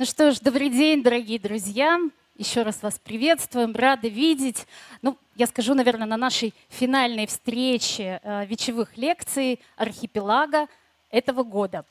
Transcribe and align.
Ну 0.00 0.04
что 0.04 0.30
ж, 0.30 0.38
добрый 0.38 0.68
день, 0.68 1.02
дорогие 1.02 1.40
друзья. 1.40 1.98
Еще 2.36 2.62
раз 2.62 2.84
вас 2.84 3.00
приветствуем, 3.00 3.74
рады 3.74 4.08
видеть. 4.08 4.64
Ну, 5.02 5.18
я 5.34 5.48
скажу, 5.48 5.74
наверное, 5.74 6.06
на 6.06 6.16
нашей 6.16 6.54
финальной 6.68 7.26
встрече 7.26 8.20
э, 8.22 8.46
вечевых 8.46 8.96
лекций 8.96 9.58
архипелага 9.76 10.68
этого 11.10 11.42
года 11.42 11.84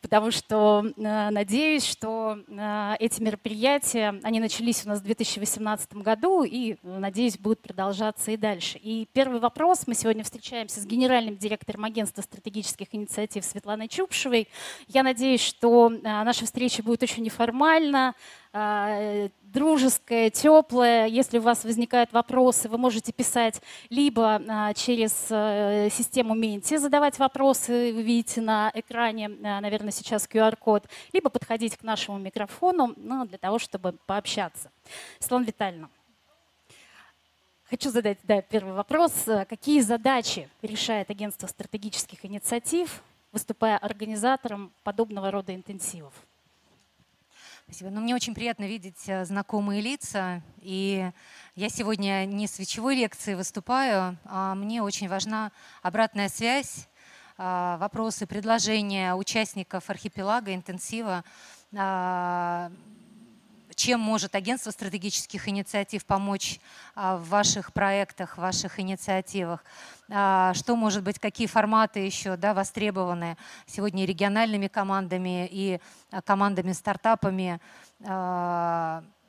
потому 0.00 0.30
что 0.30 0.84
э, 0.84 1.30
надеюсь, 1.30 1.84
что 1.84 2.38
э, 2.46 2.94
эти 3.00 3.20
мероприятия, 3.20 4.20
они 4.22 4.40
начались 4.40 4.84
у 4.84 4.88
нас 4.88 5.00
в 5.00 5.04
2018 5.04 5.94
году 5.94 6.44
и, 6.44 6.76
надеюсь, 6.82 7.38
будут 7.38 7.60
продолжаться 7.60 8.30
и 8.30 8.36
дальше. 8.36 8.78
И 8.78 9.08
первый 9.12 9.40
вопрос. 9.40 9.86
Мы 9.86 9.94
сегодня 9.94 10.24
встречаемся 10.24 10.80
с 10.80 10.86
генеральным 10.86 11.36
директором 11.36 11.84
агентства 11.84 12.22
стратегических 12.22 12.88
инициатив 12.92 13.44
Светланой 13.44 13.88
Чупшевой. 13.88 14.48
Я 14.86 15.02
надеюсь, 15.02 15.42
что 15.42 15.90
э, 15.92 16.00
наша 16.02 16.44
встреча 16.44 16.82
будет 16.82 17.02
очень 17.02 17.24
неформальна, 17.24 18.14
дружеское, 19.42 20.30
теплое. 20.30 21.06
Если 21.06 21.38
у 21.38 21.42
вас 21.42 21.64
возникают 21.64 22.12
вопросы, 22.12 22.68
вы 22.68 22.78
можете 22.78 23.12
писать 23.12 23.60
либо 23.90 24.42
а, 24.48 24.74
через 24.74 25.26
э, 25.30 25.88
систему 25.90 26.34
Менти, 26.34 26.76
задавать 26.76 27.18
вопросы, 27.18 27.92
вы 27.92 28.02
видите 28.02 28.40
на 28.40 28.70
экране, 28.74 29.28
наверное, 29.28 29.90
сейчас 29.90 30.28
QR-код, 30.28 30.86
либо 31.12 31.30
подходить 31.30 31.76
к 31.76 31.82
нашему 31.82 32.18
микрофону 32.18 32.94
ну, 32.96 33.26
для 33.26 33.38
того, 33.38 33.58
чтобы 33.58 33.92
пообщаться. 34.06 34.70
Светлана 35.18 35.44
Витальевна, 35.44 35.90
хочу 37.64 37.90
задать 37.90 38.18
да, 38.24 38.42
первый 38.42 38.74
вопрос. 38.74 39.12
Какие 39.48 39.80
задачи 39.80 40.48
решает 40.62 41.10
агентство 41.10 41.46
стратегических 41.46 42.24
инициатив, 42.24 43.02
выступая 43.32 43.78
организатором 43.78 44.72
подобного 44.84 45.30
рода 45.30 45.54
интенсивов? 45.54 46.12
Спасибо. 47.70 47.90
Ну, 47.90 48.00
мне 48.00 48.14
очень 48.14 48.34
приятно 48.34 48.64
видеть 48.64 49.06
э, 49.08 49.26
знакомые 49.26 49.82
лица. 49.82 50.42
И 50.62 51.12
я 51.54 51.68
сегодня 51.68 52.24
не 52.24 52.46
с 52.46 52.58
вечевой 52.58 52.96
лекции 52.96 53.34
выступаю, 53.34 54.16
а 54.24 54.54
мне 54.54 54.82
очень 54.82 55.06
важна 55.06 55.52
обратная 55.82 56.30
связь, 56.30 56.88
а, 57.36 57.76
вопросы, 57.76 58.26
предложения 58.26 59.14
участников 59.14 59.90
архипелага, 59.90 60.54
интенсива 60.54 61.24
а, 61.76 62.72
чем 63.78 64.00
может 64.00 64.34
агентство 64.34 64.72
стратегических 64.72 65.48
инициатив 65.48 66.04
помочь 66.04 66.58
а, 66.96 67.16
в 67.16 67.28
ваших 67.28 67.72
проектах, 67.72 68.36
в 68.36 68.40
ваших 68.40 68.80
инициативах, 68.80 69.64
а, 70.10 70.52
что 70.54 70.74
может 70.74 71.04
быть, 71.04 71.20
какие 71.20 71.46
форматы 71.46 72.00
еще 72.00 72.36
да, 72.36 72.54
востребованы 72.54 73.36
сегодня 73.66 74.04
региональными 74.04 74.66
командами 74.66 75.48
и 75.50 75.80
а, 76.10 76.20
командами 76.22 76.72
стартапами, 76.72 77.60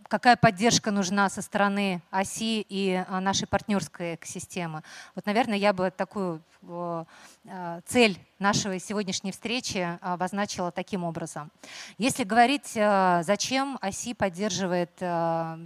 какая 0.09 0.35
поддержка 0.35 0.91
нужна 0.91 1.29
со 1.29 1.41
стороны 1.41 2.01
оси 2.09 2.65
и 2.67 3.05
а, 3.07 3.21
нашей 3.21 3.47
партнерской 3.47 4.15
экосистемы. 4.15 4.83
Вот, 5.15 5.25
наверное, 5.25 5.57
я 5.57 5.71
бы 5.71 5.91
такую 5.95 6.41
а, 6.67 7.05
цель 7.85 8.19
нашей 8.39 8.79
сегодняшней 8.79 9.31
встречи 9.31 9.97
обозначила 10.01 10.71
таким 10.71 11.03
образом. 11.03 11.51
Если 11.97 12.23
говорить, 12.23 12.71
зачем 12.71 13.77
оси 13.81 14.13
поддерживает 14.13 14.91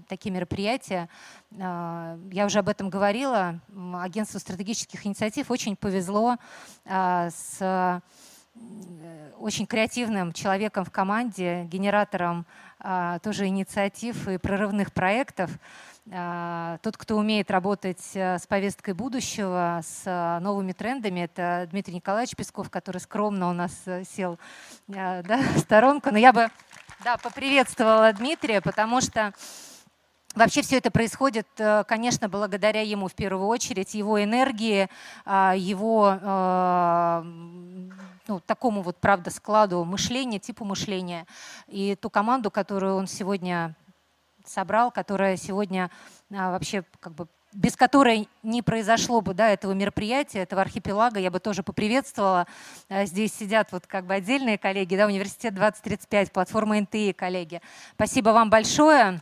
такие 0.08 0.32
мероприятия, 0.32 1.08
я 1.52 2.46
уже 2.46 2.60
об 2.60 2.70
этом 2.70 2.90
говорила, 2.90 3.60
агентству 3.94 4.40
стратегических 4.40 5.06
инициатив 5.06 5.52
очень 5.52 5.76
повезло 5.76 6.38
с 6.86 8.02
очень 9.40 9.66
креативным 9.66 10.34
человеком 10.34 10.86
в 10.86 10.92
команде, 10.92 11.64
генератором 11.66 12.46
а, 12.80 13.20
тоже 13.20 13.48
инициатив 13.48 14.28
и 14.28 14.38
прорывных 14.38 14.92
проектов. 14.92 15.52
А, 16.12 16.78
тот, 16.82 16.98
кто 16.98 17.18
умеет 17.18 17.50
работать 17.50 18.12
э, 18.14 18.38
с 18.38 18.46
повесткой 18.46 18.94
будущего, 18.94 19.80
с 19.82 20.02
э, 20.06 20.40
новыми 20.40 20.74
трендами, 20.74 21.22
это 21.22 21.66
Дмитрий 21.72 21.96
Николаевич 21.96 22.36
Песков, 22.36 22.70
который 22.70 22.98
скромно 22.98 23.50
у 23.50 23.54
нас 23.54 23.72
э, 23.86 24.04
сел 24.04 24.38
да, 24.88 25.24
в 25.56 25.60
сторонку. 25.60 26.12
Но 26.12 26.18
я 26.18 26.34
бы 26.34 26.50
да, 27.06 27.16
поприветствовала 27.16 28.12
Дмитрия, 28.12 28.60
потому 28.60 29.00
что 29.00 29.34
Вообще 30.36 30.62
все 30.62 30.78
это 30.78 30.90
происходит, 30.92 31.48
конечно, 31.88 32.28
благодаря 32.28 32.82
ему 32.82 33.08
в 33.08 33.14
первую 33.14 33.48
очередь, 33.48 33.94
его 33.94 34.24
энергии, 34.24 34.90
а, 35.26 35.54
его 35.56 36.18
ну, 38.28 38.40
такому 38.40 38.82
вот, 38.82 38.98
правда, 38.98 39.30
складу 39.32 39.84
мышления, 39.84 40.40
типу 40.40 40.66
мышления. 40.66 41.28
И 41.68 41.96
ту 41.96 42.10
команду, 42.10 42.52
которую 42.52 42.96
он 42.96 43.08
сегодня 43.08 43.76
собрал, 44.46 44.92
которая 44.92 45.38
сегодня 45.38 45.90
а, 46.32 46.52
вообще 46.52 46.84
как 47.00 47.14
бы 47.14 47.28
без 47.54 47.76
которой 47.76 48.28
не 48.42 48.64
произошло 48.64 49.22
бы 49.22 49.36
да, 49.36 49.50
этого 49.50 49.74
мероприятия, 49.74 50.40
этого 50.40 50.64
архипелага, 50.64 51.20
я 51.20 51.30
бы 51.30 51.40
тоже 51.40 51.62
поприветствовала. 51.62 52.48
А, 52.90 53.06
здесь 53.06 53.34
сидят 53.34 53.72
вот 53.72 53.86
как 53.86 54.08
бы 54.08 54.16
отдельные 54.16 54.58
коллеги, 54.58 54.96
да, 54.96 55.06
Университет 55.06 55.54
2035, 55.54 56.32
платформа 56.32 56.80
НТИ 56.80 57.14
коллеги. 57.14 57.62
Спасибо 57.94 58.30
вам 58.30 58.50
большое. 58.50 59.22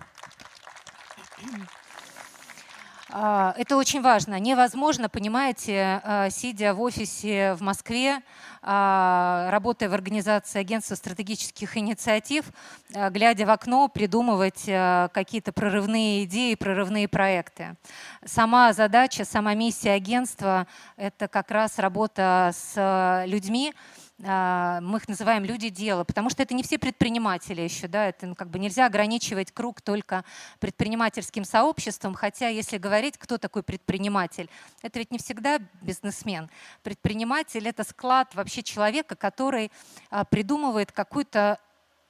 А, 3.13 3.53
это 3.57 3.75
очень 3.75 4.01
важно. 4.01 4.39
Невозможно, 4.39 5.09
понимаете, 5.09 6.01
а, 6.03 6.29
сидя 6.29 6.73
в 6.73 6.81
офисе 6.81 7.55
в 7.55 7.61
Москве, 7.61 8.21
а, 8.61 9.49
работая 9.51 9.89
в 9.89 9.93
организации 9.93 10.59
агентства 10.59 10.95
стратегических 10.95 11.75
инициатив, 11.75 12.45
глядя 12.89 13.45
в 13.45 13.49
окно, 13.49 13.89
придумывать 13.89 14.63
какие-то 14.65 15.51
прорывные 15.51 16.23
идеи, 16.23 16.55
прорывные 16.55 17.07
проекты. 17.07 17.75
Сама 18.23 18.71
задача, 18.71 19.25
сама 19.25 19.55
миссия 19.55 19.91
агентства– 19.91 20.67
это 20.95 21.27
как 21.27 21.51
раз 21.51 21.79
работа 21.79 22.51
с 22.53 23.25
людьми, 23.25 23.73
мы 24.21 24.97
их 24.97 25.07
называем 25.07 25.43
люди 25.43 25.69
дела, 25.69 26.03
потому 26.03 26.29
что 26.29 26.43
это 26.43 26.53
не 26.53 26.61
все 26.61 26.77
предприниматели 26.77 27.61
еще, 27.61 27.87
да, 27.87 28.07
это 28.07 28.27
ну, 28.27 28.35
как 28.35 28.49
бы 28.49 28.59
нельзя 28.59 28.85
ограничивать 28.85 29.51
круг 29.51 29.81
только 29.81 30.23
предпринимательским 30.59 31.43
сообществом, 31.43 32.13
хотя 32.13 32.47
если 32.47 32.77
говорить, 32.77 33.17
кто 33.17 33.39
такой 33.39 33.63
предприниматель, 33.63 34.47
это 34.83 34.99
ведь 34.99 35.11
не 35.11 35.17
всегда 35.17 35.59
бизнесмен. 35.81 36.49
Предприниматель 36.83 37.67
это 37.67 37.83
склад 37.83 38.35
вообще 38.35 38.61
человека, 38.61 39.15
который 39.15 39.71
а, 40.11 40.23
придумывает 40.23 40.91
какую-то 40.91 41.59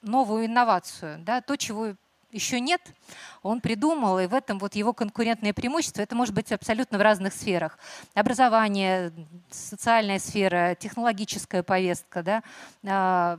новую 0.02 0.46
инновацию, 0.46 1.18
да, 1.20 1.40
то, 1.40 1.56
чего 1.56 1.94
еще 2.32 2.60
нет, 2.60 2.80
он 3.42 3.60
придумал, 3.60 4.18
и 4.18 4.26
в 4.26 4.34
этом 4.34 4.58
вот 4.58 4.74
его 4.74 4.92
конкурентное 4.92 5.52
преимущество, 5.52 6.00
это 6.00 6.16
может 6.16 6.34
быть 6.34 6.50
абсолютно 6.50 6.98
в 6.98 7.02
разных 7.02 7.34
сферах. 7.34 7.78
Образование, 8.14 9.12
социальная 9.50 10.18
сфера, 10.18 10.74
технологическая 10.74 11.62
повестка, 11.62 12.22
да, 12.22 12.42
а, 12.86 13.38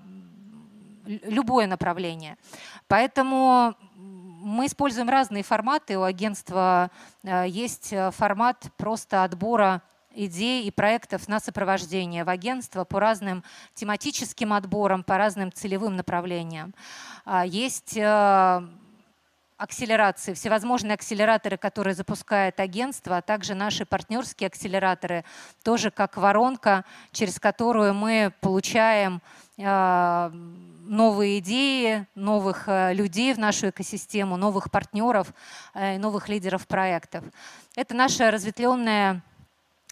любое 1.06 1.68
направление. 1.68 2.38
Поэтому 2.88 3.76
мы 3.96 4.68
используем 4.68 5.10
разные 5.10 5.44
форматы. 5.44 5.98
У 5.98 6.04
агентства 6.04 6.92
а, 7.26 7.44
есть 7.46 7.94
формат 8.12 8.68
просто 8.78 9.24
отбора 9.24 9.82
идей 10.16 10.66
и 10.66 10.72
проектов 10.72 11.28
на 11.28 11.40
сопровождение 11.40 12.24
в 12.24 12.30
агентство 12.30 12.84
по 12.84 13.00
разным 13.00 13.44
тематическим 13.74 14.54
отборам, 14.54 15.04
по 15.04 15.18
разным 15.18 15.52
целевым 15.52 15.96
направлениям. 15.96 16.76
А, 17.26 17.44
есть 17.46 17.98
акселерации, 19.58 20.34
всевозможные 20.34 20.96
акселераторы, 20.96 21.58
которые 21.58 21.96
запускает 21.96 22.60
агентство, 22.60 23.18
а 23.18 23.22
также 23.22 23.56
наши 23.56 23.86
партнерские 23.86 24.48
акселераторы, 24.48 25.24
тоже 25.64 25.92
как 25.92 26.18
воронка, 26.18 26.86
через 27.12 27.40
которую 27.40 27.94
мы 27.94 28.34
получаем 28.42 29.22
э, 29.58 30.30
новые 30.84 31.40
идеи, 31.40 32.08
новых 32.16 32.68
э, 32.68 32.94
людей 32.94 33.34
в 33.34 33.40
нашу 33.40 33.70
экосистему, 33.70 34.38
новых 34.38 34.70
партнеров, 34.72 35.34
э, 35.74 35.98
новых 35.98 36.30
лидеров 36.30 36.68
проектов. 36.68 37.24
Это 37.76 37.94
наша 37.96 38.32
разветвленная 38.32 39.22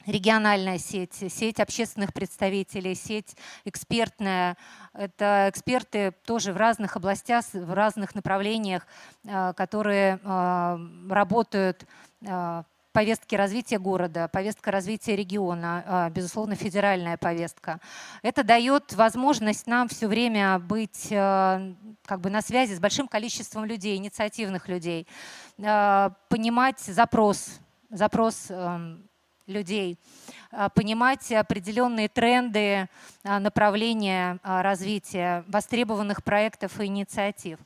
региональная 0.06 0.78
сеть, 0.78 1.14
сеть 1.14 1.60
общественных 1.60 2.14
представителей, 2.14 2.96
сеть 2.96 3.36
экспертная. 3.66 4.58
Это 4.94 5.48
эксперты 5.50 6.14
тоже 6.26 6.54
в 6.54 6.58
разных 6.58 6.96
областях, 6.96 7.46
в 7.54 7.74
разных 7.74 8.16
направлениях, 8.16 8.86
э, 9.24 9.54
которые 9.54 10.20
э, 10.24 10.78
работают 11.10 11.86
э, 12.26 12.64
повестки 12.92 13.36
развития 13.36 13.80
города, 13.80 14.28
повестка 14.28 14.70
развития 14.70 15.16
региона, 15.16 16.12
безусловно, 16.14 16.56
федеральная 16.56 17.16
повестка. 17.16 17.80
Это 18.22 18.44
дает 18.44 18.92
возможность 18.92 19.66
нам 19.66 19.88
все 19.88 20.10
время 20.10 20.60
быть 20.60 21.08
как 21.08 22.20
бы 22.20 22.30
на 22.30 22.42
связи 22.42 22.74
с 22.74 22.82
большим 22.82 23.08
количеством 23.08 23.64
людей, 23.64 23.96
инициативных 23.96 24.68
людей, 24.68 25.08
понимать 25.56 26.82
запрос, 26.82 27.62
запрос 27.90 28.48
эм, 28.50 29.10
людей, 29.52 30.00
а, 30.52 30.70
понимать 30.70 31.32
определенные 31.32 32.10
тренды, 32.10 32.90
а, 33.24 33.40
направления 33.40 34.40
а, 34.44 34.64
развития 34.64 35.44
востребованных 35.48 36.24
проектов 36.24 36.80
и 36.80 36.86
инициатив, 36.86 37.60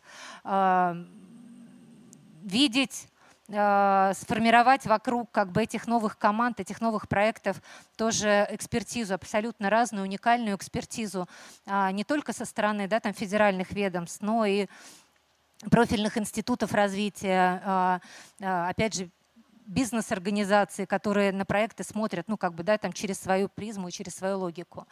видеть 2.44 3.08
сформировать 3.48 4.86
вокруг 4.86 5.30
как 5.32 5.52
бы 5.52 5.62
этих 5.62 5.86
новых 5.86 6.18
команд, 6.18 6.60
этих 6.60 6.82
новых 6.82 7.08
проектов 7.08 7.62
тоже 7.96 8.48
экспертизу, 8.50 9.14
абсолютно 9.14 9.70
разную, 9.70 10.04
уникальную 10.04 10.56
экспертизу, 10.56 11.28
не 11.68 12.04
только 12.04 12.34
со 12.34 12.46
стороны 12.46 12.88
да, 12.88 13.00
там, 13.00 13.14
федеральных 13.14 13.72
ведомств, 13.72 14.22
но 14.22 14.46
и 14.46 14.66
профильных 15.70 16.18
институтов 16.18 16.74
развития, 16.74 18.02
опять 18.40 18.96
же, 18.96 19.10
бизнес-организации, 19.66 20.86
которые 20.86 21.32
на 21.32 21.46
проекты 21.46 21.84
смотрят, 21.84 22.28
ну, 22.28 22.38
как 22.38 22.54
бы, 22.54 22.64
да, 22.64 22.78
там, 22.78 22.94
через 22.94 23.20
свою 23.20 23.50
призму 23.50 23.88
и 23.88 23.92
через 23.92 24.16
свою 24.16 24.40
логику. 24.40 24.88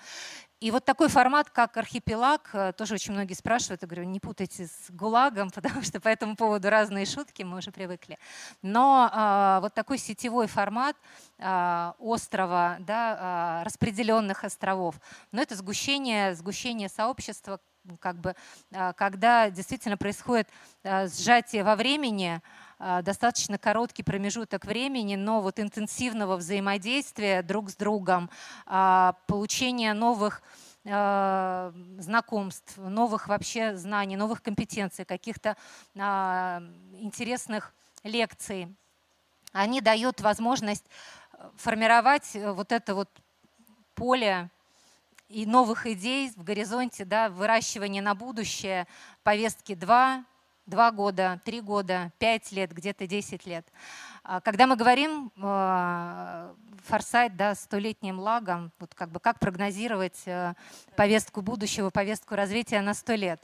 И 0.59 0.71
вот 0.71 0.85
такой 0.85 1.09
формат, 1.09 1.49
как 1.49 1.77
архипелаг, 1.77 2.49
э, 2.53 2.73
тоже 2.73 2.95
очень 2.95 3.13
многие 3.13 3.33
спрашивают, 3.33 3.81
я 3.81 3.87
говорю, 3.87 4.05
не 4.05 4.19
путайте 4.19 4.67
с 4.67 4.89
ГУЛАГом, 4.89 5.51
потому 5.55 5.81
что 5.81 5.99
по 5.99 6.07
этому 6.07 6.35
поводу 6.35 6.69
разные 6.69 7.05
шутки, 7.05 7.43
мы 7.43 7.57
уже 7.57 7.71
привыкли. 7.71 8.17
Но 8.61 9.09
а, 9.11 9.59
вот 9.61 9.73
такой 9.73 9.97
сетевой 9.97 10.47
формат 10.47 10.95
а, 11.39 11.95
острова, 11.99 12.77
да, 12.79 13.17
а, 13.19 13.63
распределенных 13.63 14.43
островов, 14.43 14.95
но 15.31 15.41
это 15.41 15.55
сгущение, 15.55 16.35
сгущение 16.35 16.89
сообщества, 16.89 17.59
как 17.99 18.19
бы, 18.19 18.35
а, 18.73 18.93
когда 18.93 19.49
действительно 19.49 19.97
происходит 19.97 20.47
а, 20.83 21.07
сжатие 21.07 21.63
во 21.63 21.75
времени, 21.75 22.41
а, 22.41 22.62
достаточно 22.79 23.57
короткий 23.57 24.03
промежуток 24.03 24.65
времени, 24.65 25.15
но 25.15 25.41
вот 25.41 25.59
интенсивного 25.59 26.35
взаимодействия 26.37 27.41
друг 27.41 27.69
с 27.69 27.75
другом, 27.75 28.29
а, 28.65 29.15
получения 29.27 29.93
новых 29.93 30.41
а, 30.85 31.73
знакомств, 31.97 32.77
новых 32.77 33.27
вообще 33.27 33.77
знаний, 33.77 34.17
новых 34.17 34.41
компетенций, 34.41 35.05
каких-то 35.05 35.55
интересных 35.95 37.73
лекций. 38.03 38.67
Они 39.51 39.81
дают 39.81 40.21
возможность 40.21 40.85
формировать 41.55 42.31
вот 42.33 42.71
это 42.71 42.95
вот 42.95 43.09
поле 43.95 44.49
и 45.29 45.45
новых 45.45 45.87
идей 45.87 46.31
в 46.35 46.43
горизонте, 46.43 47.05
да, 47.05 47.29
выращивание 47.29 48.01
на 48.01 48.13
будущее, 48.13 48.87
повестки 49.23 49.73
2, 49.75 50.23
два 50.65 50.91
года, 50.91 51.41
три 51.43 51.61
года, 51.61 52.11
пять 52.19 52.51
лет, 52.51 52.71
где-то 52.71 53.07
10 53.07 53.45
лет. 53.45 53.65
А 54.23 54.39
когда 54.39 54.67
мы 54.67 54.77
говорим 54.77 55.31
э, 55.35 56.53
форсайт, 56.85 57.35
да, 57.35 57.55
столетним 57.55 58.19
лагом, 58.19 58.71
вот 58.79 58.95
как 58.95 59.09
бы 59.09 59.19
как 59.19 59.39
прогнозировать 59.39 60.21
э, 60.25 60.53
повестку 60.95 61.41
будущего, 61.41 61.89
повестку 61.89 62.35
развития 62.35 62.81
на 62.81 62.93
сто 62.93 63.15
лет, 63.15 63.41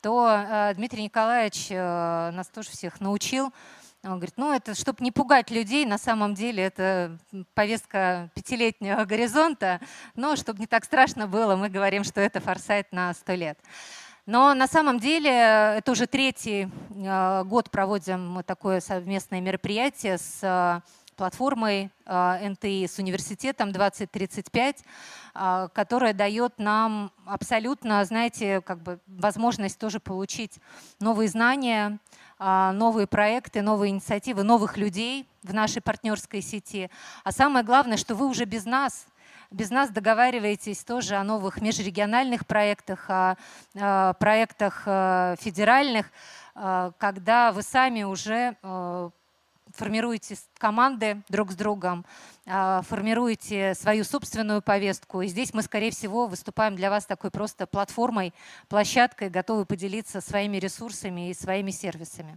то 0.00 0.28
э, 0.30 0.74
Дмитрий 0.74 1.02
Николаевич 1.02 1.70
нас 1.70 2.48
тоже 2.48 2.70
всех 2.70 3.00
научил. 3.00 3.52
Он 4.02 4.12
говорит, 4.12 4.34
ну 4.36 4.52
это, 4.52 4.74
чтобы 4.74 5.04
не 5.04 5.12
пугать 5.12 5.50
людей, 5.50 5.84
на 5.84 5.98
самом 5.98 6.34
деле 6.34 6.62
это 6.62 7.18
повестка 7.52 8.30
пятилетнего 8.34 9.04
горизонта, 9.04 9.80
но 10.14 10.36
чтобы 10.36 10.60
не 10.60 10.66
так 10.66 10.84
страшно 10.84 11.26
было, 11.26 11.54
мы 11.54 11.68
говорим, 11.68 12.04
что 12.04 12.20
это 12.20 12.40
форсайт 12.40 12.92
на 12.92 13.12
сто 13.12 13.34
лет. 13.34 13.58
Но 14.30 14.54
на 14.54 14.68
самом 14.68 15.00
деле 15.00 15.28
это 15.28 15.90
уже 15.90 16.06
третий 16.06 16.68
э, 16.88 17.42
год 17.46 17.68
проводим 17.68 18.30
мы 18.30 18.44
такое 18.44 18.78
совместное 18.78 19.40
мероприятие 19.40 20.18
с 20.18 20.38
э, 20.42 20.80
платформой 21.16 21.90
э, 22.06 22.48
НТИ, 22.48 22.86
с 22.86 23.00
университетом 23.00 23.72
2035, 23.72 24.84
которая 25.72 26.14
дает 26.14 26.58
нам 26.58 27.10
абсолютно, 27.26 28.04
знаете, 28.04 28.60
как 28.60 28.80
бы 28.82 29.00
возможность 29.08 29.80
тоже 29.80 29.98
получить 29.98 30.58
новые 31.00 31.28
знания, 31.28 31.98
новые 32.38 33.06
проекты, 33.06 33.62
новые 33.62 33.90
инициативы, 33.90 34.42
новых 34.44 34.76
людей 34.76 35.28
в 35.42 35.54
нашей 35.54 35.82
партнерской 35.82 36.40
сети. 36.40 36.90
А 37.22 37.30
самое 37.32 37.64
главное, 37.64 37.96
что 37.96 38.14
вы 38.14 38.26
уже 38.26 38.44
без 38.44 38.64
нас– 38.64 39.06
без 39.50 39.70
нас 39.70 39.90
договариваетесь 39.90 40.84
тоже 40.84 41.16
о 41.16 41.24
новых 41.24 41.60
межрегиональных 41.60 42.46
проектах, 42.46 43.06
о, 43.08 43.36
о 43.74 44.14
проектах 44.14 44.82
э, 44.86 45.34
федеральных, 45.40 46.10
э, 46.54 46.92
когда 46.98 47.50
вы 47.52 47.62
сами 47.62 48.04
уже 48.04 48.56
э, 48.62 49.10
формируете 49.74 50.36
команды 50.58 51.22
друг 51.28 51.52
с 51.52 51.54
другом, 51.54 52.04
формируете 52.44 53.76
свою 53.76 54.02
собственную 54.02 54.62
повестку. 54.62 55.22
И 55.22 55.28
здесь 55.28 55.54
мы, 55.54 55.62
скорее 55.62 55.92
всего, 55.92 56.26
выступаем 56.26 56.74
для 56.74 56.90
вас 56.90 57.06
такой 57.06 57.30
просто 57.30 57.68
платформой, 57.68 58.34
площадкой, 58.68 59.30
готовы 59.30 59.66
поделиться 59.66 60.20
своими 60.20 60.56
ресурсами 60.56 61.30
и 61.30 61.34
своими 61.34 61.70
сервисами. 61.70 62.36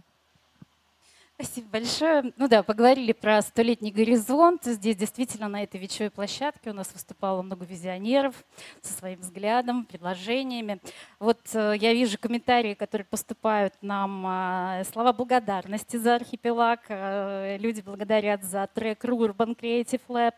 Спасибо 1.36 1.66
большое. 1.72 2.32
Ну 2.36 2.46
да, 2.46 2.62
поговорили 2.62 3.10
про 3.10 3.42
столетний 3.42 3.90
горизонт. 3.90 4.62
Здесь 4.66 4.94
действительно 4.94 5.48
на 5.48 5.64
этой 5.64 5.80
вечевой 5.80 6.10
площадке 6.10 6.70
у 6.70 6.72
нас 6.72 6.92
выступало 6.92 7.42
много 7.42 7.64
визионеров 7.64 8.36
со 8.82 8.92
своим 8.92 9.18
взглядом, 9.18 9.84
предложениями. 9.84 10.80
Вот 11.18 11.40
э, 11.54 11.74
я 11.80 11.92
вижу 11.92 12.18
комментарии, 12.20 12.74
которые 12.74 13.04
поступают 13.04 13.74
нам, 13.82 14.24
э, 14.24 14.84
слова 14.84 15.12
благодарности 15.12 15.96
за 15.96 16.14
архипелаг. 16.14 16.82
Э, 16.88 17.56
люди 17.58 17.80
благодарят 17.80 18.44
за 18.44 18.68
трек 18.72 19.04
Urban 19.04 19.58
Creative 19.58 20.02
Lab. 20.06 20.34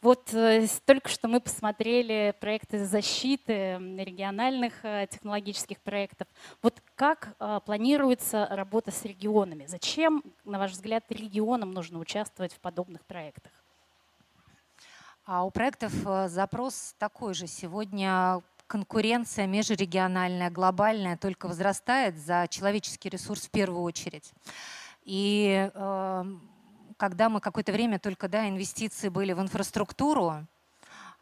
Вот 0.00 0.26
только 0.84 1.08
что 1.08 1.26
мы 1.26 1.40
посмотрели 1.40 2.32
проекты 2.38 2.84
защиты 2.84 3.78
региональных 3.98 4.74
технологических 5.10 5.80
проектов. 5.80 6.28
Вот 6.62 6.80
как 6.94 7.36
планируется 7.64 8.46
работа 8.50 8.92
с 8.92 9.04
регионами? 9.04 9.66
Зачем 9.66 10.22
на 10.46 10.58
ваш 10.58 10.72
взгляд, 10.72 11.04
регионам 11.10 11.72
нужно 11.72 11.98
участвовать 11.98 12.52
в 12.52 12.60
подобных 12.60 13.04
проектах? 13.04 13.52
А 15.24 15.44
у 15.44 15.50
проектов 15.50 15.92
э, 16.06 16.28
запрос 16.28 16.94
такой 16.98 17.34
же. 17.34 17.48
Сегодня 17.48 18.42
конкуренция 18.68 19.46
межрегиональная, 19.46 20.50
глобальная 20.50 21.16
только 21.16 21.48
возрастает 21.48 22.16
за 22.16 22.46
человеческий 22.48 23.08
ресурс 23.08 23.42
в 23.42 23.50
первую 23.50 23.82
очередь. 23.82 24.32
И 25.02 25.68
э, 25.74 26.24
когда 26.96 27.28
мы 27.28 27.40
какое-то 27.40 27.72
время 27.72 27.98
только 27.98 28.28
да, 28.28 28.48
инвестиции 28.48 29.08
были 29.08 29.32
в 29.32 29.40
инфраструктуру, 29.40 30.46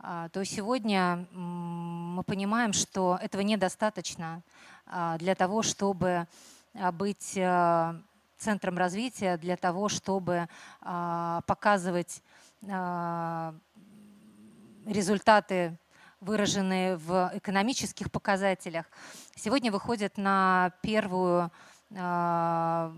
э, 0.03 0.29
то 0.33 0.45
сегодня 0.45 1.27
мы 1.33 2.23
понимаем, 2.25 2.75
что 2.75 3.19
этого 3.23 3.41
недостаточно 3.41 4.43
э, 4.87 5.17
для 5.19 5.35
того, 5.35 5.63
чтобы 5.63 6.27
э, 6.75 6.93
быть 6.93 7.39
э, 7.39 7.95
центром 8.39 8.77
развития 8.79 9.37
для 9.37 9.57
того, 9.57 9.89
чтобы 9.89 10.49
а, 10.81 11.41
показывать 11.47 12.23
а, 12.69 13.55
результаты 14.87 15.79
выраженные 16.21 16.97
в 16.97 17.31
экономических 17.35 18.11
показателях, 18.11 18.87
сегодня 19.37 19.71
выходят 19.71 20.17
на 20.17 20.73
первую, 20.83 21.51
а, 21.97 22.93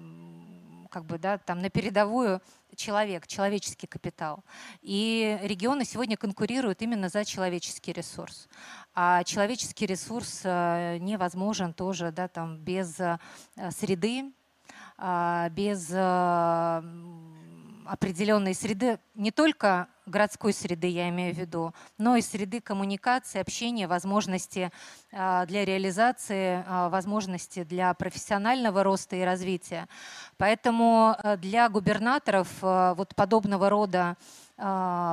как 0.90 1.04
бы, 1.04 1.18
да, 1.18 1.38
там, 1.38 1.60
на 1.60 1.70
передовую 1.70 2.40
человек, 2.76 3.26
человеческий 3.26 3.86
капитал. 3.86 4.44
И 4.82 5.38
регионы 5.42 5.84
сегодня 5.84 6.16
конкурируют 6.16 6.82
именно 6.82 7.08
за 7.08 7.24
человеческий 7.24 7.92
ресурс. 7.92 8.48
А 8.94 9.24
человеческий 9.24 9.86
ресурс 9.86 10.44
невозможен 10.44 11.72
тоже 11.72 12.12
да, 12.12 12.28
там, 12.28 12.58
без 12.58 12.96
среды, 13.70 14.20
а, 14.20 14.45
без 14.98 15.90
а, 15.94 16.82
определенной 17.84 18.54
среды, 18.54 18.98
не 19.14 19.30
только 19.30 19.88
городской 20.06 20.54
среды, 20.54 20.86
я 20.86 21.10
имею 21.10 21.34
в 21.34 21.38
виду, 21.38 21.74
но 21.98 22.16
и 22.16 22.22
среды 22.22 22.62
коммуникации, 22.62 23.40
общения, 23.40 23.88
возможности 23.88 24.72
а, 25.12 25.44
для 25.44 25.66
реализации, 25.66 26.64
возможности 26.88 27.64
для 27.64 27.92
профессионального 27.92 28.82
роста 28.82 29.16
и 29.16 29.22
развития. 29.22 29.86
Поэтому 30.38 31.14
для 31.38 31.68
губернаторов 31.68 32.48
вот 32.62 33.14
подобного 33.14 33.68
рода 33.68 34.16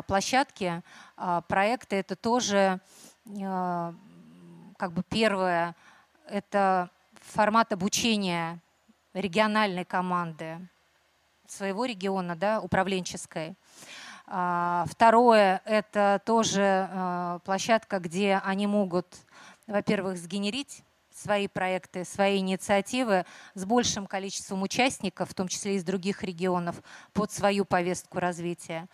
площадки, 0.08 0.82
проекты, 1.48 1.98
это 1.98 2.16
тоже 2.16 2.80
как 3.26 4.94
бы 4.94 5.04
первое, 5.10 5.76
это 6.28 6.90
формат 7.22 7.74
обучения 7.74 8.60
региональной 9.14 9.86
команды 9.86 10.68
своего 11.48 11.86
региона, 11.86 12.36
да, 12.36 12.60
управленческой. 12.60 13.56
А, 14.26 14.86
второе– 14.90 15.62
это 15.66 16.22
тоже 16.26 16.88
а, 16.90 17.40
площадка, 17.40 18.00
где 18.00 18.42
они 18.44 18.68
могут, 18.68 19.18
во-первых, 19.68 20.18
сгенерить 20.18 20.84
свои 21.24 21.48
проекты, 21.48 22.04
свои 22.04 22.40
инициативы 22.40 23.26
с 23.54 23.66
большим 23.66 24.08
количеством 24.08 24.62
участников, 24.62 25.30
в 25.30 25.34
том 25.34 25.48
числе 25.48 25.76
из 25.76 25.84
других 25.84 26.24
регионов, 26.24 26.82
под 27.14 27.32
свою 27.32 27.64
повестку 27.66 28.20
развития. 28.20 28.88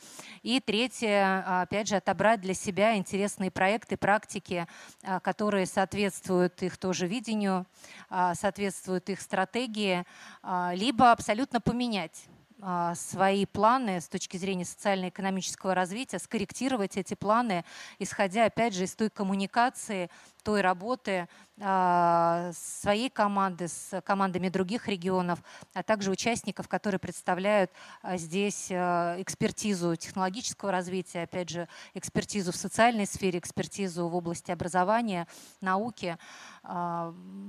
И 0.44 0.60
третье, 0.60 1.62
опять 1.62 1.88
же, 1.88 1.96
отобрать 1.96 2.42
для 2.42 2.54
себя 2.54 2.96
интересные 2.96 3.50
проекты, 3.50 3.98
практики, 3.98 4.68
а, 5.04 5.20
которые 5.20 5.66
соответствуют 5.66 6.62
их 6.62 6.78
тоже 6.78 7.08
видению, 7.08 7.66
а, 8.10 8.36
соответствуют 8.36 9.10
их 9.10 9.22
стратегии, 9.22 10.06
а, 10.44 10.74
либо 10.76 11.12
абсолютно 11.12 11.60
поменять 11.60 12.28
а, 12.62 12.94
свои 12.96 13.46
планы 13.46 14.02
с 14.02 14.10
точки 14.10 14.36
зрения 14.36 14.66
социально-экономического 14.66 15.74
развития, 15.74 16.20
скорректировать 16.20 16.98
эти 16.98 17.14
планы, 17.14 17.64
исходя, 18.00 18.46
опять 18.46 18.74
же, 18.74 18.84
из 18.84 18.96
той 18.96 19.10
коммуникации, 19.10 20.10
той 20.44 20.62
работы 20.62 21.28
э, 21.58 22.52
своей 22.54 23.10
команды 23.10 23.68
с 23.68 24.02
командами 24.02 24.50
других 24.50 24.88
регионов, 24.88 25.40
а 25.74 25.84
также 25.84 26.12
участников, 26.12 26.68
которые 26.68 27.00
представляют 27.00 27.72
э, 28.04 28.18
здесь 28.18 28.68
э, 28.70 29.22
экспертизу 29.22 29.96
технологического 29.96 30.72
развития, 30.72 31.24
опять 31.24 31.50
же, 31.50 31.68
экспертизу 31.94 32.52
в 32.52 32.56
социальной 32.56 33.06
сфере, 33.06 33.40
экспертизу 33.40 34.08
в 34.08 34.16
области 34.16 34.52
образования, 34.52 35.28
науки. 35.62 36.18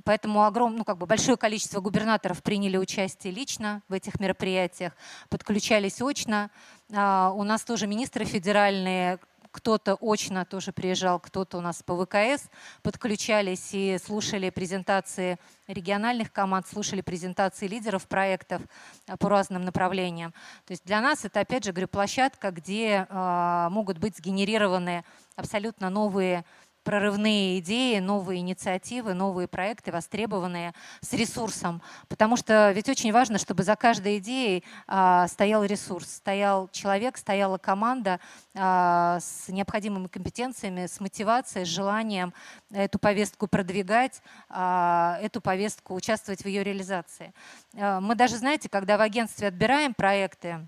Поэтому 0.04 0.44
огром, 0.44 0.76
ну, 0.76 0.84
как 0.84 0.96
бы 0.96 1.06
большое 1.06 1.36
количество 1.36 1.80
губернаторов 1.80 2.42
приняли 2.42 2.76
участие 2.76 3.32
лично 3.32 3.82
в 3.88 3.92
этих 3.92 4.18
мероприятиях, 4.20 4.96
подключались 5.28 6.00
очно. 6.00 6.50
У 6.88 7.42
нас 7.44 7.62
тоже 7.62 7.86
министры 7.86 8.24
федеральные, 8.24 9.18
кто-то 9.50 9.96
очно 10.00 10.44
тоже 10.44 10.72
приезжал, 10.72 11.18
кто-то 11.20 11.58
у 11.58 11.60
нас 11.60 11.82
по 11.82 12.04
ВКС 12.04 12.48
подключались 12.82 13.70
и 13.72 13.98
слушали 13.98 14.50
презентации 14.50 15.38
региональных 15.66 16.32
команд, 16.32 16.66
слушали 16.66 17.00
презентации 17.00 17.66
лидеров 17.66 18.06
проектов 18.06 18.62
а, 19.06 19.16
по 19.16 19.28
разным 19.28 19.64
направлениям. 19.64 20.32
То 20.66 20.72
есть 20.72 20.84
для 20.84 21.00
нас 21.00 21.24
это, 21.24 21.40
опять 21.40 21.64
же, 21.64 21.72
говорю, 21.72 21.88
площадка, 21.88 22.50
где 22.50 23.06
э, 23.08 23.68
могут 23.70 23.98
быть 23.98 24.16
сгенерированы 24.16 25.04
абсолютно 25.36 25.90
новые 25.90 26.44
прорывные 26.90 27.60
идеи, 27.60 28.00
новые 28.00 28.40
инициативы, 28.40 29.14
новые 29.14 29.46
проекты, 29.46 29.92
востребованные 29.92 30.74
с 31.00 31.12
ресурсом. 31.12 31.80
Потому 32.08 32.36
что 32.36 32.72
ведь 32.72 32.88
очень 32.88 33.12
важно, 33.12 33.38
чтобы 33.38 33.62
за 33.62 33.76
каждой 33.76 34.18
идеей 34.18 34.64
а, 34.88 35.28
стоял 35.28 35.62
ресурс, 35.64 36.16
стоял 36.16 36.66
человек, 36.72 37.16
стояла 37.16 37.58
команда 37.58 38.18
а, 38.56 39.20
с 39.20 39.46
необходимыми 39.46 40.08
компетенциями, 40.08 40.86
с 40.86 40.98
мотивацией, 40.98 41.64
с 41.64 41.68
желанием 41.68 42.34
эту 42.72 42.98
повестку 42.98 43.46
продвигать, 43.46 44.20
а, 44.48 45.16
эту 45.22 45.40
повестку 45.40 45.94
участвовать 45.94 46.42
в 46.42 46.48
ее 46.48 46.64
реализации. 46.64 47.32
А, 47.76 48.00
мы 48.00 48.16
даже, 48.16 48.36
знаете, 48.36 48.68
когда 48.68 48.98
в 48.98 49.00
агентстве 49.00 49.46
отбираем 49.46 49.94
проекты, 49.94 50.66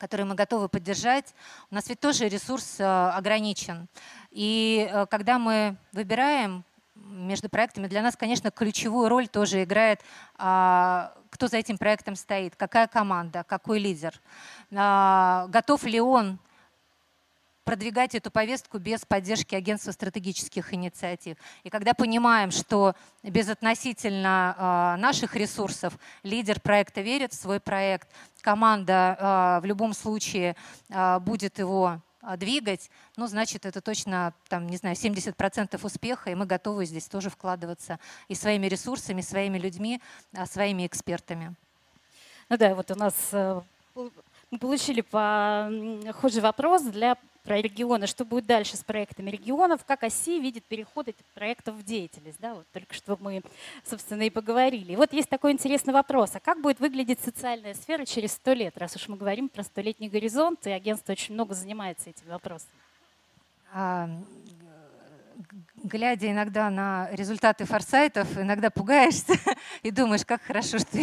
которые 0.00 0.26
мы 0.26 0.34
готовы 0.34 0.68
поддержать, 0.68 1.34
у 1.70 1.74
нас 1.74 1.88
ведь 1.88 2.00
тоже 2.00 2.28
ресурс 2.28 2.78
а, 2.80 3.12
ограничен. 3.16 3.86
И 4.30 4.88
э, 4.90 5.06
когда 5.06 5.38
мы 5.38 5.76
выбираем 5.92 6.64
между 6.94 7.48
проектами, 7.48 7.86
для 7.86 8.02
нас, 8.02 8.16
конечно, 8.16 8.50
ключевую 8.50 9.08
роль 9.08 9.28
тоже 9.28 9.62
играет, 9.62 10.00
а, 10.38 11.12
кто 11.28 11.48
за 11.48 11.58
этим 11.58 11.76
проектом 11.76 12.16
стоит, 12.16 12.56
какая 12.56 12.86
команда, 12.86 13.44
какой 13.46 13.78
лидер. 13.78 14.18
А, 14.74 15.46
готов 15.48 15.84
ли 15.84 16.00
он 16.00 16.38
продвигать 17.64 18.14
эту 18.14 18.30
повестку 18.30 18.78
без 18.78 19.04
поддержки 19.04 19.54
агентства 19.54 19.92
стратегических 19.92 20.72
инициатив. 20.74 21.36
И 21.62 21.70
когда 21.70 21.94
понимаем, 21.94 22.50
что 22.50 22.94
без 23.22 23.48
относительно 23.48 24.96
э, 24.96 25.00
наших 25.00 25.36
ресурсов 25.36 25.98
лидер 26.22 26.60
проекта 26.60 27.00
верит 27.00 27.32
в 27.32 27.40
свой 27.40 27.60
проект, 27.60 28.08
команда 28.40 29.16
э, 29.18 29.60
в 29.62 29.64
любом 29.66 29.92
случае 29.92 30.56
э, 30.88 31.18
будет 31.20 31.58
его 31.58 32.00
а, 32.22 32.36
двигать, 32.36 32.90
ну, 33.16 33.26
значит, 33.26 33.64
это 33.64 33.80
точно, 33.80 34.34
там, 34.48 34.66
не 34.66 34.76
знаю, 34.76 34.94
70% 34.94 35.80
успеха, 35.82 36.30
и 36.30 36.34
мы 36.34 36.44
готовы 36.44 36.84
здесь 36.84 37.08
тоже 37.08 37.30
вкладываться 37.30 37.98
и 38.28 38.34
своими 38.34 38.66
ресурсами, 38.66 39.22
своими 39.22 39.56
людьми, 39.56 40.02
а, 40.34 40.44
своими 40.44 40.86
экспертами. 40.86 41.54
Ну 42.50 42.58
да, 42.58 42.74
вот 42.74 42.90
у 42.90 42.94
нас 42.94 43.14
э, 43.32 43.62
мы 44.50 44.58
получили 44.58 45.00
похожий 45.00 46.42
вопрос 46.42 46.82
для 46.82 47.16
про 47.42 47.60
регионы, 47.60 48.06
что 48.06 48.24
будет 48.24 48.46
дальше 48.46 48.76
с 48.76 48.84
проектами 48.84 49.30
регионов, 49.30 49.84
как 49.86 50.02
оси 50.02 50.38
видит 50.40 50.64
переход 50.64 51.08
этих 51.08 51.24
проектов 51.34 51.74
в 51.74 51.82
деятельность. 51.82 52.38
Да, 52.38 52.54
вот 52.54 52.66
только 52.72 52.92
что 52.94 53.16
мы, 53.18 53.42
собственно, 53.84 54.22
и 54.22 54.30
поговорили. 54.30 54.92
И 54.92 54.96
вот 54.96 55.12
есть 55.12 55.28
такой 55.28 55.52
интересный 55.52 55.94
вопрос. 55.94 56.32
А 56.34 56.40
как 56.40 56.60
будет 56.60 56.80
выглядеть 56.80 57.20
социальная 57.20 57.74
сфера 57.74 58.04
через 58.04 58.32
сто 58.32 58.52
лет, 58.52 58.76
раз 58.76 58.94
уж 58.96 59.08
мы 59.08 59.16
говорим 59.16 59.48
про 59.48 59.62
столетний 59.62 60.08
горизонт, 60.08 60.66
и 60.66 60.70
агентство 60.70 61.12
очень 61.12 61.34
много 61.34 61.54
занимается 61.54 62.10
этими 62.10 62.28
вопросами? 62.28 62.70
Глядя 65.76 66.30
иногда 66.30 66.68
на 66.68 67.08
результаты 67.12 67.64
форсайтов, 67.64 68.36
иногда 68.36 68.70
пугаешься 68.70 69.34
и 69.82 69.90
думаешь, 69.90 70.24
как 70.26 70.42
хорошо, 70.42 70.78
что 70.78 70.98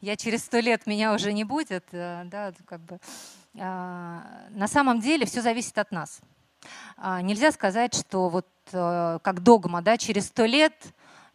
я 0.00 0.16
через 0.16 0.44
сто 0.44 0.58
лет 0.58 0.86
меня 0.86 1.14
уже 1.14 1.32
не 1.32 1.44
будет. 1.44 1.84
Э, 1.92 2.22
да, 2.24 2.52
как 2.64 2.80
бы 2.80 2.98
а, 3.58 4.22
на 4.50 4.66
самом 4.66 5.00
деле 5.00 5.24
все 5.26 5.40
зависит 5.40 5.78
от 5.78 5.92
нас. 5.92 6.20
А, 6.96 7.22
нельзя 7.22 7.52
сказать, 7.52 7.94
что 7.94 8.28
вот 8.28 8.48
э, 8.72 9.18
как 9.22 9.42
догма, 9.42 9.82
да, 9.82 9.96
через 9.96 10.26
сто 10.26 10.44
лет, 10.44 10.74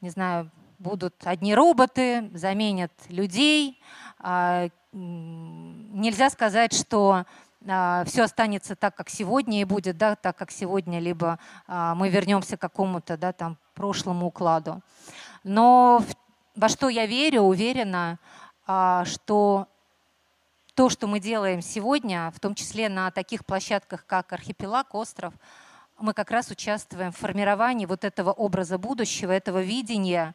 не 0.02 0.10
знаю, 0.10 0.52
будут 0.78 1.16
одни 1.24 1.56
роботы, 1.56 2.30
заменят 2.34 2.92
людей. 3.08 3.82
А, 4.20 4.68
нельзя 4.92 6.30
сказать, 6.30 6.74
что 6.74 7.26
все 7.64 8.24
останется 8.24 8.76
так, 8.76 8.96
как 8.96 9.10
сегодня 9.10 9.62
и 9.62 9.66
будет, 9.66 9.98
да, 9.98 10.16
так, 10.16 10.36
как 10.36 10.52
сегодня, 10.52 11.00
либо 11.00 11.38
мы 11.68 12.10
вернемся 12.10 12.58
к 12.58 12.62
какому-то 12.62 13.18
да, 13.18 13.34
там, 13.34 13.58
прошлому 13.76 14.28
укладу. 14.28 14.82
Но 15.44 16.04
во 16.56 16.70
что 16.70 16.90
я 16.90 17.06
верю, 17.06 17.42
уверена, 17.42 18.18
что 19.06 19.68
то, 20.74 20.90
что 20.90 21.06
мы 21.06 21.20
делаем 21.20 21.62
сегодня, 21.62 22.32
в 22.36 22.40
том 22.40 22.56
числе 22.56 22.90
на 22.90 23.12
таких 23.12 23.46
площадках, 23.46 24.06
как 24.06 24.34
архипелаг, 24.34 24.96
остров, 24.96 25.34
мы 26.00 26.14
как 26.14 26.32
раз 26.32 26.50
участвуем 26.50 27.12
в 27.12 27.18
формировании 27.18 27.86
вот 27.86 28.04
этого 28.04 28.32
образа 28.32 28.78
будущего, 28.78 29.32
этого 29.32 29.62
видения, 29.62 30.34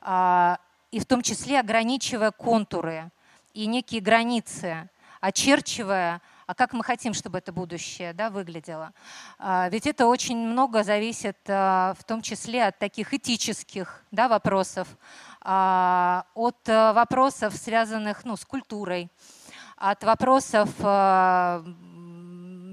а, 0.00 0.58
и 0.90 1.00
в 1.00 1.06
том 1.06 1.22
числе 1.22 1.58
ограничивая 1.58 2.30
контуры 2.30 3.10
и 3.54 3.66
некие 3.66 4.00
границы, 4.00 4.88
очерчивая, 5.20 6.20
а 6.48 6.54
как 6.54 6.72
мы 6.72 6.82
хотим, 6.82 7.12
чтобы 7.12 7.36
это 7.38 7.52
будущее 7.52 8.14
да, 8.14 8.30
выглядело. 8.30 8.94
А, 9.38 9.68
ведь 9.68 9.86
это 9.86 10.06
очень 10.06 10.38
много 10.38 10.82
зависит 10.82 11.36
а, 11.46 11.92
в 11.98 12.04
том 12.04 12.22
числе 12.22 12.64
от 12.64 12.78
таких 12.78 13.12
этических 13.12 14.02
да, 14.10 14.28
вопросов, 14.28 14.88
от 15.40 16.66
вопросов, 16.66 17.54
связанных 17.54 18.24
ну, 18.24 18.36
с 18.36 18.44
культурой, 18.46 19.10
от 19.76 20.02
вопросов 20.02 20.70
э, 20.80 21.64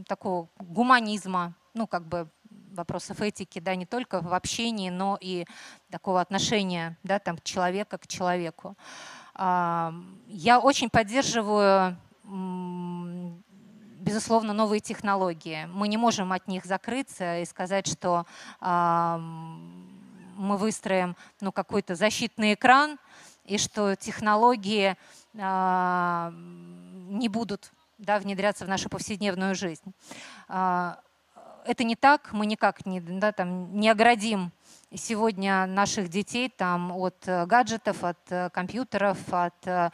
такого 0.07 0.49
гуманизма, 0.59 1.53
ну 1.73 1.85
как 1.85 2.07
бы 2.07 2.27
вопросов 2.71 3.21
этики, 3.21 3.59
да, 3.59 3.75
не 3.75 3.85
только 3.85 4.21
в 4.21 4.33
общении, 4.33 4.89
но 4.89 5.17
и 5.21 5.45
такого 5.91 6.21
отношения, 6.21 6.97
да, 7.03 7.19
там, 7.19 7.37
человека 7.43 7.97
к 7.97 8.07
человеку. 8.07 8.75
Э, 9.35 9.91
я 10.27 10.59
очень 10.59 10.89
поддерживаю, 10.89 11.97
безусловно, 14.05 14.53
новые 14.53 14.79
технологии. 14.79 15.67
Мы 15.73 15.87
не 15.87 15.97
можем 15.97 16.31
от 16.31 16.47
них 16.47 16.65
закрыться 16.65 17.39
и 17.39 17.45
сказать, 17.45 17.87
что 17.87 18.25
мы 20.37 20.57
выстроим 20.57 21.15
ну, 21.41 21.51
какой-то 21.51 21.95
защитный 21.95 22.53
экран, 22.53 22.99
и 23.45 23.57
что 23.57 23.95
технологии 23.95 24.97
э, 25.33 26.31
не 26.31 27.29
будут 27.29 27.71
да, 27.99 28.19
внедряться 28.19 28.65
в 28.65 28.67
нашу 28.67 28.89
повседневную 28.89 29.53
жизнь. 29.53 29.93
Это 31.65 31.83
не 31.83 31.95
так, 31.95 32.31
мы 32.31 32.45
никак 32.45 32.85
не, 32.85 33.01
да, 33.01 33.31
там, 33.31 33.75
не 33.75 33.89
оградим 33.89 34.51
сегодня 34.93 35.65
наших 35.65 36.09
детей 36.09 36.47
там, 36.47 36.91
от 36.91 37.27
э, 37.27 37.45
гаджетов, 37.47 38.03
от 38.03 38.19
э, 38.29 38.49
компьютеров, 38.51 39.17
от 39.31 39.55
э, 39.65 39.89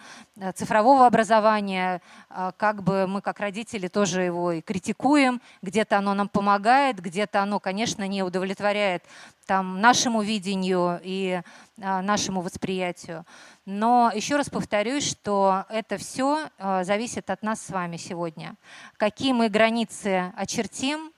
цифрового 0.53 1.07
образования. 1.07 2.01
А, 2.29 2.51
как 2.51 2.83
бы 2.83 3.07
мы, 3.07 3.21
как 3.21 3.39
родители, 3.39 3.87
тоже 3.87 4.21
его 4.23 4.51
и 4.51 4.61
критикуем. 4.61 5.41
Где-то 5.61 5.97
оно 5.97 6.13
нам 6.13 6.27
помогает, 6.27 6.99
где-то 6.99 7.41
оно, 7.41 7.59
конечно, 7.61 8.05
не 8.05 8.21
удовлетворяет 8.21 9.05
там, 9.45 9.79
нашему 9.79 10.21
видению 10.21 10.99
и 11.03 11.41
а, 11.81 12.01
нашему 12.01 12.41
восприятию. 12.41 13.25
Но 13.65 14.11
еще 14.13 14.35
раз 14.35 14.49
повторюсь, 14.49 15.09
что 15.09 15.65
это 15.69 15.97
все 15.97 16.49
зависит 16.81 17.29
от 17.29 17.43
нас 17.43 17.61
с 17.61 17.69
вами 17.69 17.97
сегодня. 17.97 18.55
Какие 18.97 19.33
мы 19.33 19.49
границы 19.49 20.33
очертим, 20.35 21.11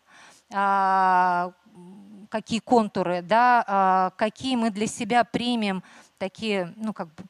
какие 2.29 2.59
контуры, 2.59 3.21
да, 3.21 4.13
какие 4.17 4.55
мы 4.55 4.69
для 4.69 4.87
себя 4.87 5.23
примем 5.23 5.83
такие, 6.17 6.73
ну 6.77 6.93
как 6.93 7.07
бы 7.07 7.23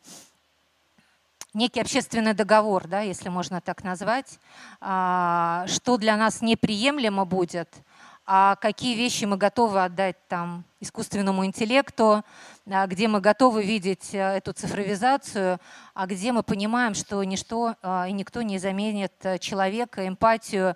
некий 1.53 1.79
общественный 1.79 2.33
договор, 2.33 2.87
да, 2.87 3.01
если 3.01 3.29
можно 3.29 3.61
так 3.61 3.83
назвать, 3.83 4.39
что 4.79 5.97
для 5.97 6.17
нас 6.17 6.41
неприемлемо 6.41 7.25
будет– 7.25 7.69
а 8.25 8.55
какие 8.55 8.95
вещи 8.95 9.25
мы 9.25 9.35
готовы 9.35 9.83
отдать 9.83 10.15
там 10.29 10.63
искусственному 10.79 11.45
интеллекту, 11.45 12.23
а 12.69 12.87
где 12.87 13.09
мы 13.09 13.19
готовы 13.19 13.63
видеть 13.63 14.13
э, 14.13 14.37
эту 14.37 14.53
цифровизацию, 14.53 15.59
а 15.93 16.07
где 16.07 16.31
мы 16.31 16.41
понимаем, 16.41 16.93
что 16.93 17.21
ничто 17.23 17.75
а, 17.81 18.07
и 18.07 18.13
никто 18.13 18.41
не 18.41 18.59
заменит 18.59 19.11
э, 19.23 19.39
человека, 19.39 20.07
эмпатию. 20.07 20.75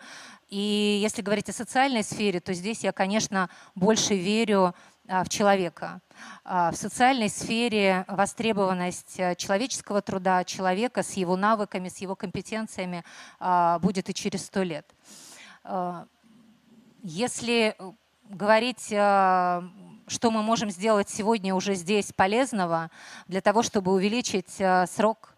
И 0.50 1.00
если 1.02 1.22
говорить 1.22 1.50
о 1.50 1.54
социальной 1.54 2.04
сфере, 2.04 2.40
то 2.40 2.54
здесь 2.54 2.84
я, 2.84 2.92
конечно, 2.92 3.50
больше 3.76 4.16
верю 4.16 4.74
а, 5.08 5.24
в 5.24 5.30
человека. 5.30 6.02
В 6.44 6.74
социальной 6.74 7.30
сфере 7.30 8.06
востребованность 8.08 9.20
э, 9.20 9.36
человеческого 9.36 10.02
труда, 10.02 10.44
человека 10.44 11.04
с 11.04 11.14
его 11.14 11.36
навыками, 11.36 11.90
с 11.90 11.98
его 11.98 12.16
компетенциями 12.16 13.04
будет 13.82 14.10
и 14.10 14.14
через 14.14 14.46
сто 14.46 14.64
лет. 14.64 14.90
Если 17.04 17.76
э, 17.78 17.92
говорить, 18.30 18.92
что 20.08 20.32
мы 20.32 20.42
можем 20.42 20.70
сделать 20.70 21.10
сегодня 21.10 21.54
уже 21.54 21.76
здесь 21.76 22.12
полезного 22.14 22.90
для 23.28 23.42
того, 23.42 23.62
чтобы 23.62 23.92
увеличить 23.92 24.56
э, 24.60 24.86
срок 24.88 25.37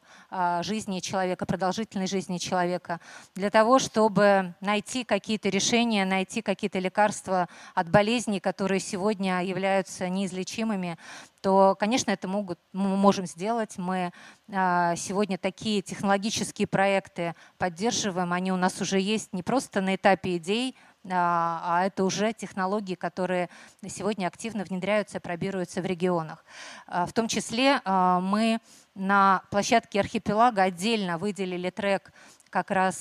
жизни 0.62 1.00
человека, 1.00 1.46
продолжительной 1.46 2.08
жизни 2.08 2.38
человека, 2.38 3.00
для 3.36 3.50
того, 3.50 3.80
чтобы 3.80 4.54
найти 4.62 5.04
какие-то 5.04 5.50
решения, 5.50 6.06
найти 6.06 6.42
какие-то 6.42 6.80
лекарства 6.80 7.50
от 7.74 7.90
болезней, 7.90 8.40
которые 8.40 8.80
сегодня 8.80 9.44
являются 9.44 10.08
неизлечимыми, 10.08 10.98
то, 11.42 11.76
конечно, 11.80 12.12
это 12.12 12.28
могут, 12.28 12.60
мы 12.74 12.98
можем 12.98 13.26
сделать. 13.26 13.78
Мы 13.78 14.12
сегодня 14.48 15.38
такие 15.38 15.82
технологические 15.82 16.68
проекты 16.68 17.34
поддерживаем, 17.58 18.34
они 18.34 18.52
у 18.52 18.58
нас 18.58 18.82
уже 18.82 19.00
есть 19.00 19.32
не 19.34 19.42
просто 19.42 19.82
на 19.82 19.96
этапе 19.96 20.38
идей, 20.38 20.76
а, 21.06 21.62
а 21.64 21.86
это 21.86 22.04
уже 22.04 22.34
технологии, 22.34 22.96
которые 22.96 23.50
сегодня 23.88 24.28
активно 24.28 24.64
внедряются 24.66 25.20
пробируются 25.20 25.82
в 25.82 25.86
регионах. 25.86 26.44
А, 26.88 27.06
в 27.06 27.14
том 27.14 27.28
числе 27.28 27.82
а, 27.86 28.20
мы 28.20 28.60
на 28.96 29.44
площадке 29.50 30.02
архипелага 30.02 30.64
отдельно 30.64 31.18
выделили 31.18 31.70
трек 31.70 32.12
как 32.50 32.72
раз 32.72 32.98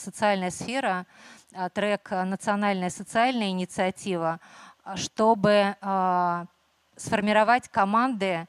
«Социальная 0.00 0.50
сфера», 0.50 1.06
трек 1.74 2.10
«Национальная 2.10 2.88
социальная 2.88 3.50
инициатива», 3.50 4.40
чтобы 4.94 5.76
сформировать 6.96 7.68
команды 7.68 8.48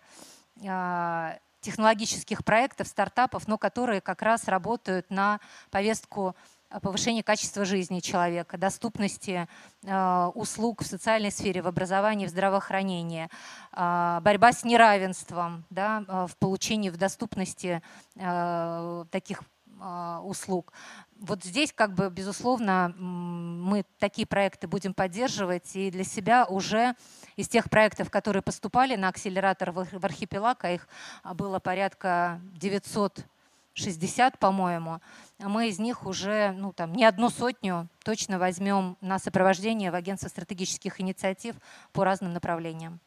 технологических 1.59 2.45
проектов, 2.45 2.88
стартапов, 2.88 3.47
но 3.50 3.57
которые 3.57 4.00
как 4.00 4.21
раз 4.21 4.47
работают 4.47 5.09
на 5.09 5.41
повестку 5.69 6.33
повышение 6.80 7.24
качества 7.24 7.66
жизни 7.66 8.00
человека, 8.00 8.58
доступности 8.58 9.48
э, 9.84 10.32
услуг 10.36 10.84
в 10.84 10.86
социальной 10.86 11.32
сфере, 11.32 11.62
в 11.62 11.68
образовании, 11.68 12.28
в 12.28 12.30
здравоохранении, 12.30 13.30
э, 13.74 14.20
борьба 14.22 14.54
с 14.54 14.63
неравенством 14.63 15.66
да, 15.70 16.06
э, 16.08 16.28
в 16.28 16.38
получении, 16.38 16.90
в 16.90 16.98
доступности 16.98 17.82
э, 18.16 19.06
таких 19.12 19.42
э, 19.80 20.20
услуг. 20.24 20.72
Вот 21.20 21.44
здесь, 21.44 21.74
как 21.74 21.94
бы, 21.94 22.10
безусловно, 22.10 22.96
мы 22.98 23.86
такие 24.00 24.25
проекты 24.25 24.68
будем 24.68 24.94
поддерживать, 24.94 25.75
и 25.75 25.92
для 25.92 26.04
себя 26.04 26.46
уже 26.46 26.96
из 27.36 27.48
тех 27.48 27.70
проектов, 27.70 28.10
которые 28.10 28.42
поступали 28.42 28.96
на 28.96 29.10
акселератор 29.10 29.72
в 29.72 30.06
архипелаг, 30.06 30.63
а 30.63 30.72
их 30.72 30.88
было 31.24 31.60
порядка 31.60 32.42
900 32.54 33.25
60, 33.74 34.38
по-моему, 34.38 35.00
мы 35.40 35.70
из 35.70 35.80
них 35.80 36.06
уже 36.06 36.51
ну, 36.58 36.74
там, 36.74 36.94
не 36.94 37.06
одну 37.06 37.30
сотню 37.30 37.88
точно 38.04 38.38
возьмем 38.38 38.98
на 39.01 39.20
сопровождение 39.20 39.92
в 39.92 39.96
агентство 39.96 40.28
стратегических 40.28 41.00
инициатив 41.00 41.56
по 41.94 42.04
разным 42.04 42.34
направлениям. 42.34 43.00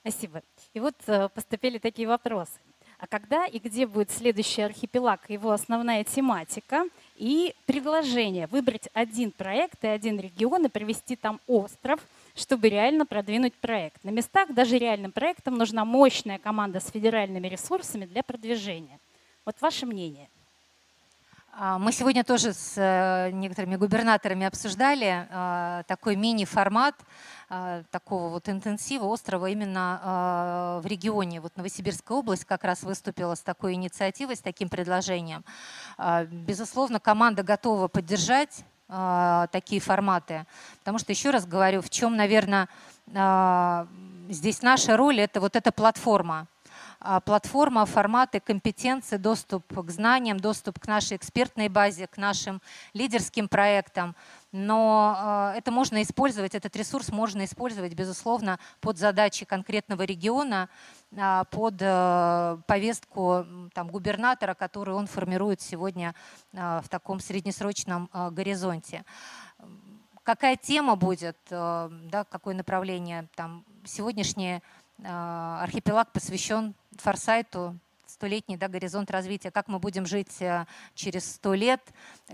Спасибо. 0.00 0.42
И 0.74 0.80
вот 0.80 0.96
э, 1.06 1.28
поступили 1.28 1.78
такие 1.78 2.08
вопросы. 2.08 2.58
А 2.98 3.06
когда 3.06 3.46
и 3.46 3.58
где 3.58 3.86
будет 3.86 4.10
следующий 4.10 4.62
архипелаг, 4.62 5.28
его 5.28 5.50
основная 5.50 6.04
тематика 6.04 6.84
и 7.16 7.54
предложение 7.66 8.46
выбрать 8.46 8.88
один 8.94 9.32
проект 9.32 9.82
и 9.84 9.88
один 9.88 10.20
регион 10.20 10.66
и 10.66 10.68
провести 10.68 11.16
там 11.16 11.40
остров, 11.48 12.00
чтобы 12.36 12.68
реально 12.68 13.04
продвинуть 13.04 13.54
проект. 13.54 14.04
На 14.04 14.10
местах 14.10 14.52
даже 14.54 14.78
реальным 14.78 15.10
проектам 15.10 15.56
нужна 15.56 15.84
мощная 15.84 16.38
команда 16.38 16.78
с 16.78 16.90
федеральными 16.90 17.48
ресурсами 17.48 18.06
для 18.06 18.22
продвижения. 18.22 19.00
Вот 19.44 19.60
ваше 19.60 19.86
мнение. 19.86 20.28
А, 21.50 21.76
мы 21.76 21.90
сегодня 21.90 22.22
тоже 22.22 22.52
с 22.52 22.74
э, 22.76 23.32
некоторыми 23.32 23.74
губернаторами 23.74 24.46
обсуждали 24.46 25.26
э, 25.28 25.82
такой 25.88 26.14
мини-формат 26.14 26.94
э, 27.50 27.82
такого 27.90 28.28
вот 28.28 28.48
интенсива 28.48 29.06
острова 29.06 29.50
именно 29.50 30.78
в 30.80 30.86
регионе. 30.86 31.40
Вот 31.40 31.56
Новосибирская 31.56 32.18
область 32.18 32.44
как 32.44 32.62
раз 32.62 32.84
выступила 32.84 33.34
с 33.34 33.40
такой 33.40 33.74
инициативой, 33.74 34.36
с 34.36 34.40
таким 34.40 34.68
предложением. 34.68 35.44
А, 35.98 36.24
безусловно, 36.24 37.00
команда 37.00 37.42
готова 37.42 37.88
поддержать 37.88 38.64
такие 39.52 39.80
форматы, 39.80 40.44
потому 40.80 40.98
что, 40.98 41.12
еще 41.12 41.30
раз 41.30 41.46
говорю, 41.46 41.80
в 41.80 41.88
чем, 41.88 42.14
наверное, 42.14 42.68
здесь 44.28 44.60
наша 44.60 44.98
роль– 44.98 45.18
это 45.22 45.40
вот 45.40 45.56
эта 45.56 45.72
платформа, 45.72 46.40
а, 46.40 46.46
платформа, 47.24 47.86
форматы, 47.86 48.40
компетенции, 48.40 49.16
доступ 49.16 49.64
к 49.66 49.90
знаниям, 49.90 50.38
доступ 50.38 50.78
к 50.78 50.86
нашей 50.86 51.16
экспертной 51.16 51.68
базе, 51.68 52.06
к 52.06 52.16
нашим 52.16 52.60
лидерским 52.94 53.48
проектам. 53.48 54.14
Но 54.52 55.14
а, 55.16 55.54
это 55.56 55.70
можно 55.70 56.02
использовать, 56.02 56.54
этот 56.54 56.76
ресурс 56.76 57.08
можно 57.08 57.44
использовать, 57.44 57.94
безусловно, 57.94 58.58
под 58.80 58.98
задачи 58.98 59.46
конкретного 59.46 60.02
региона, 60.02 60.68
а, 61.16 61.44
под 61.44 61.76
э, 61.80 62.58
повестку 62.66 63.46
там, 63.72 63.88
губернатора, 63.88 64.54
которую 64.54 64.98
он 64.98 65.06
формирует 65.06 65.60
сегодня 65.60 66.14
в 66.52 66.84
таком 66.88 67.20
среднесрочном 67.20 68.10
горизонте. 68.30 69.04
Какая 70.22 70.56
тема 70.56 70.96
будет, 70.96 71.38
э, 71.50 71.88
да, 72.10 72.24
какое 72.24 72.54
направление? 72.54 73.28
Там, 73.34 73.64
сегодняшние 73.84 74.62
архипелаг 75.04 76.12
посвящен 76.12 76.74
форсайту, 77.02 77.76
столетний 78.06 78.56
да, 78.56 78.68
горизонт 78.68 79.10
развития, 79.10 79.50
как 79.50 79.68
мы 79.68 79.78
будем 79.78 80.06
жить 80.06 80.40
э, 80.40 80.66
через 80.94 81.34
сто 81.34 81.54
лет, 81.54 81.80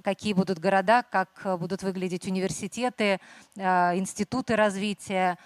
какие 0.03 0.35
будут 0.35 0.59
города, 0.59 1.03
как 1.03 1.31
э, 1.45 1.57
будут 1.57 1.83
выглядеть 1.83 2.27
университеты, 2.27 3.21
э, 3.57 3.97
институты 3.97 4.55
развития, 4.57 5.39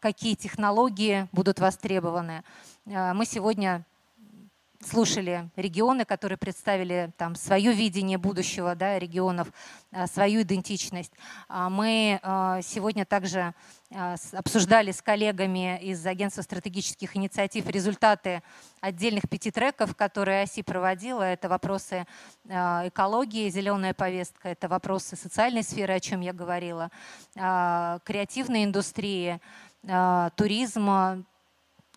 какие 0.00 0.34
технологии 0.34 1.28
будут 1.32 1.60
востребованы. 1.60 2.42
Мы 2.86 3.26
сегодня 3.26 3.84
слушали 4.84 5.50
регионы, 5.56 6.04
которые 6.04 6.38
представили 6.38 7.12
там 7.16 7.34
свое 7.34 7.72
видение 7.72 8.16
будущего 8.16 8.74
да, 8.74 8.98
регионов, 8.98 9.48
а, 9.90 10.06
свою 10.06 10.42
идентичность. 10.42 11.12
А 11.48 11.68
мы 11.68 12.20
а, 12.22 12.62
сегодня 12.62 13.04
также 13.04 13.54
обсуждали 14.32 14.92
с 14.92 15.00
коллегами 15.00 15.80
из 15.82 16.04
Агентства 16.04 16.42
стратегических 16.42 17.16
инициатив 17.16 17.66
результаты 17.70 18.42
отдельных 18.82 19.30
пяти 19.30 19.50
треков, 19.50 19.96
которые 19.96 20.42
ОСИ 20.42 20.60
проводила. 20.60 21.22
Это 21.22 21.48
вопросы 21.48 22.06
экологии, 22.44 23.48
зеленая 23.48 23.94
повестка, 23.94 24.50
это 24.50 24.68
вопросы 24.68 25.16
социальной 25.16 25.62
сферы, 25.62 25.94
о 25.94 26.00
чем 26.00 26.20
я 26.20 26.34
говорила, 26.34 26.90
креативной 27.32 28.64
индустрии, 28.64 29.40
туризма, 30.36 31.24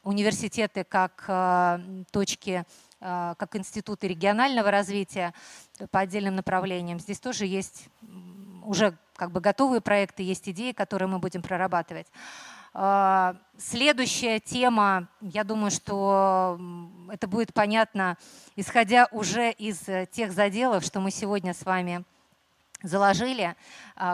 университеты 0.03 0.83
как 0.83 1.25
э, 1.27 1.79
точки, 2.11 2.65
э, 2.99 3.35
как 3.37 3.55
институты 3.55 4.07
регионального 4.07 4.71
развития 4.71 5.33
по 5.91 5.99
отдельным 5.99 6.35
направлениям. 6.35 6.99
Здесь 6.99 7.19
тоже 7.19 7.45
есть 7.45 7.87
уже 8.63 8.97
как 9.15 9.31
бы 9.31 9.41
готовые 9.41 9.81
проекты, 9.81 10.23
есть 10.23 10.47
идеи, 10.49 10.71
которые 10.71 11.07
мы 11.07 11.19
будем 11.19 11.41
прорабатывать. 11.41 12.07
Э, 12.73 13.35
следующая 13.57 14.39
тема, 14.39 15.07
я 15.21 15.43
думаю, 15.43 15.69
что 15.69 16.59
это 17.09 17.27
будет 17.27 17.53
понятно, 17.53 18.17
исходя 18.55 19.07
уже 19.11 19.51
из 19.51 19.79
тех 20.11 20.31
заделов, 20.31 20.83
что 20.83 20.99
мы 20.99 21.11
сегодня 21.11 21.53
с 21.53 21.63
вами 21.63 22.03
заложили, 22.81 23.55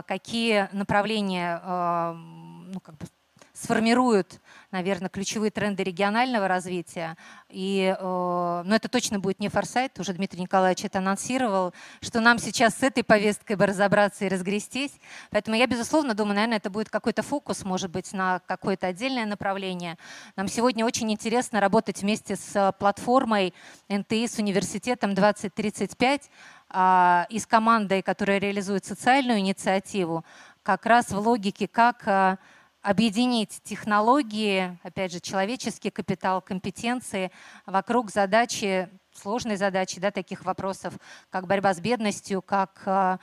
какие 0.08 0.68
направления 0.74 1.62
ну, 1.64 2.82
как 2.82 2.98
бы 2.98 3.06
сформируют, 3.54 4.42
наверное, 4.72 5.10
ключевые 5.10 5.52
тренды 5.52 5.84
регионального 5.84 6.48
развития. 6.48 7.18
И, 7.50 7.96
э, 7.98 8.64
но 8.66 8.76
это 8.76 8.90
точно 8.90 9.20
будет 9.20 9.40
не 9.40 9.50
форсайт, 9.50 10.00
уже 10.00 10.14
Дмитрий 10.14 10.42
Николаевич 10.42 10.86
это 10.86 11.00
анонсировал, 11.00 11.74
что 12.02 12.20
нам 12.20 12.38
сейчас 12.38 12.76
с 12.76 12.84
этой 12.84 13.04
повесткой 13.04 13.56
бы 13.56 13.66
разобраться 13.66 14.26
и 14.26 14.30
разгрестись. 14.30 14.92
Поэтому 15.32 15.56
я, 15.56 15.68
безусловно, 15.68 16.14
думаю, 16.14 16.36
наверное, 16.36 16.58
это 16.58 16.70
будет 16.70 16.90
какой-то 16.90 17.24
фокус, 17.24 17.64
может 17.64 17.92
быть, 17.92 18.12
на 18.14 18.40
какое-то 18.46 18.88
отдельное 18.88 19.26
направление. 19.26 19.98
Нам 20.36 20.48
сегодня 20.48 20.86
очень 20.86 21.12
интересно 21.12 21.60
работать 21.60 22.02
вместе 22.02 22.36
с 22.36 22.74
платформой 22.80 23.54
НТИ, 23.90 24.28
с 24.28 24.38
университетом 24.38 25.16
2035 25.16 26.30
а, 26.70 27.26
и 27.30 27.40
с 27.40 27.48
командой, 27.48 28.02
которая 28.02 28.40
реализует 28.40 28.86
социальную 28.86 29.40
инициативу, 29.40 30.26
как 30.64 30.86
раз 30.86 31.12
в 31.12 31.18
логике, 31.18 31.68
как 31.68 32.04
а, 32.08 32.38
объединить 32.88 33.60
технологии, 33.64 34.80
опять 34.82 35.12
же, 35.12 35.20
человеческий 35.20 35.90
капитал, 35.90 36.42
компетенции 36.42 37.32
вокруг 37.66 38.10
задачи, 38.12 38.88
сложной 39.14 39.58
задачи, 39.58 40.00
да, 40.00 40.10
таких 40.10 40.46
вопросов, 40.46 40.94
как 41.30 41.48
борьба 41.48 41.74
с 41.74 41.82
бедностью, 41.82 42.42
как 42.42 42.82
а, 42.86 43.20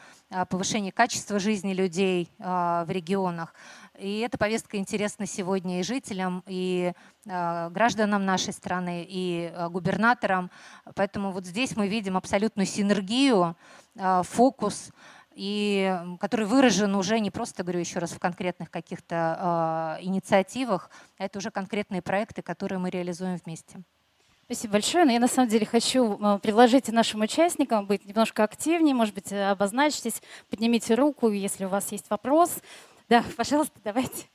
повышение 0.50 0.92
качества 0.92 1.38
жизни 1.38 1.72
людей 1.72 2.28
в 2.38 2.86
регионах. 2.88 3.54
И 3.98 4.18
эта 4.18 4.36
повестка 4.36 4.76
интересна 4.76 5.24
сегодня 5.24 5.80
и 5.80 5.82
жителям, 5.82 6.42
и 6.46 6.92
гражданам 7.24 8.26
нашей 8.26 8.52
страны, 8.52 9.06
и 9.08 9.50
губернаторам. 9.70 10.50
Поэтому 10.94 11.30
вот 11.30 11.46
здесь 11.46 11.74
мы 11.74 11.88
видим 11.88 12.18
абсолютную 12.18 12.66
синергию, 12.66 13.56
фокус, 14.24 14.90
и 15.34 16.16
который 16.20 16.46
выражен 16.46 16.94
уже 16.94 17.20
не 17.20 17.30
просто, 17.30 17.62
говорю 17.62 17.80
еще 17.80 17.98
раз, 17.98 18.12
в 18.12 18.18
конкретных 18.18 18.70
каких-то 18.70 19.98
э, 20.00 20.04
инициативах, 20.04 20.90
а 21.18 21.24
это 21.24 21.38
уже 21.38 21.50
конкретные 21.50 22.02
проекты, 22.02 22.42
которые 22.42 22.78
мы 22.78 22.90
реализуем 22.90 23.38
вместе. 23.44 23.82
Спасибо 24.46 24.72
большое. 24.74 25.04
Но 25.04 25.12
я 25.12 25.20
на 25.20 25.28
самом 25.28 25.48
деле 25.48 25.64
хочу 25.64 26.18
предложить 26.42 26.88
нашим 26.88 27.22
участникам 27.22 27.86
быть 27.86 28.04
немножко 28.04 28.44
активнее, 28.44 28.94
может 28.94 29.14
быть, 29.14 29.32
обозначьтесь, 29.32 30.20
поднимите 30.50 30.94
руку, 30.94 31.30
если 31.30 31.64
у 31.64 31.68
вас 31.68 31.90
есть 31.92 32.10
вопрос. 32.10 32.58
Да, 33.08 33.24
пожалуйста, 33.36 33.78
давайте. 33.82 34.26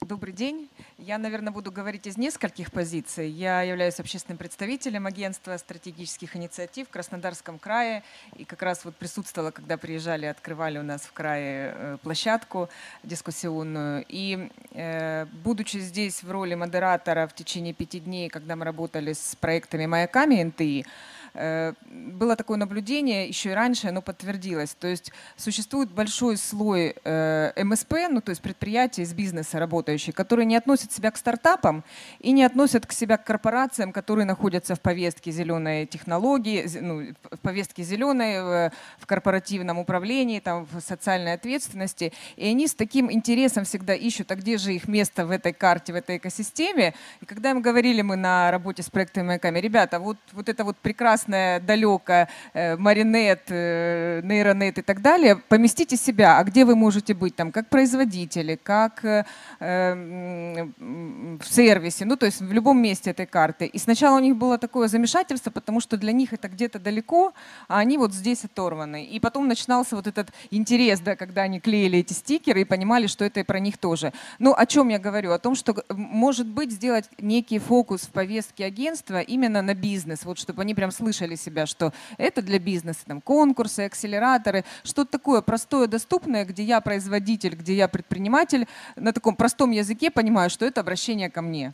Добрый 0.00 0.32
день. 0.32 0.70
Я, 0.96 1.18
наверное, 1.18 1.52
буду 1.52 1.72
говорить 1.72 2.06
из 2.06 2.16
нескольких 2.16 2.70
позиций. 2.70 3.28
Я 3.28 3.62
являюсь 3.62 3.98
общественным 3.98 4.38
представителем 4.38 5.06
агентства 5.06 5.56
стратегических 5.56 6.36
инициатив 6.36 6.86
в 6.86 6.90
Краснодарском 6.90 7.58
крае. 7.58 8.04
И 8.36 8.44
как 8.44 8.62
раз 8.62 8.84
вот 8.84 8.94
присутствовала, 8.94 9.50
когда 9.50 9.76
приезжали, 9.76 10.26
открывали 10.26 10.78
у 10.78 10.84
нас 10.84 11.02
в 11.02 11.12
крае 11.12 11.74
э, 11.74 11.98
площадку 12.00 12.68
дискуссионную. 13.02 14.04
И 14.08 14.50
э, 14.70 15.26
будучи 15.44 15.78
здесь 15.78 16.22
в 16.22 16.30
роли 16.30 16.54
модератора 16.54 17.26
в 17.26 17.34
течение 17.34 17.74
пяти 17.74 17.98
дней, 17.98 18.28
когда 18.28 18.54
мы 18.54 18.64
работали 18.64 19.12
с 19.12 19.34
проектами 19.34 19.86
«Маяками» 19.86 20.40
НТИ, 20.44 20.86
было 21.34 22.36
такое 22.36 22.56
наблюдение 22.56 23.28
еще 23.28 23.50
и 23.50 23.54
раньше, 23.54 23.88
оно 23.88 24.02
подтвердилось. 24.02 24.74
То 24.78 24.88
есть 24.88 25.12
существует 25.36 25.90
большой 25.90 26.36
слой 26.36 26.94
э, 27.04 27.52
МСП, 27.62 27.94
ну 28.10 28.20
то 28.20 28.30
есть 28.30 28.42
предприятий 28.42 29.02
из 29.02 29.12
бизнеса 29.12 29.58
работающие, 29.58 30.12
которые 30.12 30.46
не 30.46 30.56
относят 30.56 30.92
себя 30.92 31.10
к 31.10 31.16
стартапам 31.16 31.84
и 32.20 32.32
не 32.32 32.44
относят 32.44 32.86
к 32.86 32.92
себя 32.92 33.16
к 33.16 33.24
корпорациям, 33.24 33.92
которые 33.92 34.24
находятся 34.24 34.74
в 34.74 34.80
повестке 34.80 35.30
зеленой 35.30 35.86
технологии, 35.86 36.66
ну, 36.80 37.14
в 37.30 37.38
повестке 37.38 37.82
зеленой, 37.82 38.42
в, 38.42 38.72
в 38.98 39.06
корпоративном 39.06 39.78
управлении, 39.78 40.40
там, 40.40 40.66
в 40.72 40.80
социальной 40.80 41.34
ответственности. 41.34 42.12
И 42.36 42.48
они 42.48 42.66
с 42.66 42.74
таким 42.74 43.10
интересом 43.12 43.64
всегда 43.64 43.94
ищут, 43.94 44.30
а 44.32 44.36
где 44.36 44.58
же 44.58 44.74
их 44.74 44.88
место 44.88 45.26
в 45.26 45.30
этой 45.30 45.52
карте, 45.52 45.92
в 45.92 45.96
этой 45.96 46.16
экосистеме. 46.16 46.94
И 47.20 47.26
когда 47.26 47.50
им 47.50 47.62
говорили 47.62 48.02
мы 48.02 48.16
на 48.16 48.50
работе 48.50 48.82
с 48.82 48.90
проектами 48.90 49.26
Майками, 49.28 49.58
ребята, 49.60 49.98
вот, 50.00 50.16
вот 50.32 50.48
это 50.48 50.64
вот 50.64 50.76
прекрасно 50.78 51.17
прекрасное, 51.18 51.60
далеко, 51.60 52.28
э, 52.54 52.76
Маринет, 52.76 53.42
э, 53.48 54.20
Нейронет 54.22 54.78
и 54.78 54.82
так 54.82 55.02
далее, 55.02 55.36
поместите 55.48 55.96
себя, 55.96 56.38
а 56.38 56.44
где 56.44 56.64
вы 56.64 56.76
можете 56.76 57.14
быть 57.14 57.34
там, 57.36 57.52
как 57.52 57.68
производители, 57.68 58.58
как 58.62 59.04
э, 59.04 59.24
в 59.60 61.44
сервисе, 61.44 62.04
ну 62.04 62.16
то 62.16 62.26
есть 62.26 62.40
в 62.40 62.52
любом 62.52 62.80
месте 62.82 63.10
этой 63.10 63.26
карты. 63.26 63.66
И 63.66 63.78
сначала 63.78 64.16
у 64.16 64.20
них 64.20 64.36
было 64.36 64.58
такое 64.58 64.88
замешательство, 64.88 65.50
потому 65.50 65.80
что 65.80 65.96
для 65.96 66.12
них 66.12 66.32
это 66.32 66.48
где-то 66.48 66.78
далеко, 66.78 67.32
а 67.68 67.78
они 67.78 67.98
вот 67.98 68.12
здесь 68.12 68.44
оторваны. 68.44 69.04
И 69.04 69.20
потом 69.20 69.48
начинался 69.48 69.96
вот 69.96 70.06
этот 70.06 70.28
интерес, 70.50 71.00
да, 71.00 71.16
когда 71.16 71.42
они 71.42 71.60
клеили 71.60 71.98
эти 71.98 72.12
стикеры 72.12 72.60
и 72.60 72.64
понимали, 72.64 73.06
что 73.08 73.24
это 73.24 73.40
и 73.40 73.42
про 73.42 73.60
них 73.60 73.78
тоже. 73.78 74.12
Ну 74.38 74.54
о 74.56 74.66
чем 74.66 74.88
я 74.88 74.98
говорю? 74.98 75.32
О 75.32 75.38
том, 75.38 75.54
что 75.54 75.74
может 75.90 76.46
быть 76.46 76.70
сделать 76.70 77.08
некий 77.20 77.58
фокус 77.58 78.02
в 78.02 78.10
повестке 78.10 78.64
агентства 78.64 79.20
именно 79.20 79.62
на 79.62 79.74
бизнес, 79.74 80.24
вот 80.24 80.38
чтобы 80.38 80.62
они 80.62 80.74
прям 80.74 80.90
слышали 80.90 81.07
слышали 81.08 81.36
себя, 81.36 81.66
что 81.66 81.92
это 82.18 82.42
для 82.42 82.58
бизнеса, 82.58 83.00
там, 83.06 83.20
конкурсы, 83.20 83.80
акселераторы, 83.80 84.64
что-то 84.84 85.10
такое 85.10 85.40
простое, 85.40 85.86
доступное, 85.86 86.44
где 86.44 86.62
я 86.62 86.80
производитель, 86.80 87.54
где 87.54 87.74
я 87.74 87.88
предприниматель, 87.88 88.66
на 88.96 89.12
таком 89.12 89.34
простом 89.36 89.70
языке 89.70 90.10
понимаю, 90.10 90.50
что 90.50 90.66
это 90.66 90.80
обращение 90.80 91.30
ко 91.30 91.40
мне. 91.40 91.72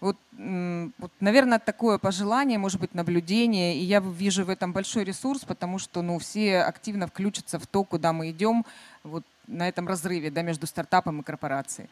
Вот, 0.00 0.16
вот, 0.98 1.12
наверное, 1.20 1.60
такое 1.60 1.98
пожелание, 1.98 2.58
может 2.58 2.80
быть, 2.80 2.92
наблюдение. 2.92 3.76
И 3.76 3.84
я 3.84 4.00
вижу 4.00 4.44
в 4.44 4.50
этом 4.50 4.72
большой 4.72 5.04
ресурс, 5.04 5.44
потому 5.44 5.78
что 5.78 6.02
ну, 6.02 6.18
все 6.18 6.62
активно 6.62 7.06
включатся 7.06 7.60
в 7.60 7.66
то, 7.68 7.84
куда 7.84 8.12
мы 8.12 8.30
идем 8.30 8.64
вот 9.04 9.22
на 9.46 9.68
этом 9.68 9.86
разрыве 9.86 10.32
да, 10.32 10.42
между 10.42 10.66
стартапом 10.66 11.20
и 11.20 11.22
корпорацией. 11.22 11.88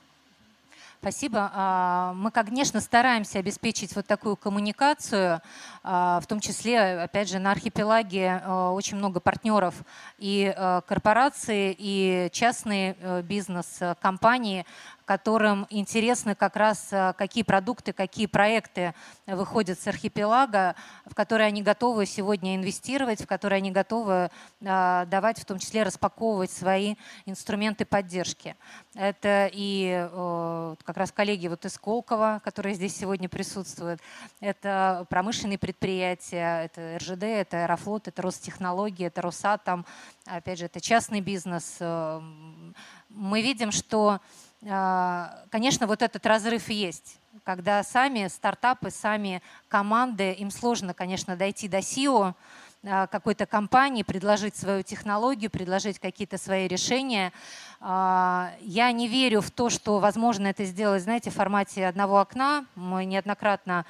Спасибо. 1.00 1.50
А, 1.54 2.12
мы, 2.14 2.30
конечно, 2.30 2.78
стараемся 2.78 3.38
обеспечить 3.38 3.96
вот 3.96 4.06
такую 4.06 4.36
коммуникацию, 4.36 5.40
а, 5.82 6.20
в 6.20 6.26
том 6.26 6.40
числе, 6.40 7.00
опять 7.00 7.30
же, 7.30 7.38
на 7.38 7.52
архипелаге 7.52 8.42
а, 8.44 8.72
очень 8.72 8.98
много 8.98 9.18
партнеров 9.18 9.74
и 10.18 10.54
корпорации, 10.86 11.74
и 11.78 12.28
частные 12.32 12.96
э, 13.00 13.22
бизнес-компании, 13.22 14.66
которым 15.10 15.66
интересны 15.70 16.36
как 16.36 16.54
раз 16.54 16.92
э, 16.92 17.14
какие 17.18 17.42
продукты, 17.42 17.92
какие 17.92 18.26
проекты 18.26 18.94
выходят 19.26 19.76
с 19.80 19.88
архипелага, 19.88 20.76
в 21.04 21.16
которые 21.16 21.48
они 21.48 21.64
готовы 21.64 22.06
сегодня 22.06 22.54
инвестировать, 22.54 23.20
в 23.20 23.26
которые 23.26 23.56
они 23.56 23.72
готовы 23.72 24.30
э, 24.60 25.06
давать, 25.06 25.40
в 25.40 25.44
том 25.44 25.58
числе 25.58 25.82
распаковывать 25.82 26.52
свои 26.52 26.94
инструменты 27.26 27.84
поддержки. 27.86 28.54
Это 28.94 29.50
и 29.52 30.08
как 30.84 30.96
раз 30.96 31.10
коллеги 31.10 31.48
вот 31.48 31.64
из 31.64 31.76
Колково, 31.76 32.40
которые 32.44 32.76
здесь 32.76 32.96
сегодня 32.96 33.28
присутствуют, 33.28 34.00
это 34.38 35.06
промышленные 35.10 35.58
предприятия, 35.58 36.66
это 36.66 36.98
РЖД, 36.98 37.24
это 37.24 37.62
Аэрофлот, 37.64 38.06
это 38.06 38.22
Ростехнологии, 38.22 39.06
это 39.06 39.22
Росатом, 39.22 39.86
опять 40.26 40.60
же, 40.60 40.66
это 40.66 40.80
частный 40.80 41.20
бизнес. 41.20 41.78
Мы 41.80 43.42
видим, 43.42 43.72
что 43.72 44.20
а, 44.20 44.20
конечно, 44.62 45.86
вот 45.86 46.02
этот 46.02 46.26
разрыв 46.26 46.68
есть, 46.68 47.18
когда 47.44 47.82
сами 47.82 48.28
стартапы, 48.28 48.90
сами 48.90 49.42
команды, 49.68 50.32
им 50.32 50.50
сложно, 50.50 50.92
конечно, 50.92 51.36
дойти 51.36 51.66
до 51.66 51.78
SEO 51.78 52.34
а, 52.82 53.06
какой-то 53.06 53.46
компании, 53.46 54.02
предложить 54.02 54.56
свою 54.56 54.82
технологию, 54.82 55.50
предложить 55.50 55.98
какие-то 55.98 56.36
свои 56.36 56.68
решения. 56.68 57.32
А, 57.80 58.52
я 58.60 58.92
не 58.92 59.08
верю 59.08 59.40
в 59.40 59.50
то, 59.50 59.70
что 59.70 59.98
возможно 59.98 60.48
это 60.48 60.64
сделать, 60.64 61.02
знаете, 61.02 61.30
в 61.30 61.34
формате 61.34 61.86
одного 61.86 62.20
окна. 62.20 62.66
Мы 62.74 63.06
неоднократно 63.06 63.86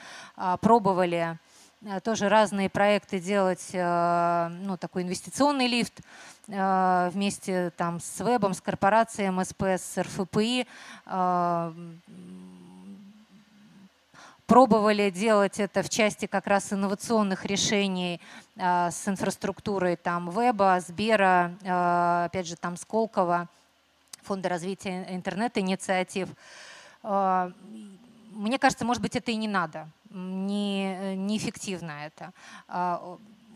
пробовали 0.60 1.38
тоже 2.02 2.28
разные 2.28 2.68
проекты 2.68 3.20
делать, 3.20 3.70
ну, 3.72 4.76
такой 4.78 5.02
инвестиционный 5.02 5.66
лифт. 5.66 6.00
Э, 6.52 7.10
вместе 7.12 7.70
там, 7.76 8.00
с 8.00 8.20
Вебом, 8.24 8.54
с 8.54 8.60
корпорацией 8.60 9.30
МСП, 9.30 9.62
с 9.62 9.98
РФПИ 9.98 10.66
э, 11.06 11.72
пробовали 14.46 15.10
делать 15.10 15.60
это 15.60 15.84
в 15.84 15.88
части 15.88 16.26
как 16.26 16.48
раз 16.48 16.72
инновационных 16.72 17.44
решений 17.44 18.20
э, 18.56 18.90
с 18.90 19.06
инфраструктурой 19.06 19.94
там 19.94 20.28
Веба, 20.30 20.80
Сбера, 20.80 21.54
опять 22.24 22.48
же 22.48 22.56
там 22.56 22.76
Сколково, 22.76 23.48
Фонда 24.22 24.48
развития 24.48 25.06
интернет-инициатив. 25.08 26.28
Мне 28.30 28.58
кажется, 28.58 28.84
может 28.84 29.02
быть, 29.02 29.16
это 29.16 29.30
и 29.30 29.36
не 29.36 29.48
надо, 29.48 29.88
не, 30.10 31.16
неэффективно 31.16 31.92
это. 32.06 32.32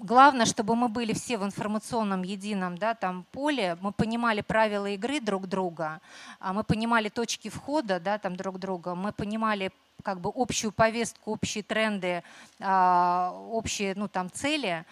Главное, 0.00 0.44
чтобы 0.44 0.74
мы 0.74 0.88
были 0.88 1.12
все 1.14 1.38
в 1.38 1.44
информационном 1.44 2.22
едином 2.22 2.76
да, 2.76 2.94
там, 2.94 3.24
поле, 3.32 3.78
мы 3.80 3.92
понимали 3.92 4.42
правила 4.42 4.86
игры 4.86 5.20
друг 5.20 5.46
друга, 5.46 6.00
а 6.40 6.52
мы 6.52 6.64
понимали 6.64 7.08
точки 7.08 7.48
входа 7.48 8.00
да, 8.00 8.18
там, 8.18 8.36
друг 8.36 8.58
друга, 8.58 8.94
мы 8.94 9.12
понимали 9.12 9.72
как 10.02 10.20
бы 10.20 10.30
общую 10.34 10.72
повестку, 10.72 11.32
общие 11.32 11.62
тренды, 11.62 12.22
а, 12.60 13.32
общие 13.50 13.94
ну, 13.94 14.08
там, 14.08 14.30
цели. 14.30 14.84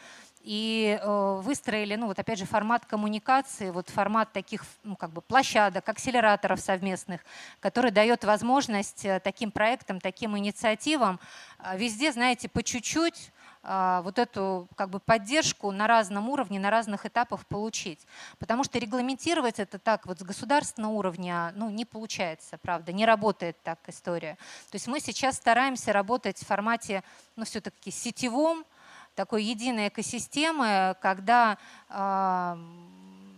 И 0.43 0.99
э, 1.01 1.41
выстроили, 1.41 1.95
ну 1.95 2.07
вот 2.07 2.19
опять 2.19 2.39
же, 2.39 2.47
формат 2.47 2.85
коммуникации, 2.85 3.71
вот 3.71 3.89
формат 3.89 4.33
таких 4.33 4.65
ну, 4.83 4.97
как 4.97 5.11
бы 5.11 5.21
площадок, 5.21 5.89
акселераторов 5.89 6.61
совместных, 6.61 7.21
который 7.61 7.91
дает 7.91 8.25
возможность 8.25 9.05
э, 9.05 9.21
таким 9.21 9.53
проектам, 9.53 10.01
таким 10.01 10.37
инициативам 10.37 11.21
э, 11.59 11.77
везде, 11.79 12.13
знаете, 12.13 12.49
по 12.49 12.63
чуть-чуть 12.63 13.33
вот 13.65 14.19
эту 14.19 14.67
как 14.75 14.91
бы 14.91 14.99
поддержку 14.99 15.71
на 15.71 15.87
разном 15.87 16.29
уровне, 16.29 16.59
на 16.59 16.69
разных 16.69 17.07
этапах 17.07 17.47
получить. 17.47 18.09
Потому 18.41 18.65
что 18.65 18.81
регламентировать 18.81 19.61
это 19.61 19.79
так 19.79 20.05
вот 20.07 20.19
с 20.19 20.23
государственного 20.25 20.91
уровня 20.91 21.53
ну, 21.55 21.71
не 21.71 21.85
получается, 21.85 22.59
правда, 22.59 22.91
не 22.91 23.07
работает 23.07 23.57
так 23.63 23.79
история. 23.87 24.35
То 24.73 24.75
есть 24.75 24.89
мы 24.89 24.99
сейчас 24.99 25.37
стараемся 25.37 25.93
работать 25.93 26.39
в 26.39 26.45
формате 26.45 27.05
ну, 27.37 27.45
все-таки 27.45 27.93
сетевом, 27.93 28.65
такой 29.14 29.44
единой 29.44 29.88
экосистемы, 29.88 30.96
когда, 31.01 31.59
а, 31.88 32.57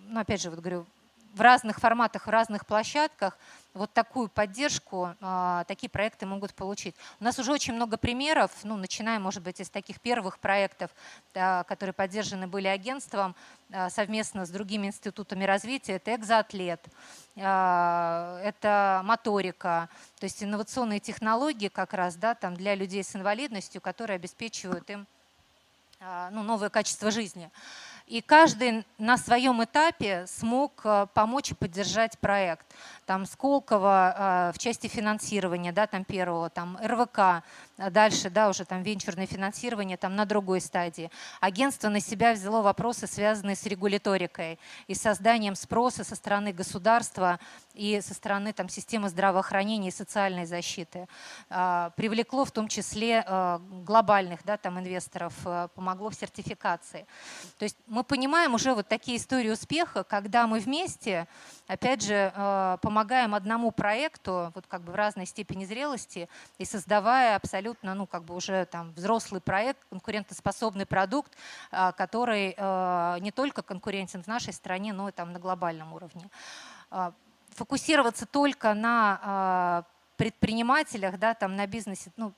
ну, 0.09 0.21
опять 0.21 0.41
же, 0.41 0.51
вот 0.51 0.61
говорю, 0.61 0.87
в 1.35 1.41
разных 1.41 1.81
форматах, 1.81 2.27
в 2.27 2.31
разных 2.31 2.65
площадках 2.65 3.37
вот 3.75 3.93
такую 3.93 4.29
поддержку, 4.29 5.17
а, 5.21 5.65
такие 5.65 5.91
проекты 5.91 6.27
могут 6.27 6.55
получить. 6.55 6.95
У 7.19 7.25
нас 7.25 7.41
уже 7.41 7.51
очень 7.51 7.75
много 7.75 7.97
примеров, 7.97 8.53
ну, 8.63 8.77
начиная, 8.77 9.19
может 9.19 9.43
быть, 9.43 9.61
из 9.61 9.69
таких 9.69 10.01
первых 10.01 10.39
проектов, 10.39 10.93
которые 11.33 11.93
поддержаны 11.93 12.47
были 12.47 12.69
агентством 12.69 13.35
а, 13.73 13.91
совместно 13.91 14.47
с 14.47 14.51
другими 14.51 14.87
институтами 14.87 15.43
развития. 15.43 15.95
Это 15.95 16.15
экзоатлет, 16.15 16.87
это 17.35 19.03
моторика, 19.05 19.89
то 20.21 20.25
есть 20.25 20.41
инновационные 20.45 21.01
технологии 21.01 21.67
как 21.67 21.95
раз 21.95 22.15
да, 22.15 22.37
там 22.37 22.55
для 22.55 22.77
людей 22.77 23.03
с 23.03 23.17
инвалидностью, 23.17 23.81
которые 23.81 24.15
обеспечивают 24.15 24.89
им 24.89 25.09
ну, 26.31 26.43
новое 26.43 26.71
качество 26.71 27.11
жизни. 27.11 27.51
И 28.07 28.21
каждый 28.21 28.85
на 28.99 29.17
своем 29.17 29.65
этапе 29.65 30.27
смог 30.27 30.83
э, 30.85 31.07
помочь 31.15 31.53
и 31.53 31.55
поддержать 31.55 32.19
проект. 32.19 32.67
Там 33.07 33.27
Сколково 33.27 34.51
э, 34.51 34.53
в 34.55 34.59
части 34.59 34.87
финансирования, 34.87 35.73
да, 35.73 35.87
там 35.87 36.05
первого, 36.05 36.49
там 36.49 36.79
РВК, 36.83 37.19
а 37.19 37.43
дальше, 37.91 38.31
да, 38.31 38.49
уже 38.49 38.65
там 38.65 38.83
венчурное 38.83 39.27
финансирование, 39.27 39.97
там 39.97 40.17
на 40.17 40.25
другой 40.25 40.61
стадии. 40.61 41.11
Агентство 41.41 41.89
на 41.89 42.01
себя 42.01 42.33
взяло 42.33 42.63
вопросы, 42.63 43.07
связанные 43.07 43.57
с 43.57 43.67
регуляторикой 43.67 44.59
и 44.87 44.95
созданием 44.95 45.55
спроса 45.55 46.05
со 46.05 46.15
стороны 46.15 46.53
государства 46.53 47.39
и 47.75 48.01
со 48.01 48.15
стороны 48.15 48.53
там 48.53 48.69
системы 48.69 49.09
здравоохранения 49.09 49.89
и 49.89 49.91
социальной 49.93 50.47
защиты. 50.47 51.09
А, 51.51 51.91
привлекло 51.97 52.45
в 52.45 52.53
том 52.53 52.69
числе 52.69 53.25
глобальных, 53.85 54.45
да, 54.45 54.57
там 54.57 54.79
инвесторов, 54.79 55.35
помогло 55.75 56.11
в 56.11 56.15
сертификации. 56.15 57.07
То 57.59 57.65
есть 57.65 57.77
мы 57.87 58.05
понимаем 58.05 58.55
уже 58.55 58.75
вот 58.75 58.89
такие 58.89 59.19
истории 59.19 59.51
успеха, 59.51 60.05
когда 60.05 60.47
мы 60.47 60.61
вместе, 60.61 61.27
опять 61.67 62.03
же, 62.03 62.33
э, 62.35 62.79
помогаем 62.83 63.35
одному 63.35 63.71
проекту, 63.71 64.53
вот 64.55 64.67
как 64.67 64.83
бы 64.83 64.93
в 64.93 64.95
разной 64.95 65.27
степени 65.27 65.65
зрелости, 65.65 66.29
и 66.59 66.65
создавая 66.65 67.37
абсолютно, 67.37 67.95
ну, 67.95 68.07
как 68.07 68.25
бы 68.25 68.35
уже 68.35 68.67
там 68.67 68.93
взрослый 68.93 69.41
проект, 69.41 69.81
конкурентоспособный 69.91 70.87
продукт, 70.87 71.33
э, 71.73 71.93
который 71.97 72.55
э, 72.57 73.17
не 73.21 73.31
только 73.31 73.63
конкурентен 73.63 74.23
в 74.23 74.27
нашей 74.27 74.53
стране, 74.53 74.93
но 74.93 75.09
и 75.09 75.13
там 75.13 75.33
на 75.33 75.39
глобальном 75.39 75.93
уровне. 75.93 76.29
Фокусироваться 77.51 78.27
только 78.27 78.75
на 78.75 79.85
предпринимателях, 80.17 81.19
да, 81.19 81.35
там 81.35 81.57
на 81.57 81.67
бизнесе, 81.67 82.11
ну, 82.17 82.33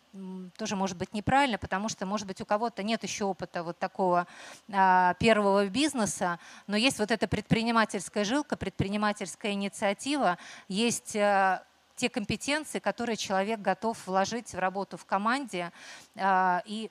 тоже 0.57 0.77
может 0.77 0.97
быть 0.97 1.13
неправильно, 1.13 1.59
потому 1.59 1.89
что, 1.89 2.07
может 2.07 2.27
быть, 2.27 2.41
у 2.41 2.47
кого-то 2.47 2.83
нет 2.83 3.03
еще 3.03 3.25
опыта 3.25 3.63
вот 3.63 3.79
такого 3.79 4.27
а, 4.73 5.15
первого 5.15 5.67
бизнеса, 5.67 6.39
но 6.67 6.77
есть 6.77 6.99
вот 6.99 7.11
эта 7.11 7.29
предпринимательская 7.29 8.25
жилка, 8.25 8.57
предпринимательская 8.57 9.53
инициатива, 9.53 10.39
есть 10.69 11.15
а, 11.17 11.63
те 11.97 12.09
компетенции, 12.09 12.79
которые 12.79 13.17
человек 13.17 13.61
готов 13.61 14.07
вложить 14.07 14.55
в 14.55 14.59
работу 14.59 14.97
в 14.97 15.05
команде 15.05 15.73
а, 16.17 16.63
и 16.65 16.91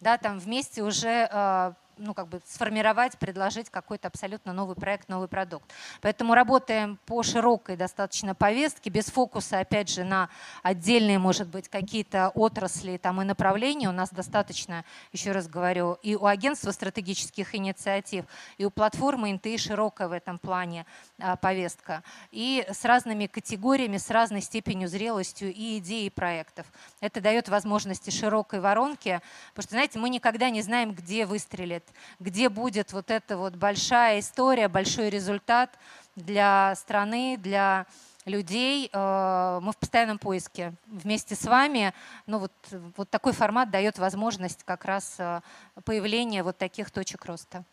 да, 0.00 0.16
там 0.16 0.38
вместе 0.38 0.82
уже 0.82 1.28
а, 1.30 1.74
ну, 2.00 2.14
как 2.14 2.28
бы 2.28 2.40
сформировать, 2.46 3.18
предложить 3.18 3.70
какой-то 3.70 4.08
абсолютно 4.08 4.52
новый 4.52 4.74
проект, 4.74 5.08
новый 5.08 5.28
продукт. 5.28 5.70
Поэтому 6.00 6.34
работаем 6.34 6.98
по 7.06 7.22
широкой 7.22 7.76
достаточно 7.76 8.34
повестке, 8.34 8.90
без 8.90 9.06
фокуса, 9.06 9.60
опять 9.60 9.90
же, 9.90 10.04
на 10.04 10.28
отдельные, 10.62 11.18
может 11.18 11.48
быть, 11.48 11.68
какие-то 11.68 12.30
отрасли 12.30 12.96
там, 12.96 13.20
и 13.20 13.24
направления. 13.24 13.88
У 13.88 13.92
нас 13.92 14.10
достаточно, 14.10 14.84
еще 15.12 15.32
раз 15.32 15.46
говорю, 15.46 15.98
и 16.02 16.16
у 16.16 16.26
агентства 16.26 16.70
стратегических 16.72 17.54
инициатив, 17.54 18.24
и 18.58 18.64
у 18.64 18.70
платформы 18.70 19.32
НТИ 19.32 19.58
широкая 19.58 20.08
в 20.08 20.12
этом 20.12 20.38
плане 20.38 20.86
а, 21.18 21.36
повестка. 21.36 22.02
И 22.30 22.64
с 22.68 22.84
разными 22.84 23.26
категориями, 23.26 23.98
с 23.98 24.10
разной 24.10 24.40
степенью 24.40 24.88
зрелостью 24.88 25.52
и 25.52 25.78
идей, 25.78 26.06
и 26.06 26.10
проектов. 26.10 26.66
Это 27.00 27.20
дает 27.20 27.48
возможности 27.48 28.10
широкой 28.10 28.60
воронки, 28.60 29.20
потому 29.50 29.62
что, 29.64 29.74
знаете, 29.74 29.98
мы 29.98 30.08
никогда 30.08 30.50
не 30.50 30.62
знаем, 30.62 30.92
где 30.92 31.26
выстрелит 31.26 31.84
где 32.18 32.48
будет 32.48 32.92
вот 32.92 33.10
эта 33.10 33.36
вот 33.36 33.56
большая 33.56 34.20
история, 34.20 34.68
большой 34.68 35.10
результат 35.10 35.78
для 36.16 36.74
страны, 36.76 37.36
для 37.38 37.86
людей. 38.24 38.90
Э, 38.92 39.58
мы 39.62 39.72
в 39.72 39.76
постоянном 39.76 40.18
поиске 40.18 40.74
вместе 40.86 41.34
с 41.34 41.44
вами. 41.44 41.92
Ну 42.26 42.38
вот, 42.38 42.52
вот 42.96 43.10
такой 43.10 43.32
формат 43.32 43.70
дает 43.70 43.98
возможность 43.98 44.64
как 44.64 44.84
раз 44.84 45.16
э, 45.18 45.40
появления 45.84 46.42
вот 46.42 46.58
таких 46.58 46.90
точек 46.90 47.24
роста. 47.24 47.64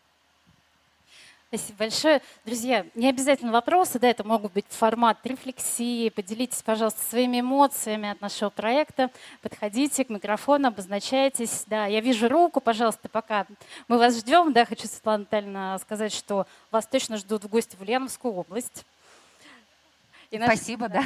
Спасибо 1.48 1.78
большое. 1.78 2.20
Друзья, 2.44 2.84
не 2.94 3.08
обязательно 3.08 3.52
вопросы, 3.52 3.98
да, 3.98 4.10
это 4.10 4.22
могут 4.22 4.52
быть 4.52 4.66
формат 4.68 5.16
рефлексии. 5.24 6.10
Поделитесь, 6.10 6.62
пожалуйста, 6.62 7.02
своими 7.02 7.40
эмоциями 7.40 8.10
от 8.10 8.20
нашего 8.20 8.50
проекта. 8.50 9.10
Подходите 9.40 10.04
к 10.04 10.10
микрофону, 10.10 10.68
обозначайтесь. 10.68 11.64
Да, 11.66 11.86
я 11.86 12.02
вижу 12.02 12.28
руку, 12.28 12.60
пожалуйста, 12.60 13.08
пока 13.08 13.46
мы 13.88 13.96
вас 13.96 14.18
ждем. 14.18 14.52
Да, 14.52 14.66
хочу, 14.66 14.86
Светлана 14.86 15.20
Натальевна, 15.20 15.78
сказать, 15.78 16.12
что 16.12 16.46
вас 16.70 16.86
точно 16.86 17.16
ждут 17.16 17.44
в 17.44 17.48
гости 17.48 17.76
в 17.76 17.80
Ульяновскую 17.80 18.34
область. 18.34 18.84
И 20.30 20.36
наши, 20.36 20.54
Спасибо, 20.54 20.90
да. 20.90 21.02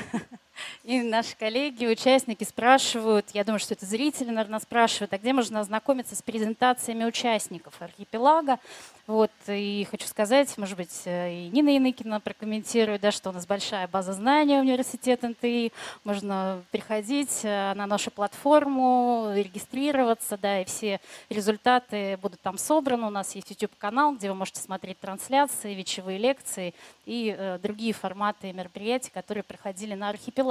И 0.85 1.01
наши 1.01 1.37
коллеги, 1.37 1.87
участники 1.87 2.45
спрашивают, 2.45 3.27
я 3.33 3.45
думаю, 3.45 3.61
что 3.61 3.75
это 3.75 3.87
зрители, 3.87 4.31
наверное, 4.31 4.59
спрашивают, 4.59 5.13
а 5.13 5.19
где 5.19 5.33
можно 5.33 5.61
ознакомиться 5.61 6.17
с 6.17 6.23
презентациями 6.23 7.05
участников 7.05 7.81
архипелага? 7.81 8.59
Вот, 9.07 9.33
и 9.49 9.87
хочу 9.91 10.07
сказать, 10.07 10.57
может 10.59 10.77
быть, 10.77 11.03
э, 11.07 11.35
и 11.35 11.49
Нина 11.49 11.71
Яныкина 11.71 12.21
прокомментирует, 12.21 13.01
да, 13.01 13.11
что 13.11 13.31
у 13.31 13.33
нас 13.33 13.47
большая 13.47 13.89
база 13.89 14.13
знаний 14.13 14.59
университета 14.59 15.29
НТИ, 15.29 15.73
можно 16.05 16.63
приходить 16.71 17.41
э, 17.43 17.75
на 17.75 17.87
нашу 17.87 18.13
платформу, 18.13 19.33
регистрироваться, 19.35 20.39
да, 20.39 20.61
и 20.61 20.65
все 20.65 21.01
результаты 21.31 22.17
будут 22.19 22.41
там 22.43 22.59
собраны. 22.59 23.07
У 23.07 23.11
нас 23.11 23.35
есть 23.35 23.51
YouTube-канал, 23.51 24.15
где 24.15 24.29
вы 24.29 24.37
можете 24.37 24.61
смотреть 24.61 25.01
трансляции, 25.01 25.75
вечевые 25.75 26.19
лекции 26.19 26.73
и 27.05 27.35
э, 27.37 27.59
другие 27.61 27.93
форматы 27.93 28.53
мероприятий, 28.53 29.11
которые 29.11 29.43
проходили 29.43 29.95
на 29.95 30.11
архипелаге. 30.11 30.42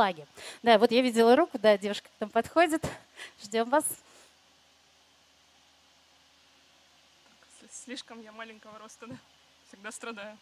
Да, 0.63 0.77
вот 0.77 0.91
я 0.91 1.01
видела 1.01 1.35
руку, 1.35 1.59
да, 1.59 1.77
девушка 1.77 2.07
к 2.07 2.21
нам 2.21 2.29
подходит. 2.29 2.83
Ждем 3.43 3.69
вас. 3.69 3.85
слишком 7.85 8.21
я 8.21 8.31
маленького 8.31 8.77
роста, 8.79 9.07
да? 9.07 9.15
всегда 9.67 9.91
страдаю. 9.91 10.37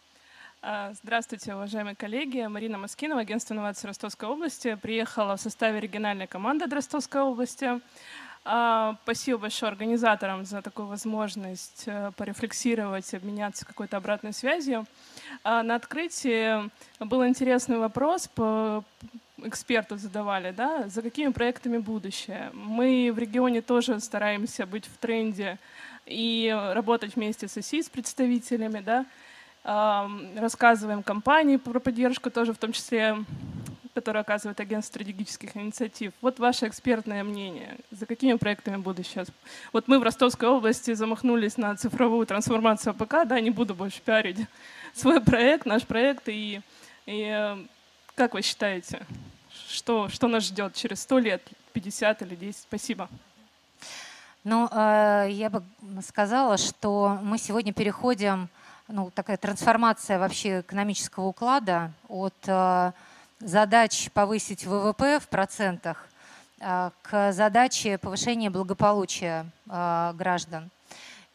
А, 0.62 0.92
здравствуйте, 1.02 1.54
уважаемые 1.54 1.96
коллеги. 1.96 2.46
Марина 2.46 2.76
Маскинова, 2.76 3.22
агентство 3.22 3.54
инноваций 3.54 3.88
Ростовской 3.88 4.28
области. 4.28 4.74
Приехала 4.74 5.36
в 5.36 5.40
составе 5.40 5.80
региональной 5.80 6.26
команды 6.26 6.66
Ростовской 6.66 7.22
области. 7.22 7.80
А, 8.44 8.96
спасибо 9.02 9.38
большое 9.38 9.70
организаторам 9.70 10.44
за 10.44 10.62
такую 10.62 10.86
возможность 10.86 11.84
э, 11.86 12.12
порефлексировать, 12.16 13.12
обменяться 13.14 13.66
какой-то 13.66 13.96
обратной 13.96 14.32
связью. 14.32 14.86
А, 15.44 15.62
на 15.62 15.76
открытии 15.76 16.70
был 17.00 17.26
интересный 17.26 17.78
вопрос, 17.78 18.28
по 18.28 18.84
эксперту 19.44 19.96
задавали, 19.96 20.50
да, 20.50 20.88
за 20.88 21.02
какими 21.02 21.32
проектами 21.32 21.78
будущее. 21.78 22.50
Мы 22.52 23.10
в 23.14 23.18
регионе 23.18 23.62
тоже 23.62 24.00
стараемся 24.00 24.66
быть 24.66 24.86
в 24.86 24.96
тренде 24.98 25.58
и 26.06 26.54
работать 26.74 27.16
вместе 27.16 27.48
с 27.48 27.56
АСИ, 27.56 27.82
с 27.82 27.88
представителями, 27.88 28.80
да, 28.80 29.06
рассказываем 29.62 31.02
компании 31.02 31.56
про 31.56 31.78
поддержку 31.80 32.30
тоже, 32.30 32.52
в 32.52 32.58
том 32.58 32.72
числе, 32.72 33.16
которые 33.94 34.22
оказывает 34.22 34.58
агентство 34.60 34.92
стратегических 34.92 35.56
инициатив. 35.56 36.12
Вот 36.22 36.38
ваше 36.38 36.66
экспертное 36.68 37.22
мнение. 37.24 37.76
За 37.90 38.06
какими 38.06 38.34
проектами 38.34 38.76
буду 38.76 39.02
сейчас? 39.02 39.28
Вот 39.72 39.88
мы 39.88 39.98
в 39.98 40.02
Ростовской 40.02 40.48
области 40.48 40.94
замахнулись 40.94 41.56
на 41.56 41.76
цифровую 41.76 42.26
трансформацию 42.26 42.92
АПК, 42.92 43.26
да, 43.26 43.40
не 43.40 43.50
буду 43.50 43.74
больше 43.74 44.00
пиарить 44.00 44.38
свой 44.94 45.20
проект, 45.20 45.66
наш 45.66 45.86
проект. 45.86 46.28
И, 46.28 46.60
и 47.06 47.24
э, 47.24 47.58
как 48.14 48.34
вы 48.34 48.42
считаете, 48.42 49.06
что, 49.70 50.08
что 50.08 50.28
нас 50.28 50.44
ждет 50.44 50.74
через 50.74 51.02
100 51.02 51.18
лет, 51.20 51.42
50 51.72 52.22
или 52.22 52.34
10? 52.34 52.62
Спасибо. 52.62 53.08
Ну, 54.42 54.68
э, 54.72 55.28
я 55.30 55.50
бы 55.50 55.62
сказала, 56.06 56.56
что 56.56 57.18
мы 57.22 57.38
сегодня 57.38 57.72
переходим, 57.72 58.48
ну, 58.88 59.10
такая 59.10 59.36
трансформация 59.36 60.18
вообще 60.18 60.60
экономического 60.60 61.26
уклада 61.26 61.92
от 62.08 62.34
э, 62.46 62.92
задач 63.38 64.10
повысить 64.12 64.64
ВВП 64.64 65.20
в 65.20 65.28
процентах 65.28 66.08
э, 66.58 66.90
к 67.02 67.32
задаче 67.32 67.98
повышения 67.98 68.50
благополучия 68.50 69.46
граждан. 69.66 70.70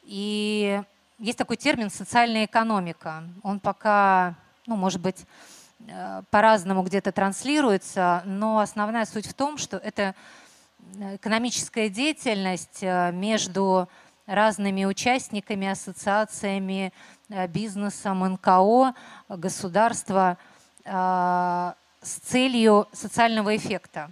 И 0.03 0.81
есть 1.19 1.37
такой 1.37 1.57
термин 1.57 1.89
«социальная 1.89 2.45
экономика». 2.45 3.23
Он 3.43 3.59
пока, 3.59 4.35
ну, 4.65 4.75
может 4.75 4.99
быть, 4.99 5.25
по-разному 6.31 6.83
где-то 6.83 7.11
транслируется, 7.11 8.23
но 8.25 8.59
основная 8.59 9.05
суть 9.05 9.27
в 9.27 9.33
том, 9.33 9.57
что 9.57 9.77
это 9.77 10.15
экономическая 10.93 11.89
деятельность 11.89 12.79
э, 12.81 13.11
между 13.11 13.89
разными 14.25 14.85
участниками, 14.85 15.67
ассоциациями, 15.67 16.93
э, 17.29 17.47
бизнесом, 17.47 18.23
НКО, 18.33 18.93
государства 19.29 20.37
э, 20.83 21.73
с 22.01 22.13
целью 22.23 22.87
социального 22.93 23.55
эффекта. 23.55 24.11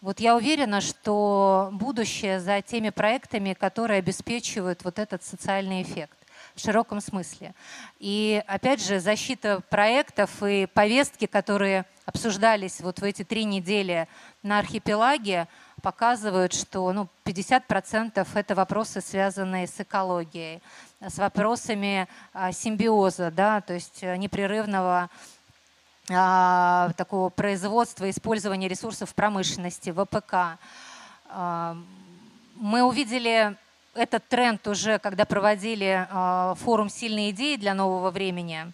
Вот 0.00 0.20
я 0.20 0.36
уверена, 0.36 0.80
что 0.80 1.70
будущее 1.72 2.40
за 2.40 2.60
теми 2.62 2.90
проектами, 2.90 3.54
которые 3.54 3.98
обеспечивают 3.98 4.84
вот 4.84 4.98
этот 4.98 5.24
социальный 5.24 5.82
эффект 5.82 6.16
в 6.56 6.60
широком 6.60 7.00
смысле. 7.00 7.54
И 7.98 8.42
опять 8.46 8.82
же, 8.82 8.98
защита 8.98 9.60
проектов 9.68 10.42
и 10.42 10.66
повестки, 10.66 11.26
которые 11.26 11.84
обсуждались 12.06 12.80
вот 12.80 12.98
в 12.98 13.04
эти 13.04 13.24
три 13.24 13.44
недели 13.44 14.08
на 14.42 14.58
архипелаге, 14.58 15.48
показывают, 15.82 16.54
что 16.54 16.90
ну, 16.92 17.08
50% 17.24 18.26
это 18.34 18.54
вопросы, 18.54 19.00
связанные 19.02 19.66
с 19.66 19.78
экологией, 19.78 20.62
с 21.00 21.18
вопросами 21.18 22.08
а, 22.32 22.52
симбиоза, 22.52 23.30
да, 23.30 23.60
то 23.60 23.74
есть 23.74 24.02
э, 24.02 24.16
непрерывного 24.16 25.10
а, 26.10 26.90
такого 26.96 27.28
производства, 27.28 28.08
использования 28.08 28.68
ресурсов 28.68 29.14
промышленности, 29.14 29.92
ВПК. 29.92 30.58
Мы 32.54 32.82
увидели 32.82 33.56
этот 33.96 34.26
тренд 34.28 34.66
уже, 34.68 34.98
когда 34.98 35.24
проводили 35.24 36.06
а, 36.10 36.54
форум 36.56 36.88
«Сильные 36.88 37.30
идеи 37.30 37.56
для 37.56 37.74
нового 37.74 38.10
времени» 38.10 38.72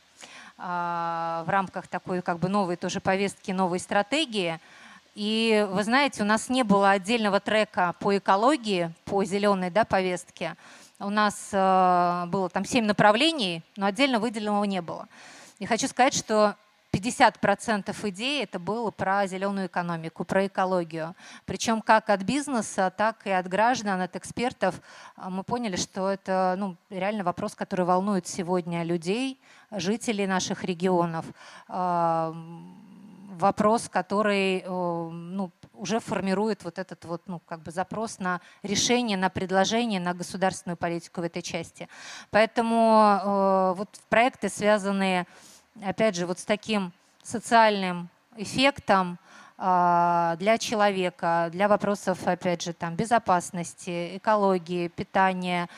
а, 0.59 1.45
в 1.47 1.51
рамках 1.51 1.89
такой 1.89 2.23
как 2.23 2.39
бы 2.39 2.49
новой 2.49 2.77
тоже 2.77 3.01
повестки, 3.01 3.51
новой 3.51 3.79
стратегии– 3.79 4.59
и 5.15 5.67
вы 5.71 5.85
знаете, 5.85 6.23
у 6.23 6.27
нас 6.27 6.49
не 6.49 6.63
было 6.63 6.91
отдельного 6.91 7.39
трека 7.39 7.95
по 8.01 8.17
экологии, 8.17 8.93
по 9.05 9.25
зеленой 9.25 9.71
да, 9.71 9.85
повестке. 9.85 10.57
У 10.99 11.11
нас 11.11 11.51
э, 11.53 12.25
было 12.29 12.49
там 12.49 12.65
семь 12.65 12.87
направлений, 12.87 13.63
но 13.77 13.87
отдельно 13.87 14.21
выделенного 14.21 14.65
не 14.65 14.81
было. 14.81 15.09
И 15.59 15.67
хочу 15.67 15.87
сказать, 15.89 16.15
что 16.15 16.57
50% 16.93 18.09
идей 18.11 18.43
это 18.43 18.59
было 18.59 18.91
про 18.91 19.27
зеленую 19.27 19.67
экономику, 19.67 20.25
про 20.25 20.47
экологию. 20.47 21.17
Причем 21.47 21.81
как 21.81 22.11
от 22.11 22.23
бизнеса, 22.23 22.93
так 22.95 23.27
и 23.27 23.31
от 23.31 23.49
граждан, 23.49 24.03
от 24.03 24.15
экспертов 24.15 24.81
э, 25.17 25.29
мы 25.29 25.43
поняли, 25.43 25.77
что 25.77 26.11
это 26.11 26.55
ну, 26.59 26.77
реально 26.91 27.25
вопрос, 27.25 27.55
который 27.55 27.87
волнует 27.87 28.27
сегодня 28.27 28.83
людей, 28.83 29.41
жителей 29.71 30.27
наших 30.27 30.65
регионов 30.65 31.25
э, 31.69 32.33
вопрос, 33.31 33.89
который 33.89 34.63
ну, 34.67 35.51
уже 35.73 36.01
формирует 36.01 36.65
вот 36.65 36.79
этот 36.79 37.07
вот, 37.07 37.23
ну, 37.27 37.41
как 37.41 37.63
бы 37.63 37.71
запрос 37.71 38.19
на 38.19 38.43
решение, 38.63 39.17
на 39.17 39.31
предложение, 39.31 40.01
на 40.01 40.13
государственную 40.13 40.77
политику 40.77 41.23
в 41.23 41.25
этой 41.25 41.41
части. 41.41 41.89
Поэтому 42.31 43.75
вот 43.75 43.89
проекты, 44.11 44.51
связанные, 44.51 45.27
опять 45.81 46.17
же, 46.17 46.27
вот 46.27 46.39
с 46.39 46.45
таким 46.45 46.93
социальным 47.23 48.09
эффектом, 48.37 49.19
э, 49.59 50.37
для 50.39 50.59
человека, 50.59 51.49
для 51.53 51.69
вопросов, 51.69 52.27
опять 52.27 52.63
же, 52.63 52.73
там, 52.73 52.97
безопасности, 52.97 54.17
экологии, 54.17 54.89
питания, 54.89 55.69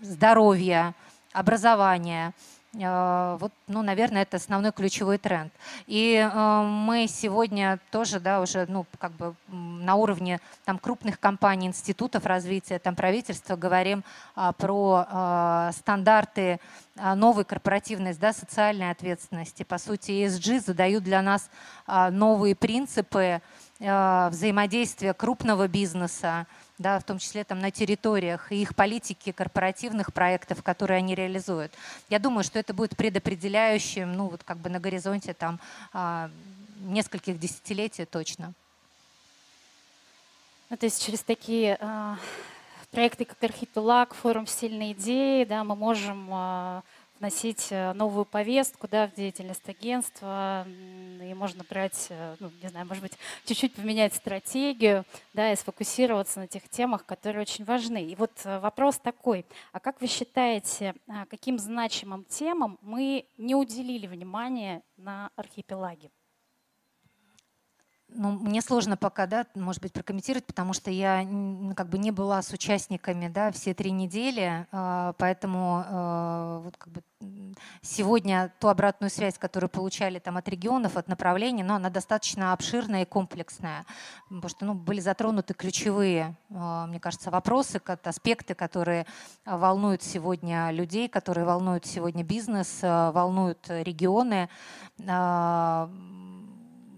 здоровья, 0.00 0.94
образования– 1.32 2.32
а, 2.44 2.61
вот, 2.74 3.52
ну, 3.66 3.82
наверное, 3.82 4.22
это 4.22 4.38
основной 4.38 4.72
ключевой 4.72 5.18
тренд. 5.18 5.52
И 5.86 6.14
э, 6.16 6.62
мы 6.62 7.06
сегодня 7.06 7.78
тоже, 7.90 8.18
да, 8.18 8.40
уже, 8.40 8.64
ну, 8.66 8.86
как 8.98 9.12
бы 9.12 9.34
на 9.48 9.96
уровне 9.96 10.40
там 10.64 10.78
крупных 10.78 11.20
компаний, 11.20 11.66
институтов 11.66 12.24
развития, 12.24 12.78
там 12.78 12.96
правительства 12.96 13.56
говорим 13.56 14.04
э, 14.36 14.52
про 14.56 15.06
э, 15.06 15.70
стандарты 15.76 16.60
новой 16.94 17.44
корпоративной, 17.44 18.14
да, 18.14 18.32
социальной 18.32 18.90
ответственности. 18.90 19.62
По 19.64 19.78
сути, 19.78 20.10
ESG 20.10 20.60
задают 20.60 21.04
для 21.04 21.22
нас 21.22 21.48
новые 21.86 22.54
принципы 22.54 23.40
взаимодействия 23.78 25.14
крупного 25.14 25.68
бизнеса, 25.68 26.46
да, 26.82 26.98
в 26.98 27.04
том 27.04 27.18
числе 27.18 27.44
там 27.44 27.60
на 27.60 27.70
территориях 27.70 28.52
и 28.52 28.60
их 28.60 28.74
политики 28.74 29.32
корпоративных 29.32 30.12
проектов, 30.12 30.62
которые 30.62 30.98
они 30.98 31.14
реализуют. 31.14 31.72
Я 32.10 32.18
думаю, 32.18 32.44
что 32.44 32.58
это 32.58 32.74
будет 32.74 32.96
предопределяющим, 32.96 34.12
ну 34.12 34.28
вот 34.28 34.42
как 34.44 34.58
бы 34.58 34.68
на 34.68 34.80
горизонте 34.80 35.32
там 35.32 35.58
а, 35.92 36.30
нескольких 36.80 37.38
десятилетий 37.38 38.04
точно. 38.04 38.52
Ну, 40.70 40.76
то 40.76 40.86
есть 40.86 41.04
через 41.04 41.20
такие 41.20 41.76
э, 41.78 42.14
проекты, 42.90 43.26
как 43.26 43.42
Архипелаг, 43.42 44.14
форум 44.14 44.46
«Сильные 44.46 44.92
идеи», 44.92 45.44
да, 45.44 45.64
мы 45.64 45.76
можем 45.76 46.28
э, 46.32 46.82
вносить 47.22 47.68
э, 47.70 47.92
новую 47.92 48.24
повестку 48.24 48.88
да, 48.88 49.06
в 49.06 49.14
деятельность 49.14 49.68
агентства, 49.68 50.66
и 50.66 51.32
можно 51.34 51.62
брать, 51.70 52.08
э, 52.10 52.34
ну, 52.40 52.50
не 52.60 52.68
знаю, 52.68 52.84
может 52.84 53.00
быть, 53.00 53.12
чуть-чуть 53.44 53.74
поменять 53.74 54.12
стратегию, 54.12 55.04
да, 55.32 55.52
и 55.52 55.56
сфокусироваться 55.56 56.40
на 56.40 56.48
тех 56.48 56.68
темах, 56.68 57.06
которые 57.06 57.42
очень 57.42 57.64
важны. 57.64 58.04
И 58.04 58.16
вот 58.16 58.32
э, 58.42 58.58
вопрос 58.58 58.98
такой, 58.98 59.46
а 59.70 59.78
как 59.78 60.00
вы 60.00 60.08
считаете, 60.08 60.96
каким 61.30 61.60
значимым 61.60 62.24
темам 62.24 62.76
мы 62.82 63.24
не 63.38 63.54
уделили 63.54 64.08
внимания 64.08 64.82
на 64.96 65.30
архипелаге? 65.36 66.10
Ну, 68.14 68.32
мне 68.32 68.60
сложно 68.62 68.96
пока, 68.96 69.26
да, 69.26 69.46
может 69.54 69.82
быть, 69.82 69.92
прокомментировать, 69.92 70.46
потому 70.46 70.72
что 70.72 70.90
я 70.90 71.26
как 71.76 71.88
бы 71.88 71.98
не 71.98 72.10
была 72.10 72.42
с 72.42 72.50
участниками, 72.52 73.28
да, 73.28 73.52
все 73.52 73.74
три 73.74 73.90
недели, 73.90 74.66
а, 74.72 75.14
поэтому 75.18 75.84
а, 75.86 76.60
вот 76.60 76.76
как 76.76 76.92
бы 76.92 77.02
сегодня 77.82 78.52
ту 78.58 78.68
обратную 78.68 79.10
связь, 79.10 79.38
которую 79.38 79.70
получали 79.70 80.18
там 80.18 80.36
от 80.36 80.48
регионов, 80.48 80.96
от 80.96 81.08
направлений, 81.08 81.62
но 81.62 81.76
она 81.76 81.90
достаточно 81.90 82.52
обширная 82.52 83.02
и 83.02 83.06
комплексная, 83.06 83.84
потому 84.24 84.48
что, 84.48 84.64
ну, 84.64 84.74
были 84.74 85.00
затронуты 85.00 85.54
ключевые, 85.54 86.36
а, 86.50 86.86
мне 86.86 87.00
кажется, 87.00 87.30
вопросы, 87.30 87.80
аспекты, 88.04 88.54
которые 88.54 89.06
волнуют 89.44 90.02
сегодня 90.02 90.70
людей, 90.70 91.08
которые 91.08 91.44
волнуют 91.44 91.86
сегодня 91.86 92.24
бизнес, 92.24 92.80
волнуют 92.82 93.66
регионы 93.68 94.48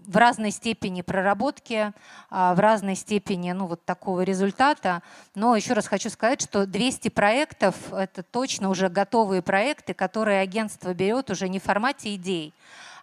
в 0.07 0.17
разной 0.17 0.51
степени 0.51 1.01
проработки, 1.01 1.93
а, 2.29 2.53
в 2.55 2.59
разной 2.59 2.95
степени 2.95 3.51
ну, 3.51 3.67
вот 3.67 3.83
такого 3.85 4.21
результата. 4.21 5.01
Но 5.35 5.55
еще 5.55 5.73
раз 5.73 5.87
хочу 5.87 6.09
сказать, 6.09 6.41
что 6.41 6.65
200 6.65 7.09
проектов– 7.09 7.75
это 7.91 8.23
точно 8.23 8.69
уже 8.69 8.89
готовые 8.89 9.41
проекты, 9.41 9.93
которые 9.93 10.41
агентство 10.41 10.93
берет 10.93 11.29
уже 11.29 11.49
не 11.49 11.59
в 11.59 11.63
формате 11.63 12.15
идей, 12.15 12.53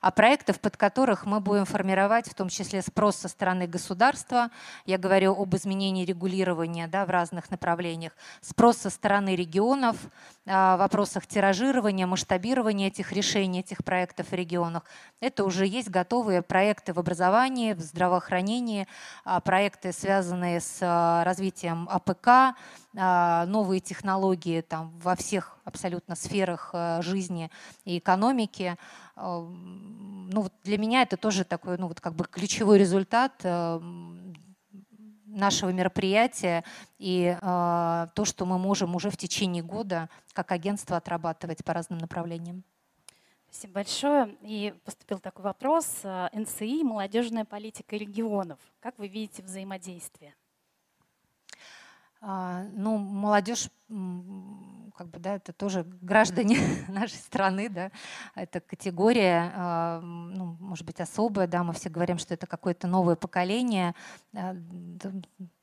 а 0.03 0.11
проектов, 0.11 0.61
под 0.61 0.77
которых 0.77 1.27
мы 1.27 1.41
будем 1.41 1.65
формировать 1.65 2.29
в 2.29 2.35
том 2.35 2.49
числе 2.49 2.83
спрос 2.83 3.17
со 3.17 3.29
стороны 3.29 3.69
государства. 3.69 4.51
Я 4.85 4.99
говорю 4.99 5.33
об 5.41 5.55
изменении 5.55 6.05
регулирования 6.05 6.89
да, 6.89 7.07
в 7.07 7.11
разных 7.11 7.51
направлениях. 7.51 8.13
Спрос 8.41 8.79
со 8.79 8.91
стороны 8.91 9.37
регионов, 9.37 9.97
а, 10.45 10.77
вопросах 10.77 11.27
тиражирования, 11.29 12.09
масштабирования 12.09 12.89
этих 12.89 13.13
решений, 13.13 13.61
этих 13.61 13.85
проектов 13.85 14.31
в 14.31 14.35
регионах. 14.35 14.83
Это 15.21 15.45
уже 15.45 15.67
есть 15.69 15.89
готовые 15.89 16.43
проекты 16.43 16.93
в 16.93 16.99
образовании, 16.99 17.73
в 17.73 17.81
здравоохранении, 17.81 18.89
а, 19.25 19.41
проекты, 19.41 19.93
связанные 19.93 20.61
с 20.61 20.79
а, 20.81 21.23
развитием 21.23 21.89
АПК, 21.89 22.57
новые 22.95 23.81
технологии 23.81 24.61
там, 24.61 24.91
во 24.99 25.17
всех 25.17 25.59
абсолютно 25.65 26.15
сферах 26.15 26.75
жизни 27.01 27.51
и 27.85 27.99
экономики 27.99 28.77
ну, 29.17 30.43
вот 30.43 30.53
для 30.65 30.79
меня 30.79 31.03
это 31.03 31.17
тоже 31.17 31.45
такой, 31.45 31.79
ну, 31.79 31.89
вот 31.89 32.01
как 32.01 32.15
бы 32.15 32.25
ключевой 32.25 32.79
результат 32.79 33.43
нашего 35.33 35.71
мероприятия 35.71 36.65
и 36.99 37.37
э, 37.41 38.07
то, 38.15 38.25
что 38.25 38.47
мы 38.47 38.59
можем 38.59 38.95
уже 38.95 39.11
в 39.11 39.17
течение 39.17 39.63
года 39.63 40.09
как 40.33 40.53
агентство 40.53 40.97
отрабатывать 40.97 41.65
по 41.65 41.73
разным 41.73 41.99
направлениям. 41.99 42.63
Спасибо 43.51 43.75
большое. 43.75 44.37
И 44.43 44.75
поступил 44.85 45.19
такой 45.19 45.45
вопрос. 45.45 45.87
НСИ– 46.33 46.83
молодежная 46.85 47.45
политика 47.45 47.97
регионов. 47.97 48.59
Как 48.81 48.99
вы 48.99 49.09
видите 49.09 49.43
взаимодействие? 49.43 50.35
А, 52.25 52.67
ну, 52.75 52.99
молодежь, 52.99 53.69
как 53.89 55.09
бы, 55.09 55.19
да, 55.19 55.35
это 55.35 55.53
тоже 55.53 55.85
граждане 56.01 56.57
нашей 56.89 57.17
страны, 57.17 57.69
да, 57.69 57.91
это 58.37 58.61
категория, 58.61 59.53
а, 59.57 60.01
ну, 60.01 60.57
может 60.61 60.87
быть, 60.87 61.01
особая, 61.01 61.49
да, 61.49 61.65
мы 61.65 61.73
все 61.73 61.91
говорим, 61.91 62.19
что 62.19 62.33
это 62.33 62.47
какое-то 62.47 62.87
новое 62.87 63.17
поколение, 63.17 63.97
а, 64.37 64.55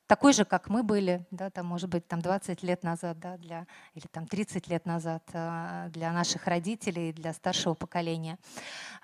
такой 0.06 0.34
же, 0.34 0.44
как 0.44 0.68
мы 0.68 0.82
были, 0.82 1.26
да, 1.30 1.48
там, 1.48 1.64
может 1.64 1.88
быть, 1.88 2.06
там 2.06 2.20
20 2.20 2.62
лет 2.62 2.82
назад, 2.82 3.18
да, 3.18 3.38
для, 3.38 3.66
или 3.94 4.04
там 4.10 4.26
30 4.26 4.68
лет 4.68 4.84
назад 4.84 5.22
для 5.32 6.12
наших 6.12 6.46
родителей, 6.46 7.12
для 7.12 7.32
старшего 7.32 7.74
поколения. 7.74 8.36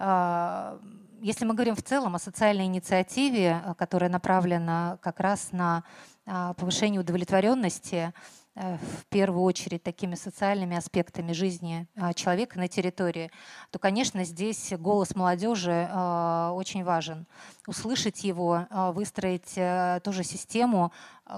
Если 0.00 1.44
мы 1.44 1.54
говорим 1.54 1.76
в 1.76 1.82
целом 1.84 2.16
о 2.16 2.18
социальной 2.18 2.64
инициативе, 2.64 3.62
которая 3.78 4.10
направлена 4.10 4.98
как 5.00 5.20
раз 5.20 5.52
на 5.52 5.84
повышение 6.26 7.00
удовлетворенности 7.00 8.12
э, 8.56 8.76
в 8.78 9.06
первую 9.06 9.44
очередь 9.44 9.82
такими 9.84 10.16
социальными 10.16 10.76
аспектами 10.76 11.32
жизни 11.32 11.86
а, 11.96 12.14
человека 12.14 12.58
на 12.58 12.66
территории, 12.66 13.30
то, 13.70 13.78
конечно, 13.78 14.24
здесь 14.24 14.72
голос 14.76 15.14
молодежи 15.14 15.88
а, 15.88 16.52
очень 16.52 16.82
важен. 16.82 17.26
Услышать 17.68 18.24
его, 18.24 18.66
выстроить 18.92 19.52
э, 19.56 20.00
ту 20.02 20.12
же 20.12 20.24
систему, 20.24 20.92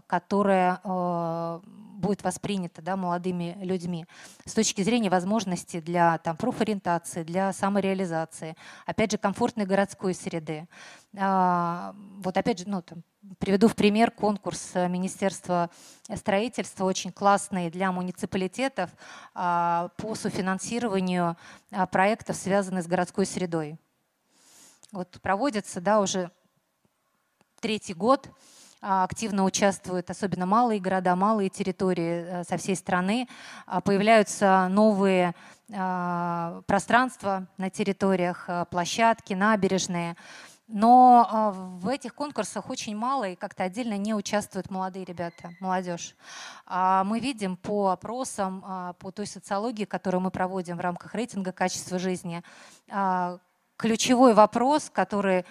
которая 0.07 0.81
будет 1.99 2.23
воспринята 2.23 2.83
да, 2.83 2.97
молодыми 2.97 3.57
людьми 3.61 4.07
с 4.45 4.53
точки 4.55 4.83
зрения 4.83 5.11
возможностей 5.11 5.81
для 5.81 6.19
там, 6.19 6.37
профориентации, 6.37 7.23
для 7.25 7.53
самореализации, 7.53 8.57
опять 8.87 9.13
же, 9.13 9.19
комфортной 9.19 9.67
городской 9.67 10.15
среды. 10.15 10.69
Вот 11.13 12.37
опять 12.37 12.61
же, 12.61 12.69
ну, 12.69 12.83
там, 12.83 13.03
Приведу 13.39 13.69
в 13.69 13.77
пример 13.77 14.11
конкурс 14.11 14.71
э, 14.75 14.89
Министерства 14.89 15.71
строительства, 16.15 16.85
очень 16.85 17.13
классный 17.13 17.69
для 17.69 17.93
муниципалитетов 17.93 18.91
а, 19.35 19.91
по 19.97 20.15
софинансированию 20.15 21.37
а, 21.71 21.87
проектов, 21.87 22.37
связанных 22.37 22.85
с 22.85 22.87
городской 22.87 23.27
средой. 23.27 23.77
Вот 24.93 25.19
проводится 25.21 25.81
да, 25.81 26.01
уже 26.01 26.31
третий 27.61 27.93
год, 27.93 28.29
а, 28.29 28.33
активно 28.81 29.45
участвуют, 29.45 30.11
особенно 30.11 30.47
малые 30.47 30.81
города, 30.81 31.17
малые 31.17 31.49
территории 31.51 32.25
э, 32.27 32.45
со 32.45 32.57
всей 32.57 32.77
страны. 32.77 33.29
Появляются 33.85 34.69
новые 34.71 35.35
пространства 35.69 37.47
на 37.59 37.69
территориях, 37.69 38.45
э, 38.49 38.65
площадки, 38.71 39.35
набережные. 39.35 40.17
Но 40.69 41.27
а, 41.31 41.51
в 41.51 41.89
этих 41.89 42.15
конкурсах 42.15 42.69
очень 42.69 42.95
мало 42.95 43.31
и 43.31 43.37
как-то 43.37 43.65
отдельно 43.65 43.97
не 43.97 44.13
участвуют 44.13 44.71
молодые 44.71 45.07
ребята, 45.07 45.55
молодежь. 45.61 46.15
А 46.67 47.05
мы 47.05 47.21
видим 47.21 47.57
по 47.57 47.89
опросам, 47.89 48.63
а, 48.67 48.93
по 48.95 49.11
той 49.11 49.27
социологии, 49.27 49.87
которую 49.87 50.21
мы 50.21 50.31
проводим 50.31 50.77
в 50.77 50.81
рамках 50.81 51.15
рейтинга 51.15 51.53
качества 51.53 51.99
жизни, 51.99 52.43
ключевой 53.79 54.35
вопрос, 54.35 54.91
который 54.93 55.47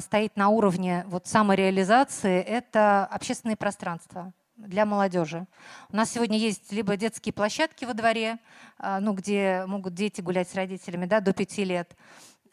стоит 0.00 0.36
на 0.36 0.48
уровне 0.48 1.04
вот 1.08 1.26
самореализации, 1.26 2.40
это 2.40 3.04
общественные 3.04 3.56
пространства 3.56 4.32
для 4.56 4.86
молодежи. 4.86 5.46
У 5.90 5.96
нас 5.96 6.12
сегодня 6.12 6.38
есть 6.38 6.72
либо 6.72 6.96
детские 6.96 7.32
площадки 7.32 7.84
во 7.84 7.92
дворе, 7.92 8.38
ну, 9.00 9.12
где 9.12 9.64
могут 9.66 9.94
дети 9.94 10.20
гулять 10.20 10.48
с 10.48 10.54
родителями 10.54 11.06
да, 11.06 11.20
до 11.20 11.32
пяти 11.32 11.64
лет, 11.64 11.96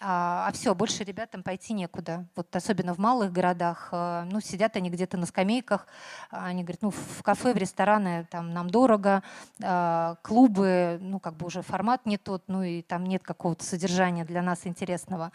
а, 0.04 0.48
а 0.48 0.52
все, 0.52 0.74
больше 0.74 1.04
ребятам 1.04 1.44
пойти 1.44 1.74
некуда. 1.74 2.26
Вот 2.36 2.56
особенно 2.56 2.96
в 2.96 2.98
малых 2.98 3.32
городах, 3.32 3.90
э, 3.92 4.24
ну, 4.32 4.40
сидят 4.42 4.76
они 4.76 4.90
где-то 4.90 5.16
на 5.18 5.28
скамейках, 5.28 5.86
они 6.32 6.64
говорят, 6.64 6.82
ну, 6.82 6.90
в 6.90 7.22
кафе, 7.22 7.54
в 7.54 7.58
рестораны 7.58 8.26
там 8.32 8.52
нам 8.52 8.70
дорого, 8.70 9.22
а, 9.62 10.16
клубы, 10.24 10.98
ну, 11.02 11.20
как 11.20 11.36
бы 11.36 11.46
уже 11.46 11.62
формат 11.62 12.06
не 12.08 12.18
тот, 12.18 12.44
ну, 12.48 12.64
и 12.64 12.82
там 12.82 13.06
нет 13.06 13.22
какого-то 13.22 13.64
содержания 13.64 14.26
для 14.26 14.42
нас 14.42 14.66
интересного. 14.66 15.32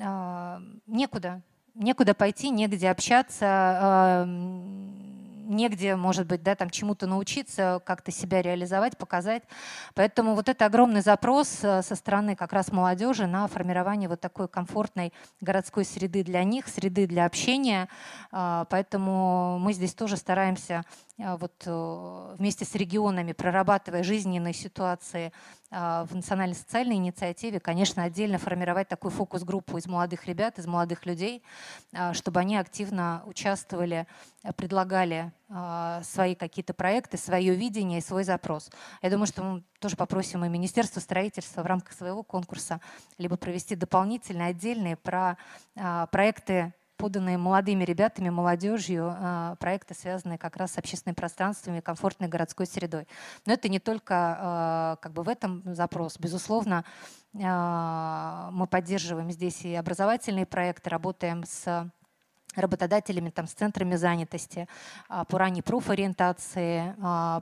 А, 0.00 0.62
некуда, 0.86 1.42
некуда 1.74 2.14
пойти, 2.14 2.50
негде 2.50 2.88
общаться, 2.88 4.24
негде, 5.48 5.96
может 5.96 6.26
быть, 6.26 6.42
да, 6.42 6.54
там 6.54 6.70
чему-то 6.70 7.06
научиться, 7.06 7.80
как-то 7.84 8.10
себя 8.10 8.42
реализовать, 8.42 8.96
показать. 8.96 9.42
Поэтому 9.94 10.34
вот 10.34 10.48
это 10.48 10.66
огромный 10.66 11.00
запрос 11.00 11.58
э, 11.62 11.82
со 11.82 11.94
стороны 11.94 12.36
как 12.36 12.52
раз 12.52 12.72
молодежи 12.72 13.26
на 13.26 13.48
формирование 13.48 14.08
вот 14.08 14.20
такой 14.20 14.48
комфортной 14.48 15.12
городской 15.40 15.84
среды 15.84 16.22
для 16.22 16.44
них, 16.44 16.68
среды 16.68 17.06
для 17.06 17.24
общения. 17.24 17.88
А, 18.32 18.66
поэтому 18.70 19.58
мы 19.58 19.72
здесь 19.72 19.94
тоже 19.94 20.16
стараемся 20.16 20.84
а, 21.18 21.36
вот 21.36 21.62
э, 21.64 22.34
вместе 22.38 22.64
с 22.64 22.74
регионами, 22.74 23.32
прорабатывая 23.32 24.02
жизненные 24.02 24.52
ситуации 24.54 25.32
в 25.76 26.14
национальной 26.14 26.54
социальной 26.54 26.94
инициативе, 26.96 27.60
конечно, 27.60 28.02
отдельно 28.02 28.38
формировать 28.38 28.88
такую 28.88 29.12
фокус-группу 29.12 29.76
из 29.76 29.86
молодых 29.86 30.26
ребят, 30.26 30.58
из 30.58 30.66
молодых 30.66 31.04
людей, 31.04 31.42
а, 31.92 32.14
чтобы 32.14 32.40
они 32.40 32.56
активно 32.56 33.22
участвовали, 33.26 34.06
предлагали 34.56 35.32
свои 36.02 36.34
какие-то 36.34 36.72
проекты, 36.72 37.16
свое 37.16 37.54
видение 37.54 37.98
и 37.98 38.02
свой 38.02 38.24
запрос. 38.24 38.70
Я 39.02 39.10
думаю, 39.10 39.26
что 39.26 39.42
мы 39.42 39.64
тоже 39.80 39.96
попросим 39.96 40.44
и 40.44 40.48
Министерство 40.48 41.00
строительства 41.00 41.62
в 41.62 41.66
рамках 41.66 41.92
своего 41.92 42.22
конкурса 42.22 42.80
либо 43.18 43.36
провести 43.36 43.76
дополнительные, 43.76 44.48
отдельные 44.48 44.96
про 44.96 45.36
проекты 46.10 46.74
поданные 46.96 47.38
молодыми 47.38 47.84
ребятами, 47.84 48.30
молодежью, 48.30 49.14
а, 49.16 49.56
проекты, 49.56 49.94
связанные 49.94 50.38
как 50.38 50.56
раз 50.56 50.72
с 50.72 50.78
общественными 50.78 51.14
пространствами, 51.14 51.80
комфортной 51.80 52.28
городской 52.28 52.66
средой. 52.66 53.06
Но 53.44 53.52
это 53.52 53.68
не 53.68 53.78
только 53.78 54.14
а, 54.14 54.96
как 54.96 55.12
бы 55.12 55.22
в 55.22 55.28
этом 55.28 55.62
запрос. 55.74 56.18
Безусловно, 56.18 56.84
а, 57.42 58.50
мы 58.52 58.66
поддерживаем 58.66 59.30
здесь 59.30 59.64
и 59.64 59.74
образовательные 59.74 60.46
проекты, 60.46 60.90
работаем 60.90 61.44
с 61.44 61.90
работодателями, 62.54 63.28
там, 63.28 63.46
с 63.46 63.52
центрами 63.52 63.96
занятости, 63.96 64.66
по 65.28 65.38
ранней 65.38 65.60
профориентации, 65.60 66.94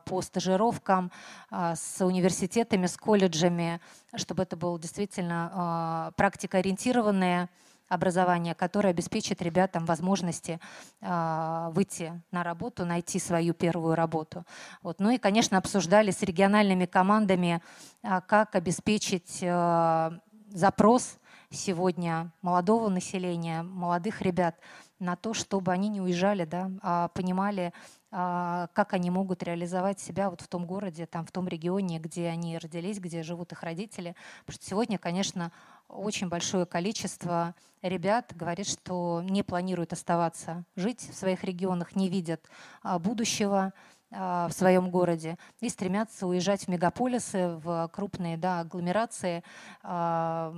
по 0.07 0.22
стажировкам, 0.22 1.12
с 1.52 2.05
университетами, 2.05 2.86
с 2.86 2.96
колледжами, 2.96 3.80
чтобы 4.16 4.42
это 4.42 4.57
было 4.57 4.76
действительно 4.76 6.12
практикоориентированное 6.16 7.48
образование, 7.95 8.55
которое 8.55 8.90
обеспечит 8.90 9.42
ребятам 9.42 9.86
возможности 9.86 10.61
э, 11.01 11.68
выйти 11.72 12.22
на 12.30 12.42
работу, 12.42 12.84
найти 12.84 13.18
свою 13.18 13.55
первую 13.55 13.95
работу. 13.95 14.45
Вот. 14.82 15.01
Ну 15.01 15.11
и, 15.11 15.18
конечно, 15.18 15.59
обсуждали 15.59 16.11
с 16.11 16.22
региональными 16.22 16.86
командами, 16.86 17.62
э, 18.03 18.20
как 18.26 18.55
обеспечить 18.55 19.38
э, 19.42 20.11
запрос 20.49 21.18
сегодня 21.51 22.32
молодого 22.42 22.88
населения, 22.88 23.62
молодых 23.62 24.22
ребят 24.22 24.57
на 24.99 25.16
то, 25.16 25.34
чтобы 25.34 25.72
они 25.72 25.88
не 25.88 26.01
уезжали, 26.01 26.45
да, 26.45 26.70
а 26.82 27.09
понимали, 27.09 27.72
как 28.11 28.92
они 28.92 29.11
могут 29.11 29.42
реализовать 29.42 29.99
себя 29.99 30.30
вот 30.30 30.40
в 30.40 30.47
том 30.47 30.66
городе, 30.66 31.07
там, 31.07 31.26
в 31.26 31.32
том 31.32 31.49
регионе, 31.49 31.99
где 31.99 32.28
они 32.28 32.59
родились, 32.59 33.01
где 33.01 33.24
живут 33.24 33.51
их 33.51 33.62
родители. 33.64 34.14
Потому 34.47 34.55
что 34.55 34.66
сегодня, 34.66 34.99
конечно, 34.99 35.51
очень 35.95 36.28
большое 36.28 36.66
количество 36.66 37.55
ребят 37.82 38.32
говорит, 38.34 38.68
что 38.68 39.22
не 39.22 39.42
планируют 39.42 39.92
оставаться 39.92 40.64
жить 40.76 41.01
в 41.01 41.14
своих 41.14 41.45
регионах, 41.45 41.95
не 41.95 42.09
видят 42.09 42.45
а, 42.82 42.99
будущего 42.99 43.72
а, 44.11 44.49
в 44.49 44.53
своем 44.53 44.90
городе 44.90 45.38
и 45.61 45.68
стремятся 45.68 46.26
уезжать 46.26 46.64
в 46.64 46.68
мегаполисы, 46.68 47.49
в 47.57 47.88
крупные 47.92 48.36
да, 48.36 48.61
агломерации, 48.61 49.45
а, 49.82 50.53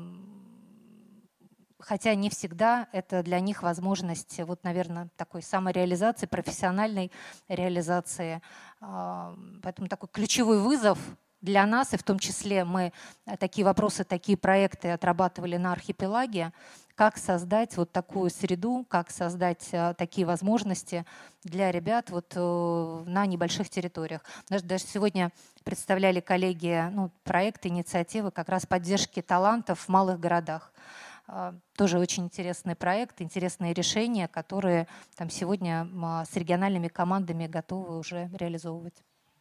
хотя 1.78 2.14
не 2.14 2.30
всегда 2.30 2.89
это 2.93 3.22
для 3.22 3.39
них 3.39 3.62
возможность, 3.62 4.41
вот, 4.41 4.64
наверное, 4.64 5.11
такой 5.16 5.43
самореализации, 5.43 6.26
профессиональной 6.26 7.12
реализации. 7.49 8.41
Поэтому 8.80 9.87
такой 9.89 10.09
ключевой 10.11 10.61
вызов 10.61 10.99
для 11.47 11.64
нас, 11.64 11.94
и 11.94 11.97
в 11.97 12.03
том 12.03 12.18
числе 12.18 12.64
мы 12.64 12.92
э, 13.24 13.36
такие 13.38 13.64
вопросы, 13.64 14.05
такие 14.05 14.36
проекты 14.36 14.90
отрабатывали 14.90 15.57
на 15.57 15.72
архипелаге, 15.72 16.53
как 16.97 17.16
создать 17.18 17.76
вот 17.76 17.92
такую 17.92 18.30
среду, 18.30 18.84
как 18.88 19.11
создать 19.11 19.68
э, 19.70 19.94
такие 19.97 20.26
возможности 20.26 21.07
для 21.44 21.70
ребят 21.70 22.11
вот 22.11 22.32
э, 22.34 23.05
на 23.07 23.26
небольших 23.26 23.70
территориях. 23.70 24.22
Даже, 24.51 24.64
даже 24.64 24.84
сегодня 24.84 25.30
представляли 25.64 26.20
коллеги 26.20 26.90
ну, 26.90 27.11
проекты, 27.22 27.68
инициативы 27.68 28.30
как 28.32 28.49
раз 28.49 28.66
поддержки 28.66 29.22
талантов 29.22 29.80
в 29.80 29.88
малых 29.88 30.20
городах. 30.20 30.72
Тоже 31.76 31.99
очень 31.99 32.26
интересный 32.26 32.76
проект, 32.76 33.20
интересные 33.20 33.74
решения, 33.74 34.28
которые 34.28 34.86
там 35.16 35.28
сегодня 35.28 35.88
с 36.24 36.36
региональными 36.36 36.86
командами 36.86 37.49
готовы 37.49 37.99
уже 37.99 38.30
реализовывать 38.38 38.94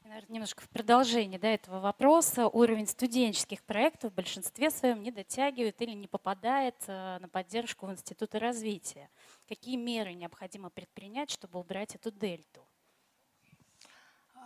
наверное, 0.05 0.33
немножко 0.33 0.63
в 0.63 0.69
продолжении 0.69 1.37
да, 1.37 1.49
этого 1.49 1.79
вопроса. 1.79 2.47
Уровень 2.47 2.87
студенческих 2.87 3.63
проектов 3.63 4.11
в 4.11 4.15
большинстве 4.15 4.69
своем 4.69 5.01
не 5.01 5.11
дотягивает 5.11 5.81
или 5.81 5.91
не 5.91 6.07
попадает 6.07 6.75
э, 6.87 7.17
на 7.19 7.27
поддержку 7.27 7.87
в 7.87 7.91
Институты 7.91 8.39
развития. 8.39 9.09
Какие 9.47 9.77
меры 9.77 10.13
необходимо 10.13 10.69
предпринять, 10.69 11.31
чтобы 11.31 11.59
убрать 11.59 11.95
эту 11.95 12.11
дельту? 12.11 12.61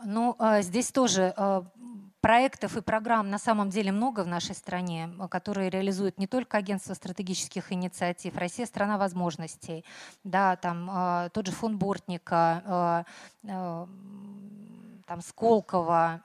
Ну, 0.05 0.35
а, 0.39 0.61
здесь 0.61 0.93
тоже 0.93 1.33
а, 1.35 1.65
проектов 2.21 2.77
и 2.77 2.81
программ 2.81 3.29
на 3.29 3.37
самом 3.37 3.69
деле 3.69 3.91
много 3.91 4.23
в 4.23 4.27
нашей 4.27 4.55
стране, 4.55 5.09
которые 5.29 5.69
реализуют 5.69 6.17
не 6.17 6.25
только 6.25 6.57
агентство 6.57 6.93
стратегических 6.93 7.73
инициатив, 7.73 8.37
Россия 8.37 8.65
страна 8.65 8.97
возможностей, 8.97 9.83
да, 10.23 10.55
там 10.55 11.29
тот 11.31 11.47
же 11.47 11.51
фонд 11.51 11.77
Бортника, 11.77 13.05
там 15.09 15.21
Сколково, 15.21 16.21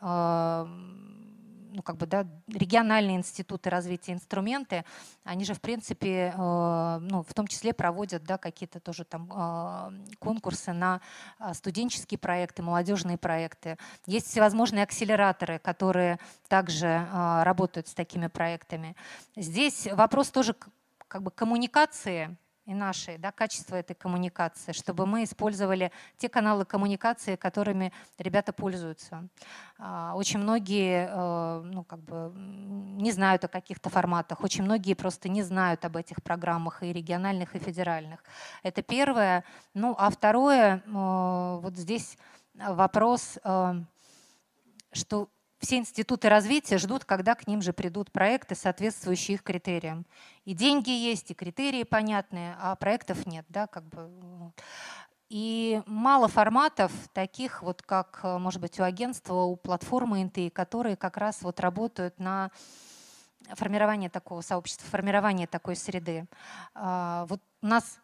ну, 1.74 1.82
как 1.82 1.96
бы, 1.96 2.06
да, 2.06 2.26
региональные 2.46 3.16
институты 3.16 3.68
развития 3.68 4.12
инструменты, 4.12 4.84
они 5.24 5.44
же, 5.44 5.54
в 5.54 5.60
принципе, 5.60 6.32
э, 6.36 6.98
ну, 7.00 7.22
в 7.24 7.34
том 7.34 7.48
числе 7.48 7.72
проводят 7.72 8.22
да, 8.22 8.38
какие-то 8.38 8.78
тоже 8.78 9.04
там 9.04 9.28
э, 9.34 10.14
конкурсы 10.20 10.72
на 10.72 11.00
э, 11.40 11.52
студенческие 11.52 12.18
проекты, 12.18 12.62
молодежные 12.62 13.18
проекты. 13.18 13.76
Есть 14.06 14.28
всевозможные 14.28 14.84
акселераторы, 14.84 15.58
которые 15.58 16.20
также 16.48 17.08
работают 17.12 17.88
с 17.88 17.94
такими 17.94 18.28
проектами. 18.28 18.94
Здесь 19.34 19.88
вопрос 19.90 20.30
тоже 20.30 20.54
как 21.08 21.22
бы 21.22 21.30
коммуникации 21.30 22.36
и 22.66 22.74
нашей, 22.74 23.18
да, 23.18 23.30
качество 23.30 23.76
этой 23.76 23.94
коммуникации, 23.94 24.72
чтобы 24.72 25.06
мы 25.06 25.24
использовали 25.24 25.92
те 26.16 26.28
каналы 26.28 26.64
коммуникации, 26.64 27.36
которыми 27.36 27.92
ребята 28.18 28.52
пользуются. 28.52 29.28
А, 29.78 30.14
очень 30.14 30.38
многие 30.38 31.08
э, 31.10 31.60
ну, 31.62 31.84
как 31.84 32.00
бы 32.00 32.32
не 32.34 33.12
знают 33.12 33.44
о 33.44 33.48
каких-то 33.48 33.90
форматах, 33.90 34.42
очень 34.42 34.64
многие 34.64 34.94
просто 34.94 35.28
не 35.28 35.42
знают 35.42 35.84
об 35.84 35.96
этих 35.96 36.22
программах 36.22 36.82
и 36.82 36.92
региональных, 36.92 37.54
и 37.54 37.58
федеральных. 37.58 38.24
Это 38.62 38.82
первое. 38.82 39.44
Ну, 39.74 39.94
а 39.98 40.08
второе, 40.10 40.82
э, 40.86 41.58
вот 41.60 41.76
здесь 41.76 42.16
вопрос, 42.54 43.38
э, 43.44 43.74
что 44.92 45.28
все 45.64 45.78
институты 45.78 46.28
развития 46.28 46.76
ждут, 46.78 47.04
когда 47.04 47.34
к 47.34 47.46
ним 47.46 47.62
же 47.62 47.72
придут 47.72 48.12
проекты, 48.12 48.54
соответствующие 48.54 49.36
их 49.36 49.42
критериям. 49.42 50.04
И 50.44 50.52
деньги 50.52 50.90
есть, 50.90 51.30
и 51.30 51.34
критерии 51.34 51.84
понятные, 51.84 52.56
а 52.60 52.76
проектов 52.76 53.26
нет. 53.26 53.46
Да, 53.48 53.66
как 53.66 53.84
бы. 53.88 54.52
И 55.30 55.82
мало 55.86 56.28
форматов 56.28 56.92
таких, 57.14 57.62
вот 57.62 57.80
как, 57.82 58.20
может 58.22 58.60
быть, 58.60 58.78
у 58.78 58.82
агентства, 58.82 59.34
у 59.34 59.56
платформы 59.56 60.22
НТИ, 60.22 60.50
которые 60.50 60.96
как 60.96 61.16
раз 61.16 61.40
вот 61.42 61.60
работают 61.60 62.18
на 62.18 62.50
формирование 63.54 64.10
такого 64.10 64.42
сообщества, 64.42 64.86
формирование 64.88 65.46
такой 65.46 65.76
среды. 65.76 66.26
А, 66.74 67.24
вот 67.26 67.40
у 67.62 67.66
нас 67.66 67.98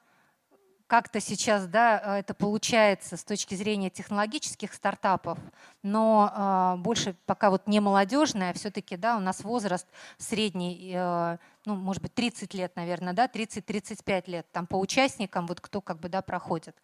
как-то 0.91 1.20
сейчас 1.20 1.68
да, 1.68 2.16
э, 2.16 2.18
это 2.18 2.34
получается 2.34 3.16
с 3.16 3.22
точки 3.22 3.55
зрения 3.55 3.91
технологических 3.91 4.74
стартапов, 4.74 5.38
но 5.84 6.32
э, 6.34 6.82
больше 6.82 7.14
пока 7.26 7.51
вот 7.51 7.68
не 7.68 7.78
молодежная, 7.78 8.53
все-таки 8.55 8.97
да, 8.97 9.16
у 9.16 9.20
нас 9.20 9.45
возраст 9.45 9.86
средний, 10.18 10.93
э, 10.93 11.38
ну, 11.64 11.76
может 11.76 12.03
быть, 12.03 12.12
30 12.14 12.55
лет, 12.55 12.74
наверное, 12.74 13.12
да, 13.12 13.28
30-35 13.28 14.24
лет 14.26 14.51
там 14.51 14.66
по 14.66 14.80
участникам, 14.80 15.47
вот 15.47 15.61
кто 15.61 15.80
как 15.80 16.01
бы 16.01 16.09
да, 16.09 16.22
проходит. 16.22 16.74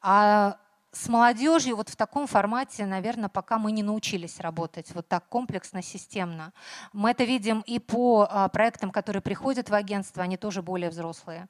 А 0.00 0.56
с 0.96 1.08
молодежью 1.08 1.76
вот 1.76 1.90
в 1.90 1.96
таком 1.96 2.26
формате, 2.26 2.86
наверное, 2.86 3.28
пока 3.28 3.58
мы 3.58 3.70
не 3.70 3.82
научились 3.82 4.40
работать 4.40 4.94
вот 4.94 5.06
так 5.06 5.28
комплексно, 5.28 5.82
системно. 5.82 6.52
Мы 6.92 7.10
это 7.10 7.24
видим 7.24 7.60
и 7.66 7.78
по 7.78 8.26
а, 8.28 8.48
проектам, 8.48 8.90
которые 8.90 9.20
приходят 9.20 9.68
в 9.68 9.74
агентство, 9.74 10.22
они 10.22 10.36
тоже 10.36 10.62
более 10.62 10.88
взрослые, 10.88 11.48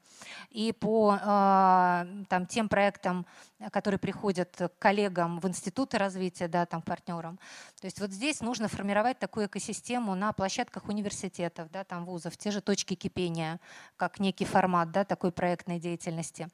и 0.51 0.73
по 0.73 1.19
а, 1.23 2.07
там, 2.29 2.47
тем 2.47 2.69
проектам, 2.69 3.25
которые 3.71 3.99
приходят 4.01 4.55
к 4.57 4.71
коллегам 4.79 5.39
в 5.39 5.47
институты 5.47 5.97
развития, 5.99 6.49
да, 6.49 6.67
там, 6.67 6.83
партнерам. 6.83 7.39
То 7.81 7.87
есть 7.87 8.01
вот 8.01 8.11
здесь 8.11 8.41
нужно 8.41 8.69
формировать 8.69 9.19
такую 9.19 9.47
экосистему 9.47 10.15
на 10.17 10.33
площадках 10.33 10.89
университетов, 10.89 11.71
да, 11.71 11.85
там, 11.85 12.05
вузов, 12.05 12.37
те 12.37 12.51
же 12.51 12.61
точки 12.61 12.95
кипения, 12.95 13.61
как 13.97 14.19
некий 14.19 14.45
формат 14.45 14.91
да, 14.91 15.05
такой 15.05 15.31
проектной 15.31 15.79
деятельности 15.79 16.49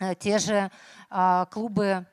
э, 0.00 0.14
те 0.14 0.38
же 0.38 0.70
а, 1.10 1.46
клубы 1.46 2.06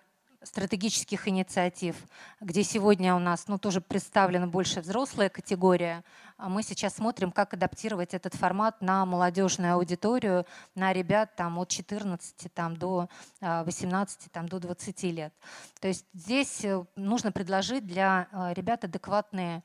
стратегических 0.43 1.27
инициатив, 1.27 1.95
где 2.39 2.63
сегодня 2.63 3.15
у 3.15 3.19
нас 3.19 3.47
ну, 3.47 3.57
тоже 3.57 3.81
представлена 3.81 4.47
больше 4.47 4.81
взрослая 4.81 5.29
категория. 5.29 6.03
А 6.37 6.49
мы 6.49 6.63
сейчас 6.63 6.95
смотрим, 6.95 7.31
как 7.31 7.53
адаптировать 7.53 8.13
этот 8.13 8.33
формат 8.33 8.81
на 8.81 9.05
молодежную 9.05 9.75
аудиторию, 9.75 10.45
на 10.73 10.93
ребят 10.93 11.35
там, 11.35 11.59
от 11.59 11.69
14 11.69 12.51
там, 12.53 12.75
до 12.75 13.09
18, 13.41 14.19
а, 14.25 14.29
там, 14.31 14.49
до 14.49 14.59
20 14.59 15.03
лет. 15.03 15.33
То 15.79 15.87
есть 15.87 16.05
здесь 16.13 16.65
э, 16.65 16.83
нужно 16.95 17.31
предложить 17.31 17.85
для 17.85 18.27
э, 18.31 18.53
ребят 18.53 18.83
адекватные 18.83 19.61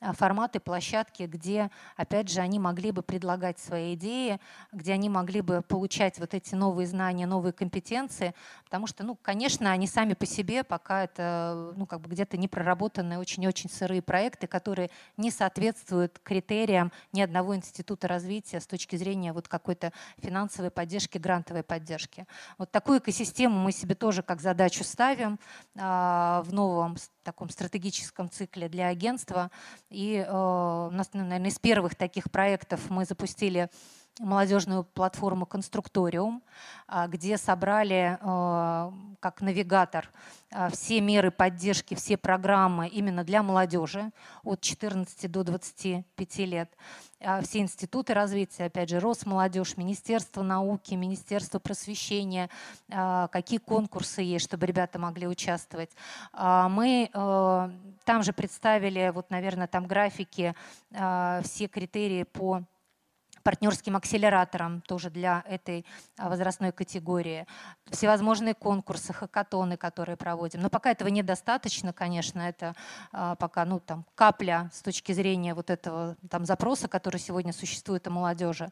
форматы, 0.00 0.60
площадки, 0.60 1.24
где, 1.24 1.70
опять 1.96 2.28
же, 2.28 2.40
они 2.40 2.58
могли 2.58 2.90
бы 2.90 3.02
предлагать 3.02 3.58
свои 3.58 3.94
идеи, 3.94 4.40
где 4.72 4.92
они 4.92 5.08
могли 5.08 5.40
бы 5.40 5.62
получать 5.62 6.18
вот 6.18 6.34
эти 6.34 6.54
новые 6.54 6.86
знания, 6.86 7.26
новые 7.26 7.52
компетенции, 7.52 8.34
потому 8.64 8.86
что, 8.86 9.04
ну, 9.04 9.16
конечно, 9.16 9.70
они 9.70 9.86
сами 9.86 10.14
по 10.14 10.26
себе 10.26 10.64
пока 10.64 11.04
это, 11.04 11.72
ну, 11.76 11.86
как 11.86 12.00
бы 12.00 12.10
где-то 12.10 12.36
не 12.36 12.48
проработанные, 12.48 13.18
очень-очень 13.18 13.70
сырые 13.70 14.02
проекты, 14.02 14.46
которые 14.46 14.90
не 15.16 15.30
соответствуют 15.30 16.18
критериям 16.22 16.92
ни 17.12 17.20
одного 17.20 17.54
института 17.54 18.08
развития 18.08 18.60
с 18.60 18.66
точки 18.66 18.96
зрения 18.96 19.32
вот 19.32 19.48
какой-то 19.48 19.92
финансовой 20.18 20.70
поддержки, 20.70 21.18
грантовой 21.18 21.62
поддержки. 21.62 22.26
Вот 22.58 22.70
такую 22.70 23.00
экосистему 23.00 23.58
мы 23.58 23.72
себе 23.72 23.94
тоже 23.94 24.22
как 24.22 24.40
задачу 24.40 24.84
ставим 24.84 25.38
а, 25.78 26.42
в 26.42 26.52
новом 26.52 26.96
таком 27.22 27.50
стратегическом 27.50 28.30
цикле 28.30 28.68
для 28.68 28.88
агентства. 28.88 29.50
И 29.90 30.24
э, 30.24 30.30
у 30.30 30.90
нас, 30.90 31.10
ну, 31.12 31.24
наверное, 31.24 31.50
из 31.50 31.58
первых 31.58 31.96
таких 31.96 32.30
проектов 32.30 32.90
мы 32.90 33.04
запустили 33.04 33.68
молодежную 34.18 34.84
платформу 34.84 35.46
«Конструкториум», 35.46 36.42
а, 36.86 37.06
где 37.06 37.38
собрали 37.38 38.18
э, 38.20 38.92
как 39.20 39.40
навигатор 39.40 40.10
э, 40.50 40.68
все 40.70 41.00
меры 41.00 41.30
поддержки, 41.30 41.94
все 41.94 42.16
программы 42.16 42.88
именно 42.88 43.24
для 43.24 43.42
молодежи 43.42 44.10
от 44.42 44.60
14 44.60 45.30
до 45.30 45.44
25 45.44 46.38
лет. 46.38 46.70
А, 47.20 47.40
все 47.42 47.60
институты 47.60 48.12
развития, 48.12 48.64
опять 48.64 48.90
же, 48.90 49.00
Росмолодежь, 49.00 49.76
Министерство 49.76 50.42
науки, 50.42 50.94
Министерство 50.94 51.58
просвещения, 51.58 52.50
а, 52.90 53.28
какие 53.28 53.58
конкурсы 53.58 54.22
есть, 54.22 54.44
чтобы 54.46 54.66
ребята 54.66 54.98
могли 54.98 55.26
участвовать. 55.28 55.90
Мы 56.32 57.10
э, 57.12 57.70
там 58.04 58.22
же 58.22 58.32
представили, 58.32 59.12
вот, 59.14 59.30
наверное, 59.30 59.66
там 59.66 59.86
графики, 59.86 60.54
все 60.90 61.68
критерии 61.68 62.24
по 62.24 62.64
партнерским 63.42 63.96
акселератором 63.96 64.80
тоже 64.82 65.10
для 65.10 65.42
этой 65.46 65.84
а, 66.16 66.28
возрастной 66.28 66.72
категории, 66.72 67.46
всевозможные 67.86 68.54
конкурсы, 68.54 69.12
хакатоны, 69.12 69.76
которые 69.76 70.16
проводим. 70.16 70.60
Но 70.60 70.70
пока 70.70 70.90
этого 70.90 71.08
недостаточно, 71.08 71.92
конечно, 71.92 72.40
это 72.40 72.74
а, 73.12 73.34
пока 73.36 73.64
ну, 73.64 73.80
там, 73.80 74.04
капля 74.14 74.70
с 74.72 74.82
точки 74.82 75.12
зрения 75.12 75.54
вот 75.54 75.70
этого 75.70 76.16
там, 76.28 76.44
запроса, 76.44 76.88
который 76.88 77.18
сегодня 77.18 77.52
существует 77.52 78.06
о 78.06 78.10
молодежи. 78.10 78.70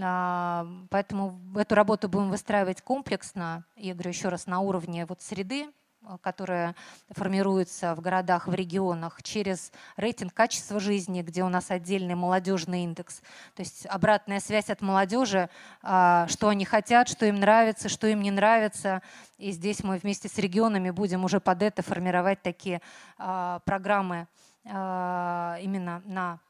А, 0.00 0.66
поэтому 0.90 1.40
эту 1.56 1.74
работу 1.74 2.08
будем 2.08 2.30
выстраивать 2.30 2.82
комплексно, 2.82 3.64
я 3.76 3.94
говорю 3.94 4.10
еще 4.10 4.28
раз, 4.28 4.46
на 4.46 4.60
уровне 4.60 5.06
вот 5.06 5.22
среды, 5.22 5.70
которая 6.22 6.74
формируется 7.10 7.94
в 7.94 8.00
городах, 8.00 8.46
в 8.46 8.54
регионах, 8.54 9.22
через 9.22 9.72
рейтинг 9.96 10.32
качества 10.32 10.80
жизни, 10.80 11.22
где 11.22 11.42
у 11.42 11.48
нас 11.48 11.70
отдельный 11.70 12.14
молодежный 12.14 12.84
индекс. 12.84 13.20
То 13.54 13.60
есть 13.62 13.86
обратная 13.86 14.40
связь 14.40 14.70
от 14.70 14.80
молодежи, 14.80 15.50
а, 15.82 16.26
что 16.28 16.48
они 16.48 16.64
хотят, 16.64 17.08
что 17.08 17.26
им 17.26 17.36
нравится, 17.36 17.88
что 17.88 18.06
им 18.06 18.22
не 18.22 18.30
нравится. 18.30 19.02
И 19.36 19.50
здесь 19.50 19.82
мы 19.84 19.98
вместе 19.98 20.28
с 20.28 20.38
регионами 20.38 20.90
будем 20.90 21.24
уже 21.24 21.40
под 21.40 21.62
это 21.62 21.82
формировать 21.82 22.42
такие 22.42 22.80
а, 23.18 23.60
программы 23.60 24.28
а, 24.64 25.58
именно 25.60 26.02
на 26.04 26.40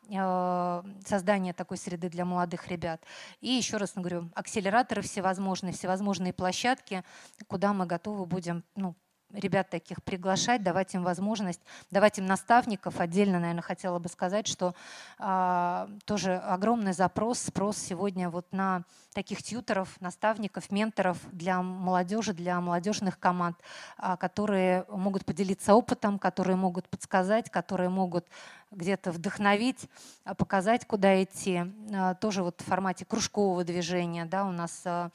создание 1.05 1.53
такой 1.53 1.76
среды 1.76 2.09
для 2.09 2.24
молодых 2.24 2.68
ребят. 2.68 3.03
И 3.42 3.51
еще 3.51 3.76
раз 3.76 3.92
говорю, 3.94 4.30
акселераторы 4.34 5.03
всевозможные, 5.03 5.74
всевозможные 5.74 6.32
площадки, 6.32 7.05
куда 7.46 7.74
мы 7.74 7.84
готовы 7.84 8.24
будем 8.24 8.64
ну, 8.74 8.96
ребят 9.33 9.68
таких 9.68 10.03
приглашать, 10.03 10.62
давать 10.62 10.95
им 10.95 11.03
возможность, 11.03 11.61
давать 11.91 12.18
им 12.18 12.26
наставников. 12.26 13.01
Отдельно, 13.01 13.39
наверное, 13.39 13.62
хотела 13.62 13.99
бы 13.99 14.09
сказать, 14.09 14.47
что 14.47 14.74
а, 15.18 15.89
тоже 16.05 16.37
огромный 16.37 16.93
запрос, 16.93 17.41
спрос 17.41 17.76
сегодня 17.76 18.31
вот 18.31 18.47
на 18.53 18.85
таких 19.12 19.43
тьютеров, 19.43 20.01
наставников, 20.01 20.70
менторов 20.70 21.18
для 21.33 21.62
молодежи, 21.62 22.33
для 22.33 22.61
молодежных 22.61 23.18
команд, 23.18 23.57
а, 23.97 24.16
которые 24.16 24.85
могут 24.89 25.24
поделиться 25.24 25.74
опытом, 25.74 26.18
которые 26.18 26.57
могут 26.57 26.89
подсказать, 26.89 27.51
которые 27.51 27.91
могут 27.91 28.26
где-то 28.70 29.12
вдохновить, 29.12 29.89
а, 30.24 30.35
показать, 30.35 30.87
куда 30.87 31.22
идти. 31.22 31.64
А, 31.93 32.14
тоже 32.14 32.43
вот 32.43 32.61
в 32.61 32.64
формате 32.64 33.05
кружкового 33.05 33.64
движения, 33.64 34.24
да, 34.24 34.45
у 34.45 34.53
нас 34.53 34.83
а, 34.85 35.11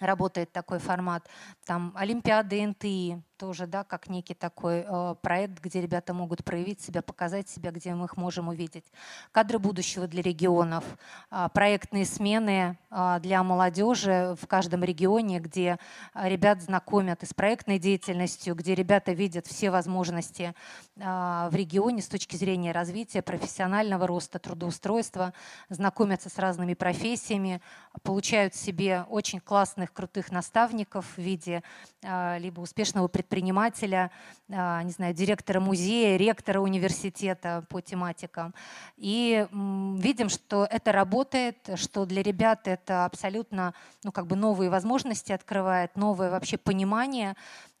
работает 0.00 0.52
такой 0.52 0.78
формат. 0.78 1.28
Там 1.64 1.92
Олимпиады 1.96 2.66
НТИ, 2.66 3.22
тоже, 3.36 3.66
да, 3.66 3.84
как 3.84 4.08
некий 4.08 4.34
такой 4.34 4.84
э, 4.86 5.14
проект, 5.20 5.60
где 5.62 5.80
ребята 5.80 6.14
могут 6.14 6.44
проявить 6.44 6.80
себя, 6.80 7.02
показать 7.02 7.48
себя, 7.48 7.70
где 7.70 7.94
мы 7.94 8.06
их 8.06 8.16
можем 8.16 8.48
увидеть. 8.48 8.84
Кадры 9.32 9.58
будущего 9.58 10.06
для 10.06 10.22
регионов, 10.22 10.84
э, 11.30 11.48
проектные 11.52 12.06
смены 12.06 12.78
э, 12.90 13.18
для 13.20 13.42
молодежи 13.42 14.36
в 14.40 14.46
каждом 14.46 14.84
регионе, 14.84 15.40
где 15.40 15.78
ребят 16.14 16.62
знакомят 16.62 17.22
и 17.22 17.26
с 17.26 17.34
проектной 17.34 17.78
деятельностью, 17.78 18.54
где 18.54 18.74
ребята 18.74 19.12
видят 19.12 19.46
все 19.46 19.70
возможности 19.70 20.54
э, 20.96 21.00
в 21.00 21.54
регионе 21.54 22.02
с 22.02 22.08
точки 22.08 22.36
зрения 22.36 22.72
развития, 22.72 23.22
профессионального 23.22 24.06
роста, 24.06 24.38
трудоустройства, 24.38 25.34
знакомятся 25.68 26.30
с 26.30 26.38
разными 26.38 26.74
профессиями, 26.74 27.60
получают 28.02 28.54
себе 28.54 29.04
очень 29.10 29.40
классных, 29.40 29.92
крутых 29.92 30.30
наставников 30.30 31.06
в 31.16 31.18
виде 31.18 31.62
либо 32.38 32.60
успешного 32.60 33.08
предпринимателя, 33.08 33.25
предпринимателя, 33.26 34.10
а, 34.50 34.82
не 34.82 34.92
знаю, 34.92 35.12
директора 35.12 35.58
музея, 35.60 36.16
ректора 36.16 36.60
университета 36.60 37.64
по 37.68 37.80
тематикам. 37.80 38.54
И 38.96 39.46
видим, 39.50 40.28
что 40.28 40.66
это 40.70 40.92
работает, 40.92 41.56
что 41.74 42.06
для 42.06 42.22
ребят 42.22 42.68
это 42.68 43.04
абсолютно 43.04 43.74
ну, 44.04 44.12
как 44.12 44.26
бы 44.26 44.36
новые 44.36 44.70
возможности 44.70 45.32
открывает, 45.32 45.96
новое 45.96 46.30
вообще 46.30 46.56
понимание 46.56 47.34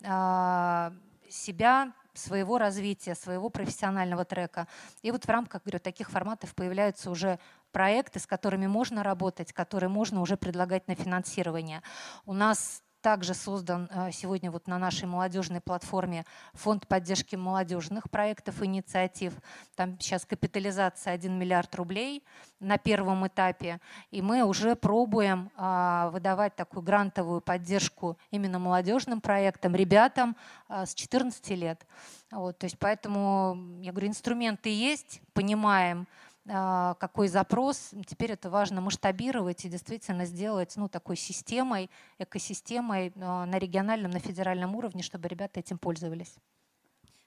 а, 0.04 0.92
себя, 1.30 1.92
своего 2.14 2.58
развития, 2.58 3.14
своего 3.14 3.50
профессионального 3.50 4.24
трека. 4.24 4.66
И 5.02 5.10
вот 5.10 5.26
в 5.26 5.28
рамках 5.28 5.62
говорю, 5.62 5.78
таких 5.78 6.10
форматов 6.10 6.54
появляются 6.54 7.10
уже 7.10 7.38
проекты, 7.72 8.18
с 8.18 8.26
которыми 8.26 8.66
можно 8.66 9.02
работать, 9.02 9.52
которые 9.52 9.90
можно 9.90 10.22
уже 10.22 10.36
предлагать 10.36 10.88
на 10.88 10.94
финансирование. 10.94 11.82
У 12.24 12.32
нас 12.32 12.82
также 13.06 13.34
создан 13.34 13.88
э, 13.92 14.10
сегодня 14.10 14.50
вот 14.50 14.66
на 14.66 14.80
нашей 14.80 15.06
молодежной 15.06 15.60
платформе 15.60 16.24
фонд 16.54 16.88
поддержки 16.88 17.36
молодежных 17.36 18.10
проектов, 18.10 18.60
инициатив. 18.64 19.32
Там 19.76 19.96
сейчас 20.00 20.24
капитализация 20.24 21.12
1 21.12 21.32
миллиард 21.38 21.72
рублей 21.76 22.24
на 22.58 22.78
первом 22.78 23.24
этапе. 23.24 23.78
И 24.10 24.22
мы 24.22 24.42
уже 24.42 24.74
пробуем 24.74 25.52
а, 25.56 26.10
выдавать 26.10 26.56
такую 26.56 26.82
грантовую 26.82 27.42
поддержку 27.42 28.18
именно 28.32 28.58
молодежным 28.58 29.20
проектам, 29.20 29.76
ребятам 29.76 30.34
а, 30.66 30.84
с 30.84 30.92
14 30.92 31.48
лет. 31.50 31.86
Вот, 32.32 32.58
то 32.58 32.64
есть 32.64 32.76
поэтому, 32.76 33.78
я 33.82 33.92
говорю, 33.92 34.08
инструменты 34.08 34.68
есть, 34.68 35.20
понимаем, 35.32 36.08
какой 36.46 37.28
запрос. 37.28 37.90
Теперь 38.06 38.32
это 38.32 38.50
важно 38.50 38.80
масштабировать 38.80 39.64
и 39.64 39.68
действительно 39.68 40.26
сделать 40.26 40.74
ну, 40.76 40.88
такой 40.88 41.16
системой, 41.16 41.90
экосистемой 42.18 43.12
а, 43.16 43.46
на 43.46 43.58
региональном, 43.58 44.12
на 44.12 44.20
федеральном 44.20 44.76
уровне, 44.76 45.02
чтобы 45.02 45.28
ребята 45.28 45.60
этим 45.60 45.78
пользовались. 45.78 46.36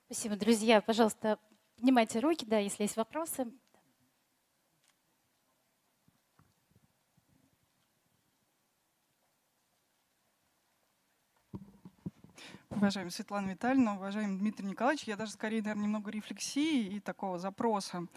Спасибо, 0.06 0.36
друзья. 0.38 0.82
Пожалуйста, 0.82 1.38
поднимайте 1.76 2.20
руки, 2.20 2.46
да, 2.46 2.60
если 2.60 2.84
есть 2.84 2.96
вопросы. 2.96 3.48
Уважаемая 12.72 13.12
Светлана 13.12 13.50
Витальевна, 13.50 13.96
уважаемый 13.96 14.38
Дмитрий 14.38 14.68
Николаевич, 14.68 15.04
я 15.04 15.18
даже 15.18 15.32
скорее, 15.32 15.62
наверное, 15.62 15.84
немного 15.84 16.12
рефлексии 16.12 16.86
и 16.86 17.00
такого 17.00 17.38
запроса. 17.38 18.08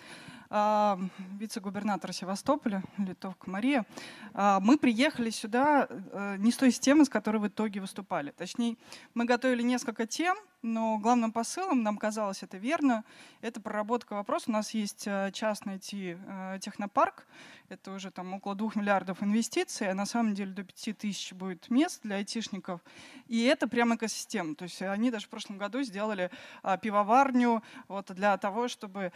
А, 0.55 0.99
вице-губернатор 1.39 2.13
Севастополя, 2.13 2.83
Литовка 2.99 3.49
Мария, 3.49 3.87
а, 4.35 4.61
мы 4.61 4.77
приехали 4.77 5.31
сюда 5.31 5.87
э, 5.89 6.37
не 6.37 6.53
с 6.53 6.59
той 6.59 6.71
темы, 6.73 7.07
с 7.07 7.09
которой 7.09 7.39
в 7.39 7.49
итоге 7.49 7.81
выступали. 7.81 8.33
Точнее, 8.33 8.77
мы 9.15 9.25
готовили 9.25 9.63
несколько 9.63 10.07
тем, 10.07 10.37
но 10.61 10.99
главным 10.99 11.33
посылом, 11.33 11.83
нам 11.83 11.97
казалось 11.97 12.43
это 12.43 12.59
верно, 12.59 13.03
это 13.41 13.63
проработка 13.63 14.13
вопроса. 14.13 14.45
У 14.49 14.53
нас 14.53 14.75
есть 14.75 15.05
э, 15.07 15.31
частный 15.33 15.77
IT-технопарк, 15.77 17.27
э, 17.71 17.73
это 17.73 17.91
уже 17.93 18.11
там 18.11 18.35
около 18.35 18.55
двух 18.55 18.77
миллиардов 18.77 19.23
инвестиций, 19.23 19.91
а 19.91 19.95
на 19.95 20.05
самом 20.05 20.35
деле 20.35 20.53
до 20.53 20.65
пяти 20.65 20.93
тысяч 20.93 21.33
будет 21.33 21.71
мест 21.71 22.03
для 22.03 22.17
айтишников. 22.17 22.83
И 23.27 23.43
это 23.45 23.67
прям 23.67 23.95
экосистема. 23.95 24.55
То 24.55 24.65
есть 24.65 24.83
они 24.83 25.11
даже 25.11 25.25
в 25.25 25.31
прошлом 25.31 25.57
году 25.57 25.83
сделали 25.83 26.31
а, 26.63 26.77
пивоварню 26.77 27.63
вот, 27.89 28.13
для 28.13 28.37
того, 28.37 28.69
чтобы 28.69 29.13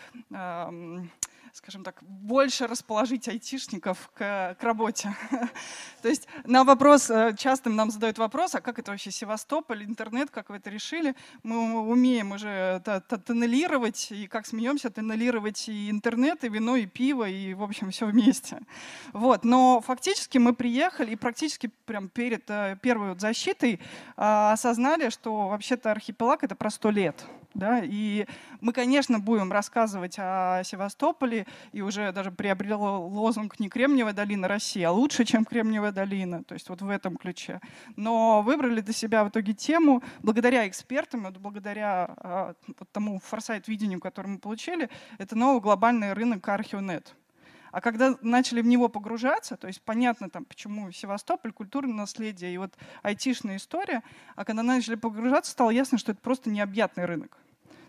скажем 1.57 1.82
так, 1.82 2.02
больше 2.02 2.66
расположить 2.66 3.28
айтишников 3.28 4.11
к, 4.14 4.57
к 4.59 4.62
работе. 4.62 5.14
То 6.02 6.09
есть 6.09 6.28
на 6.44 6.64
вопрос, 6.64 7.11
э, 7.11 7.34
часто 7.36 7.70
нам 7.70 7.90
задают 7.90 8.18
вопрос, 8.18 8.54
а 8.54 8.61
как 8.61 8.78
это 8.78 8.90
вообще 8.90 9.11
Севастополь, 9.11 9.84
интернет, 9.84 10.30
как 10.30 10.50
вы 10.50 10.57
это 10.57 10.70
решили? 10.70 11.14
Мы 11.42 11.80
умеем 11.80 12.32
уже 12.32 12.82
тоннелировать, 13.24 14.12
и 14.12 14.26
как 14.26 14.46
смеемся, 14.46 14.90
тоннелировать 14.90 15.68
и 15.68 15.90
интернет, 15.90 16.44
и 16.44 16.48
вино, 16.48 16.76
и 16.76 16.86
пиво, 16.86 17.28
и, 17.28 17.54
в 17.54 17.62
общем, 17.62 17.90
все 17.90 18.07
вместе. 18.07 18.61
Вот. 19.12 19.44
Но 19.44 19.80
фактически 19.80 20.38
мы 20.38 20.54
приехали 20.54 21.12
и 21.12 21.16
практически 21.16 21.70
прям 21.86 22.09
перед 22.09 22.48
э, 22.50 22.76
первой 22.82 23.18
защитой 23.18 23.80
а, 24.16 24.52
осознали, 24.52 25.09
что 25.09 25.48
вообще-то 25.48 25.90
архипелаг— 25.90 26.42
это 26.44 26.54
про 26.54 26.70
сто 26.70 26.90
лет. 26.90 27.24
Да? 27.57 27.80
И 27.82 28.26
мы, 28.61 28.72
конечно, 28.72 29.18
будем 29.18 29.50
рассказывать 29.50 30.16
о 30.18 30.62
Севастополе, 30.62 31.46
и 31.72 31.80
уже 31.80 32.12
даже 32.12 32.30
приобрел 32.30 32.82
лозунг 32.82 33.59
не 33.59 33.70
Кремниевая 33.70 34.12
долина 34.12 34.46
России, 34.46 34.82
а 34.82 34.92
лучше, 34.92 35.24
чем 35.24 35.44
Кремниевая 35.46 35.92
долина, 35.92 36.44
то 36.44 36.52
есть 36.52 36.68
вот 36.68 36.82
в 36.82 36.88
этом 36.90 37.16
ключе. 37.16 37.61
Но 37.96 38.42
выбрали 38.42 38.82
для 38.82 38.92
себя 38.92 39.24
в 39.24 39.30
итоге 39.30 39.54
тему, 39.54 40.02
благодаря 40.22 40.68
экспертам, 40.68 41.24
вот 41.24 41.38
благодаря 41.38 42.14
а, 42.18 42.54
вот 42.78 42.92
тому 42.92 43.20
форсайт-видению, 43.20 44.00
которое 44.00 44.28
мы 44.28 44.38
получили, 44.38 44.90
это 45.16 45.34
новый 45.34 45.62
глобальный 45.62 46.12
рынок 46.12 46.46
Архионет. 46.48 47.14
А 47.76 47.80
когда 47.82 48.16
начали 48.22 48.62
в 48.62 48.66
него 48.66 48.88
погружаться, 48.88 49.57
то 49.57 49.66
есть 49.66 49.82
понятно 49.82 50.30
там, 50.30 50.46
почему 50.46 50.90
Севастополь, 50.92 51.52
культурное 51.52 51.94
наследие 51.94 52.54
и 52.54 52.57
вот 52.57 52.72
айтишная 53.02 53.57
история, 53.57 54.02
а 54.34 54.46
когда 54.46 54.62
начали 54.62 54.94
погружаться, 54.94 55.52
стало 55.52 55.68
ясно, 55.68 55.98
что 55.98 56.12
это 56.12 56.20
просто 56.22 56.48
необъятный 56.48 57.04
рынок. 57.04 57.36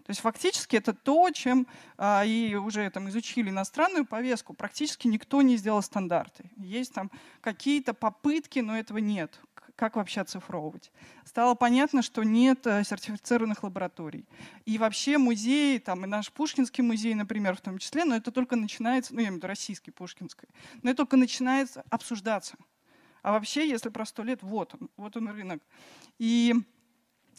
То 0.07 0.11
есть 0.11 0.21
фактически 0.21 0.77
это 0.77 0.93
то, 0.93 1.29
чем 1.31 1.67
а, 1.97 2.23
и 2.23 2.55
уже 2.55 2.89
там 2.89 3.09
изучили 3.09 3.49
иностранную 3.49 4.05
повестку, 4.05 4.53
практически 4.53 5.05
никто 5.05 5.41
не 5.41 5.57
сделал 5.57 5.81
стандарты. 5.81 6.49
Есть 6.55 6.93
там 6.93 7.11
какие-то 7.41 7.93
попытки, 7.93 8.59
но 8.59 8.79
этого 8.79 8.99
нет. 8.99 9.37
Как 9.75 9.97
вообще 9.97 10.21
оцифровывать? 10.21 10.93
Стало 11.25 11.55
понятно, 11.55 12.01
что 12.01 12.23
нет 12.23 12.65
э, 12.65 12.85
сертифицированных 12.85 13.63
лабораторий. 13.63 14.25
И 14.65 14.77
вообще 14.77 15.17
музеи, 15.17 15.77
там 15.77 16.05
и 16.05 16.07
наш 16.07 16.31
Пушкинский 16.31 16.85
музей, 16.85 17.13
например, 17.13 17.57
в 17.57 17.61
том 17.61 17.77
числе, 17.77 18.05
но 18.05 18.15
это 18.15 18.31
только 18.31 18.55
начинается, 18.55 19.13
ну 19.13 19.19
я 19.19 19.25
имею 19.25 19.33
в 19.33 19.37
виду 19.39 19.47
российский 19.47 19.91
Пушкинский, 19.91 20.47
но 20.83 20.91
это 20.91 20.99
только 20.99 21.17
начинается 21.17 21.83
обсуждаться. 21.89 22.55
А 23.23 23.33
вообще, 23.33 23.67
если 23.69 23.89
про 23.89 24.05
сто 24.05 24.23
лет, 24.23 24.41
вот 24.41 24.73
он, 24.73 24.89
вот 24.95 25.17
он 25.17 25.27
рынок. 25.27 25.61
И 26.17 26.55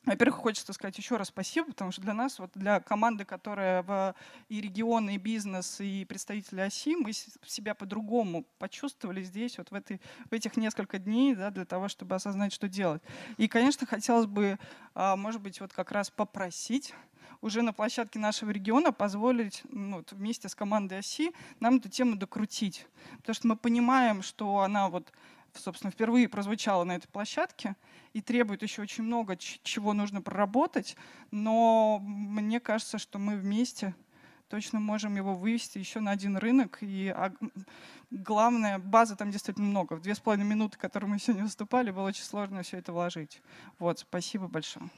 во-первых, 0.08 0.36
хочется 0.40 0.72
сказать 0.72 0.96
еще 0.98 1.16
раз 1.16 1.28
спасибо, 1.28 1.68
потому 1.68 1.92
что 1.92 2.02
для 2.02 2.14
нас, 2.14 2.38
вот 2.38 2.50
для 2.54 2.80
команды, 2.80 3.24
которая 3.24 3.82
в 3.82 4.14
и 4.48 4.60
регионы, 4.60 5.14
и 5.14 5.18
бизнес, 5.18 5.80
и 5.80 6.04
представители 6.04 6.60
оси, 6.60 6.96
мы 6.96 7.12
себя 7.12 7.74
по-другому 7.74 8.44
почувствовали 8.58 9.22
здесь, 9.22 9.58
вот 9.58 9.70
в, 9.70 9.74
этой, 9.74 10.00
в 10.30 10.32
этих 10.32 10.56
несколько 10.56 10.98
дней, 10.98 11.34
да, 11.34 11.50
для 11.50 11.64
того, 11.64 11.88
чтобы 11.88 12.14
осознать, 12.14 12.52
что 12.52 12.68
делать. 12.68 13.02
И, 13.36 13.48
конечно, 13.48 13.86
хотелось 13.86 14.26
бы, 14.26 14.58
а, 14.94 15.16
может 15.16 15.40
быть, 15.40 15.60
вот 15.60 15.72
как 15.72 15.92
раз 15.92 16.10
попросить 16.10 16.94
уже 17.40 17.62
на 17.62 17.72
площадке 17.72 18.18
нашего 18.18 18.50
региона 18.50 18.92
позволить 18.92 19.62
ну, 19.70 20.04
вместе 20.10 20.48
с 20.48 20.54
командой 20.54 20.98
оси 20.98 21.32
нам 21.60 21.76
эту 21.76 21.88
тему 21.88 22.16
докрутить. 22.16 22.86
Потому 23.18 23.34
что 23.34 23.48
мы 23.48 23.56
понимаем, 23.56 24.22
что 24.22 24.60
она 24.60 24.88
вот 24.88 25.12
собственно, 25.54 25.90
впервые 25.90 26.28
прозвучала 26.28 26.84
на 26.84 26.96
этой 26.96 27.08
площадке 27.08 27.76
и 28.12 28.20
требует 28.20 28.62
еще 28.62 28.82
очень 28.82 29.04
много 29.04 29.36
чего 29.36 29.92
нужно 29.92 30.22
проработать, 30.22 30.96
но 31.30 31.98
мне 32.00 32.60
кажется, 32.60 32.98
что 32.98 33.18
мы 33.18 33.36
вместе 33.36 33.94
точно 34.48 34.80
можем 34.80 35.16
его 35.16 35.34
вывести 35.34 35.78
еще 35.78 36.00
на 36.00 36.10
один 36.10 36.36
рынок. 36.36 36.78
И 36.80 37.08
а, 37.14 37.32
главное, 38.10 38.78
базы 38.78 39.14
там 39.16 39.30
действительно 39.30 39.66
много. 39.66 39.94
В 39.94 40.00
две 40.00 40.14
с 40.14 40.20
половиной 40.20 40.48
минуты, 40.48 40.78
которые 40.78 41.10
мы 41.10 41.18
сегодня 41.18 41.44
выступали, 41.44 41.90
было 41.90 42.08
очень 42.08 42.24
сложно 42.24 42.62
все 42.62 42.78
это 42.78 42.92
вложить. 42.92 43.42
Вот, 43.78 43.98
спасибо 43.98 44.48
большое. 44.48 44.88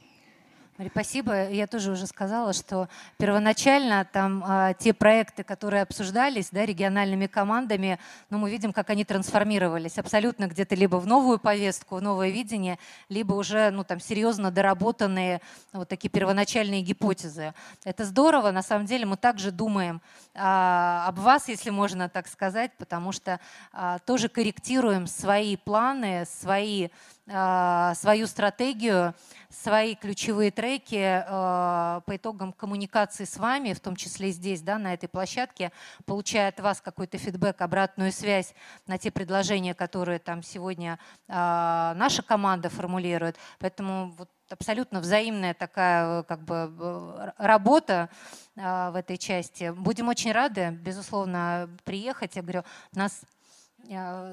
Спасибо. 0.89 1.51
Я 1.51 1.67
тоже 1.67 1.93
уже 1.93 2.07
сказала, 2.07 2.55
что 2.55 2.89
первоначально 3.19 4.07
там 4.11 4.43
а, 4.47 4.73
те 4.73 4.95
проекты, 4.95 5.43
которые 5.43 5.83
обсуждались 5.83 6.49
да, 6.51 6.65
региональными 6.65 7.27
командами, 7.27 7.99
ну, 8.31 8.39
мы 8.39 8.51
видим, 8.51 8.73
как 8.73 8.89
они 8.89 9.05
трансформировались 9.05 9.99
абсолютно 9.99 10.47
где-то 10.47 10.75
либо 10.75 10.97
в 10.97 11.07
новую 11.07 11.39
повестку, 11.39 11.97
в 11.97 12.03
новое 12.03 12.31
видение, 12.31 12.79
либо 13.11 13.35
уже 13.35 13.71
ну, 13.71 13.85
там, 13.85 14.01
серьезно 14.01 14.51
доработанные 14.51 15.43
вот 15.75 15.89
такие 15.89 16.09
первоначальные 16.09 16.81
гипотезы. 16.81 17.53
Это 17.85 18.07
здорово. 18.07 18.51
На 18.51 18.63
самом 18.63 18.87
деле 18.87 19.05
мы 19.05 19.19
также 19.19 19.51
думаем 19.51 20.01
а, 20.35 21.05
об 21.09 21.19
вас, 21.19 21.49
если 21.49 21.69
можно 21.69 22.09
так 22.09 22.27
сказать, 22.27 22.71
потому 22.79 23.13
что 23.13 23.39
а, 23.73 23.99
тоже 23.99 24.31
корректируем 24.31 25.07
свои 25.07 25.57
планы, 25.57 26.25
свои 26.25 26.89
свою 27.31 28.27
стратегию, 28.27 29.15
свои 29.51 29.95
ключевые 29.95 30.51
треки 30.51 30.95
э, 30.97 32.01
по 32.05 32.17
итогам 32.17 32.53
коммуникации 32.53 33.25
с 33.25 33.37
вами, 33.37 33.73
в 33.73 33.81
том 33.81 33.97
числе 33.97 34.31
здесь, 34.31 34.63
да, 34.63 34.79
на 34.79 34.95
этой 34.95 35.09
площадке, 35.09 35.73
получая 36.07 36.49
от 36.49 36.61
вас 36.61 36.81
какой-то 36.81 37.19
фидбэк, 37.19 37.61
обратную 37.61 38.13
связь 38.13 38.55
на 38.87 38.97
те 38.97 39.11
предложения, 39.11 39.75
которые 39.75 40.19
там 40.19 40.43
сегодня 40.43 40.99
э, 41.29 41.33
наша 41.33 42.23
команда 42.23 42.69
формулирует. 42.69 43.37
Поэтому 43.59 44.13
вот 44.17 44.31
абсолютно 44.49 45.01
взаимная 45.01 45.55
такая 45.55 46.23
как 46.25 46.45
бы 46.45 46.73
э, 46.81 47.31
работа 47.39 48.09
в 48.57 48.93
этой 48.95 49.17
части. 49.17 49.73
Будем 49.75 50.09
очень 50.09 50.33
рады, 50.33 50.71
безусловно, 50.71 51.71
приехать. 51.85 52.37
Я 52.37 52.43
говорю, 52.43 52.63
нас 52.93 53.23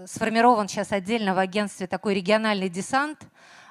сформирован 0.05 0.67
сейчас 0.67 0.91
отдельно 0.91 1.33
в 1.33 1.39
агентстве 1.39 1.87
такой 1.87 2.13
региональный 2.13 2.69
десант, 2.69 3.27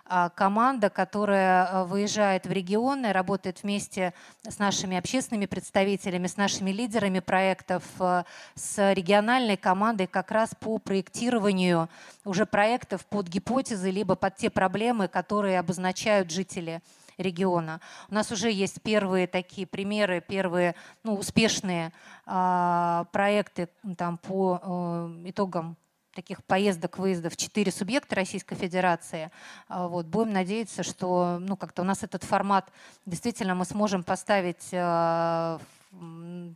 а, 0.08 0.28
команда, 0.30 0.88
которая 0.88 1.66
а, 1.66 1.84
выезжает 1.84 2.46
в 2.46 2.52
регионы, 2.52 3.12
работает 3.12 3.64
вместе 3.64 4.14
с 4.48 4.60
нашими 4.60 4.96
общественными 4.96 5.46
представителями, 5.46 6.28
с 6.28 6.36
нашими 6.36 6.70
лидерами 6.70 7.18
проектов, 7.18 7.82
а, 7.98 8.24
с 8.54 8.92
региональной 8.92 9.56
командой 9.56 10.06
как 10.06 10.30
раз 10.30 10.50
по 10.60 10.78
проектированию 10.78 11.88
уже 12.24 12.46
проектов 12.46 13.04
под 13.06 13.26
гипотезы, 13.26 13.90
либо 13.90 14.14
под 14.14 14.36
те 14.36 14.48
проблемы, 14.48 15.08
которые 15.08 15.58
обозначают 15.58 16.30
жители 16.30 16.82
региона. 17.18 17.80
У 18.08 18.14
нас 18.14 18.30
уже 18.32 18.50
есть 18.50 18.82
первые 18.82 19.26
такие 19.26 19.66
примеры, 19.66 20.22
первые 20.26 20.74
ну, 21.02 21.14
успешные 21.14 21.92
э, 22.26 23.04
проекты 23.12 23.68
там, 23.96 24.18
по 24.18 24.60
э, 24.62 25.30
итогам 25.30 25.76
таких 26.16 26.42
поездок, 26.44 26.98
выездов 26.98 27.36
четыре 27.36 27.70
субъекта 27.70 28.16
Российской 28.16 28.56
Федерации. 28.56 29.30
А, 29.68 29.86
вот. 29.86 30.06
Будем 30.06 30.32
надеяться, 30.32 30.82
что 30.82 31.38
ну, 31.38 31.56
как-то 31.56 31.82
у 31.82 31.84
нас 31.84 32.02
этот 32.02 32.24
формат 32.24 32.72
действительно 33.04 33.54
мы 33.54 33.66
сможем 33.66 34.02
поставить 34.02 34.68
э, 34.72 35.58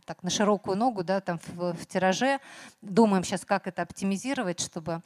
так, 0.05 0.23
на 0.23 0.29
широкую 0.29 0.77
ногу 0.77 1.03
да, 1.03 1.21
там 1.21 1.39
в, 1.47 1.73
в 1.73 1.85
тираже. 1.85 2.39
Думаем 2.81 3.23
сейчас, 3.23 3.45
как 3.45 3.67
это 3.67 3.83
оптимизировать, 3.83 4.59
чтобы 4.59 5.01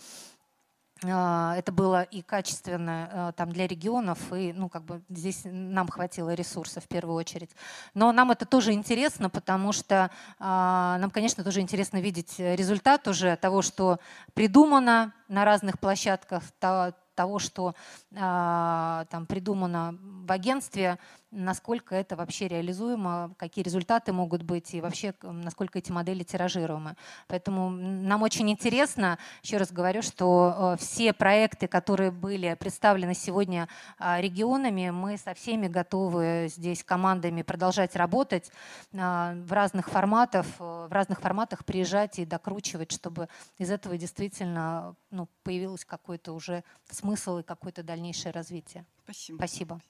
это 1.02 1.74
было 1.74 2.04
и 2.04 2.22
качественно 2.22 3.10
а, 3.12 3.32
там 3.34 3.52
для 3.52 3.68
регионов, 3.68 4.18
и 4.32 4.54
ну 4.54 4.70
как 4.70 4.86
бы 4.86 5.02
здесь 5.10 5.41
нам 5.43 5.89
хватило 5.89 6.34
ресурсов 6.34 6.86
в 6.86 6.88
первую 6.88 7.16
очередь. 7.18 7.52
Но 7.93 8.14
нам 8.14 8.32
это 8.32 8.46
тоже 8.46 8.72
интересно, 8.72 9.30
потому 9.30 9.74
что 9.74 10.10
а, 10.39 10.98
нам, 11.00 11.12
конечно, 11.12 11.43
тоже 11.43 11.60
интересно 11.60 12.00
видеть 12.00 12.36
результат 12.39 13.10
уже 13.10 13.36
того, 13.36 13.62
что 13.62 14.00
придумано 14.34 15.14
на 15.28 15.43
разных 15.43 15.80
площадках, 15.80 16.43
того, 16.60 17.39
что 17.39 17.76
там 18.12 19.26
придумано 19.28 19.98
в 20.26 20.32
агентстве, 20.32 21.00
насколько 21.36 21.96
это 21.96 22.16
вообще 22.16 22.48
реализуемо, 22.48 23.34
какие 23.38 23.64
результаты 23.64 24.14
могут 24.14 24.44
быть 24.44 24.74
и 24.74 24.82
вообще 24.82 25.14
насколько 25.22 25.80
эти 25.80 25.92
модели 25.92 26.24
тиражируемы. 26.24 26.96
Поэтому 27.28 27.70
нам 27.70 28.24
очень 28.24 28.50
интересно, 28.50 29.20
еще 29.44 29.58
раз 29.58 29.72
говорю, 29.72 30.02
что 30.02 30.76
э, 30.76 30.84
все 30.84 31.14
проекты, 31.14 31.68
которые 31.68 32.12
были 32.12 32.56
представлены 32.60 33.14
сегодня 33.14 33.68
а, 33.98 34.20
регионами, 34.22 34.90
мы 34.90 35.18
со 35.18 35.34
всеми 35.34 35.68
готовы 35.68 36.48
здесь 36.50 36.84
командами 36.84 37.42
продолжать 37.42 37.96
работать 37.96 38.52
а, 38.94 39.36
в 39.36 39.52
разных 39.52 39.90
форматах, 39.90 40.46
э, 40.60 40.88
в 40.90 40.92
разных 40.92 41.20
форматах 41.20 41.66
приезжать 41.66 42.20
и 42.20 42.26
докручивать, 42.26 42.92
чтобы 42.92 43.28
из 43.58 43.70
этого 43.70 43.98
действительно 43.98 44.96
ну, 45.12 45.28
появилось 45.44 45.86
какой-то 45.86 46.34
уже 46.34 46.64
смысл 46.90 47.40
и 47.40 47.44
какое-то 47.44 47.84
дальнейшее 47.84 48.32
развитие. 48.32 48.86
Спасибо. 49.04 49.38
Спасибо. 49.38 49.82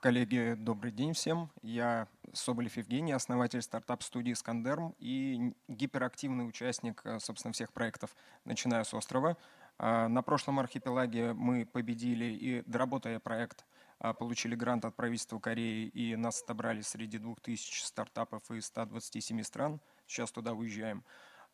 Коллеги, 0.00 0.54
добрый 0.58 0.92
день 0.92 1.12
всем. 1.12 1.50
Я 1.60 2.08
Соболев 2.32 2.74
Евгений, 2.78 3.12
основатель 3.12 3.60
стартап-студии 3.60 4.32
«Скандерм» 4.32 4.94
и 4.98 5.52
гиперактивный 5.68 6.48
участник, 6.48 7.02
э, 7.04 7.18
собственно, 7.20 7.52
всех 7.52 7.70
проектов, 7.70 8.16
начиная 8.46 8.84
с 8.84 8.94
острова. 8.94 9.36
А, 9.76 10.08
на 10.08 10.22
прошлом 10.22 10.58
архипелаге 10.58 11.34
мы 11.34 11.66
победили 11.66 12.24
и, 12.24 12.62
доработая 12.62 13.18
проект, 13.20 13.66
а, 13.98 14.14
получили 14.14 14.54
грант 14.54 14.86
от 14.86 14.96
правительства 14.96 15.38
Кореи 15.38 15.88
и 15.88 16.16
нас 16.16 16.42
отобрали 16.42 16.80
среди 16.80 17.18
2000 17.18 17.84
стартапов 17.84 18.50
из 18.50 18.64
127 18.68 19.42
стран. 19.42 19.80
Сейчас 20.06 20.32
туда 20.32 20.54
уезжаем. 20.54 21.04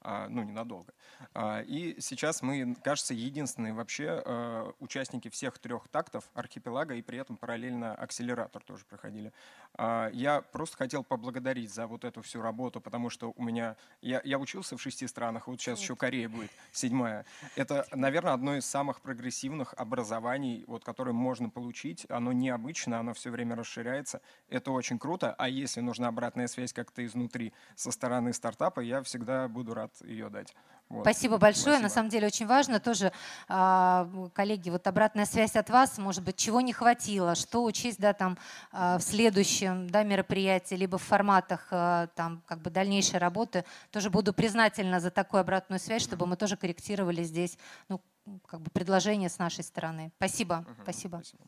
А, 0.09 0.29
ну, 0.29 0.45
ненадолго. 0.45 0.93
А, 1.35 1.63
и 1.63 2.01
сейчас 2.01 2.41
мы, 2.41 2.77
кажется, 2.85 3.13
единственные 3.13 3.73
вообще 3.73 4.23
а, 4.25 4.73
участники 4.79 5.29
всех 5.29 5.59
трех 5.59 5.89
тактов 5.89 6.31
архипелага, 6.33 6.95
и 6.95 7.03
при 7.03 7.19
этом 7.19 7.37
параллельно 7.37 7.93
акселератор 7.93 8.63
тоже 8.63 8.85
проходили. 8.85 9.33
Я 9.79 10.43
просто 10.53 10.77
хотел 10.77 11.03
поблагодарить 11.05 11.75
за 11.75 11.87
вот 11.87 12.05
эту 12.05 12.23
всю 12.23 12.41
работу, 12.41 12.81
потому 12.81 13.11
что 13.11 13.35
у 13.37 13.43
меня... 13.43 13.77
Я, 14.01 14.23
я 14.25 14.39
учился 14.39 14.77
в 14.77 14.81
шести 14.81 15.07
странах, 15.07 15.49
вот 15.49 15.61
сейчас 15.61 15.81
еще 15.81 15.97
Корея 15.97 16.29
будет, 16.29 16.51
седьмая. 16.73 17.27
Это, 17.57 17.87
наверное, 17.93 18.33
одно 18.33 18.57
из 18.57 18.65
самых 18.65 19.01
прогрессивных 19.01 19.75
образований, 19.77 20.65
вот, 20.67 20.85
которое 20.85 21.13
можно 21.13 21.51
получить. 21.51 22.07
Оно 22.09 22.33
необычно, 22.33 23.01
оно 23.01 23.13
все 23.13 23.31
время 23.31 23.57
расширяется. 23.57 24.23
Это 24.49 24.71
очень 24.71 24.99
круто. 24.99 25.35
А 25.37 25.49
если 25.49 25.81
нужна 25.81 26.09
обратная 26.09 26.47
связь 26.47 26.73
как-то 26.73 27.05
изнутри, 27.05 27.53
со 27.75 27.91
стороны 27.91 28.33
стартапа, 28.33 28.81
я 28.81 29.03
всегда 29.03 29.49
буду 29.49 29.75
рад 29.75 29.96
ее 30.03 30.29
дать. 30.29 30.55
Вот. 30.89 31.03
Спасибо 31.03 31.39
большое. 31.39 31.63
Спасибо. 31.77 31.83
На 31.83 31.89
самом 31.89 32.09
деле 32.11 32.27
очень 32.29 32.47
важно 32.47 32.79
тоже, 32.79 33.13
а, 33.49 34.09
коллеги, 34.35 34.71
вот 34.71 34.87
обратная 34.87 35.27
связь 35.27 35.57
от 35.57 35.69
вас, 35.69 35.99
может 35.99 36.23
быть, 36.23 36.37
чего 36.37 36.61
не 36.61 36.73
хватило, 36.73 37.35
что 37.35 37.65
учесть 37.65 37.99
да, 37.99 38.13
там, 38.13 38.39
а, 38.71 38.99
в 38.99 39.03
следующем 39.03 39.91
да, 39.91 40.05
мероприятии, 40.05 40.77
либо 40.77 40.99
в 40.99 41.03
форматах 41.03 41.67
а, 41.73 42.07
там, 42.15 42.43
как 42.47 42.61
бы 42.61 42.71
дальнейшей 42.71 43.19
работы. 43.19 43.65
Тоже 43.91 44.11
буду 44.11 44.33
признательна 44.33 45.01
за 45.01 45.11
такую 45.11 45.41
обратную 45.41 45.81
связь, 45.81 46.03
чтобы 46.03 46.27
мы 46.27 46.37
тоже 46.37 46.57
корректировали 46.57 47.25
здесь 47.25 47.59
ну, 47.89 48.01
как 48.47 48.61
бы 48.61 48.71
предложение 48.71 49.29
с 49.29 49.39
нашей 49.39 49.65
стороны. 49.65 50.13
Спасибо. 50.19 50.65
Угу, 50.69 50.83
спасибо. 50.83 51.17
Спасибо. 51.17 51.45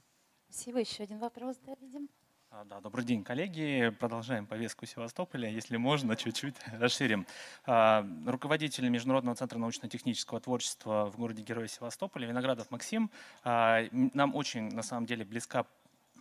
Спасибо. 0.50 0.78
Еще 0.80 1.02
один 1.04 1.18
вопрос, 1.18 1.56
да, 1.64 1.74
видим. 1.80 2.08
А, 2.50 2.64
да, 2.64 2.80
добрый 2.80 3.04
день, 3.04 3.24
коллеги. 3.24 3.94
Продолжаем 4.00 4.46
повестку 4.46 4.86
Севастополя. 4.86 5.50
Если 5.50 5.76
можно, 5.76 6.16
чуть-чуть 6.16 6.54
расширим. 6.80 7.26
А, 7.66 8.06
руководитель 8.24 8.88
Международного 8.88 9.36
центра 9.36 9.58
научно-технического 9.58 10.40
творчества 10.40 11.10
в 11.12 11.18
городе 11.18 11.42
Героя 11.42 11.68
Севастополя, 11.68 12.26
Виноградов 12.26 12.70
Максим. 12.70 13.10
А, 13.44 13.84
нам 13.92 14.34
очень, 14.34 14.70
на 14.70 14.82
самом 14.82 15.04
деле, 15.04 15.26
близка 15.26 15.66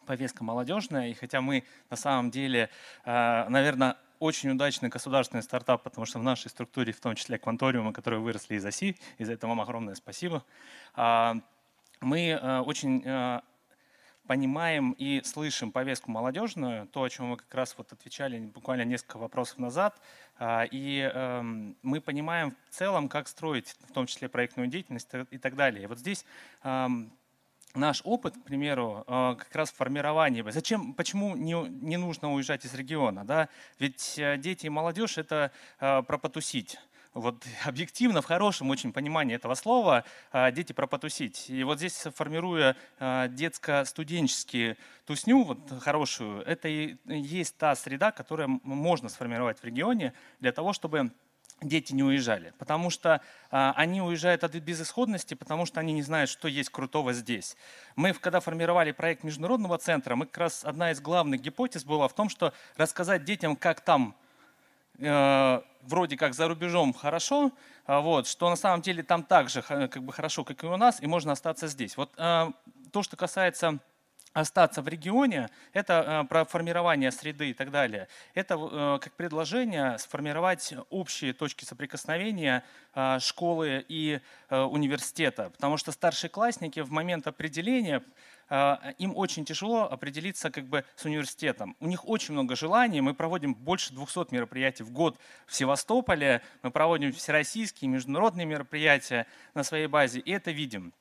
повестка 0.05 0.43
молодежная. 0.43 1.07
И 1.07 1.13
хотя 1.13 1.39
мы, 1.39 1.63
на 1.89 1.95
самом 1.95 2.29
деле, 2.29 2.69
наверное, 3.05 3.95
очень 4.19 4.49
удачный 4.49 4.89
государственный 4.89 5.43
стартап, 5.43 5.83
потому 5.83 6.05
что 6.05 6.19
в 6.19 6.23
нашей 6.23 6.49
структуре, 6.49 6.91
в 6.91 6.99
том 6.99 7.15
числе 7.15 7.37
кванториумы, 7.37 7.93
которые 7.93 8.19
выросли 8.19 8.55
из 8.55 8.65
оси, 8.65 8.97
и 9.17 9.23
за 9.23 9.33
это 9.33 9.47
вам 9.47 9.59
огромное 9.61 9.95
спасибо. 9.95 10.43
Мы 12.01 12.39
очень 12.65 13.41
понимаем 14.27 14.91
и 14.91 15.21
слышим 15.23 15.71
повестку 15.71 16.11
молодежную, 16.11 16.87
то, 16.87 17.03
о 17.03 17.09
чем 17.09 17.27
мы 17.27 17.37
как 17.37 17.53
раз 17.53 17.75
вот 17.77 17.91
отвечали 17.93 18.39
буквально 18.39 18.83
несколько 18.83 19.17
вопросов 19.17 19.57
назад, 19.57 19.99
а, 20.37 20.65
и 20.69 20.99
эм, 20.99 21.75
мы 21.81 22.01
понимаем 22.01 22.55
в 22.69 22.75
целом, 22.75 23.09
как 23.09 23.27
строить, 23.27 23.75
в 23.87 23.93
том 23.93 24.05
числе 24.05 24.29
проектную 24.29 24.67
деятельность 24.67 25.09
и 25.31 25.37
так 25.37 25.55
далее. 25.55 25.83
И 25.83 25.87
вот 25.87 25.99
здесь 25.99 26.25
эм, 26.63 27.11
наш 27.77 28.01
опыт, 28.03 28.35
к 28.35 28.43
примеру, 28.43 29.03
э, 29.07 29.35
как 29.37 29.55
раз 29.55 29.71
в 29.71 29.75
формировании. 29.75 30.43
Зачем, 30.49 30.93
почему 30.93 31.35
не, 31.35 31.53
не 31.69 31.97
нужно 31.97 32.33
уезжать 32.33 32.65
из 32.65 32.73
региона? 32.73 33.23
Да? 33.25 33.49
Ведь 33.79 34.15
э, 34.17 34.37
дети 34.37 34.65
и 34.65 34.69
молодежь– 34.69 35.17
это 35.19 35.51
э, 35.79 36.01
про 36.03 36.17
потусить 36.17 36.77
вот 37.17 37.45
объективно, 37.65 38.21
в 38.21 38.25
хорошем 38.25 38.69
очень 38.69 38.93
понимании 38.93 39.35
этого 39.35 39.55
слова, 39.55 40.03
а, 40.31 40.51
дети 40.51 40.73
про 40.73 40.87
потусить. 40.87 41.49
И 41.49 41.63
вот 41.63 41.79
здесь, 41.79 42.05
формируя 42.15 42.75
а, 42.99 43.27
детско-студенческие 43.27 44.77
тусню, 45.05 45.43
вот 45.43 45.59
хорошую, 45.81 46.41
это 46.43 46.67
и 46.67 46.97
есть 47.05 47.57
та 47.57 47.75
среда, 47.75 48.11
которую 48.11 48.59
можно 48.63 49.09
сформировать 49.09 49.59
в 49.59 49.63
регионе 49.63 50.13
для 50.39 50.51
того, 50.51 50.73
чтобы 50.73 51.11
дети 51.61 51.93
не 51.93 52.03
уезжали. 52.03 52.53
Потому 52.59 52.89
что 52.89 53.21
а, 53.49 53.73
они 53.75 54.01
уезжают 54.01 54.43
от 54.43 54.55
безысходности, 54.55 55.33
потому 55.33 55.65
что 55.65 55.79
они 55.79 55.93
не 55.93 56.03
знают, 56.03 56.29
что 56.29 56.47
есть 56.47 56.69
крутого 56.69 57.13
здесь. 57.13 57.57
Мы, 57.95 58.13
когда 58.13 58.39
формировали 58.39 58.91
проект 58.91 59.23
Международного 59.23 59.77
центра, 59.77 60.15
мы 60.15 60.25
как 60.25 60.37
раз 60.37 60.63
одна 60.63 60.91
из 60.91 61.01
главных 61.01 61.41
гипотез 61.41 61.83
была 61.83 62.07
в 62.07 62.13
том, 62.13 62.29
что 62.29 62.53
рассказать 62.75 63.23
детям, 63.23 63.55
как 63.55 63.81
там 63.81 64.15
Э, 64.99 65.61
вроде 65.83 66.17
как 66.17 66.33
за 66.33 66.47
рубежом 66.47 66.93
хорошо, 66.93 67.51
а 67.85 68.01
вот, 68.01 68.27
что 68.27 68.49
на 68.49 68.55
самом 68.55 68.81
деле 68.81 69.03
там 69.03 69.23
так 69.23 69.49
же 69.49 69.61
как 69.61 70.03
бы 70.03 70.11
хорошо, 70.11 70.43
как 70.43 70.63
и 70.63 70.67
у 70.67 70.75
нас, 70.75 71.01
и 71.01 71.07
можно 71.07 71.31
остаться 71.31 71.67
здесь. 71.67 71.95
Вот 71.95 72.13
э, 72.17 72.51
то, 72.91 73.03
что 73.03 73.15
касается 73.15 73.79
остаться 74.33 74.83
в 74.83 74.87
регионе, 74.87 75.49
это 75.73 76.25
про 76.29 76.45
формирование 76.45 77.11
среды 77.11 77.49
и 77.49 77.53
так 77.53 77.71
далее. 77.71 78.07
Это 78.35 78.99
как 79.01 79.13
предложение 79.13 79.97
сформировать 79.97 80.75
общие 80.91 81.33
точки 81.33 81.65
соприкосновения 81.65 82.63
школы 83.17 83.83
и 83.87 84.19
университета, 84.51 85.49
потому 85.49 85.77
что 85.77 85.91
старшеклассники 85.91 86.81
в 86.81 86.91
момент 86.91 87.25
определения 87.25 88.03
им 88.49 89.15
очень 89.15 89.45
тяжело 89.45 89.83
определиться 89.83 90.49
как 90.49 90.67
бы 90.67 90.85
с 90.95 91.05
университетом. 91.05 91.75
У 91.79 91.87
них 91.87 92.07
очень 92.07 92.33
много 92.33 92.55
желаний. 92.55 93.01
Мы 93.01 93.13
проводим 93.13 93.53
больше 93.53 93.93
200 93.93 94.33
мероприятий 94.33 94.83
в 94.83 94.91
год 94.91 95.17
в 95.45 95.55
Севастополе. 95.55 96.41
Мы 96.63 96.71
проводим 96.71 97.11
всероссийские, 97.11 97.89
международные 97.89 98.45
мероприятия 98.45 99.27
на 99.53 99.63
своей 99.63 99.87
базе. 99.87 100.19
И 100.19 100.31
это 100.31 100.51
видим. 100.51 100.93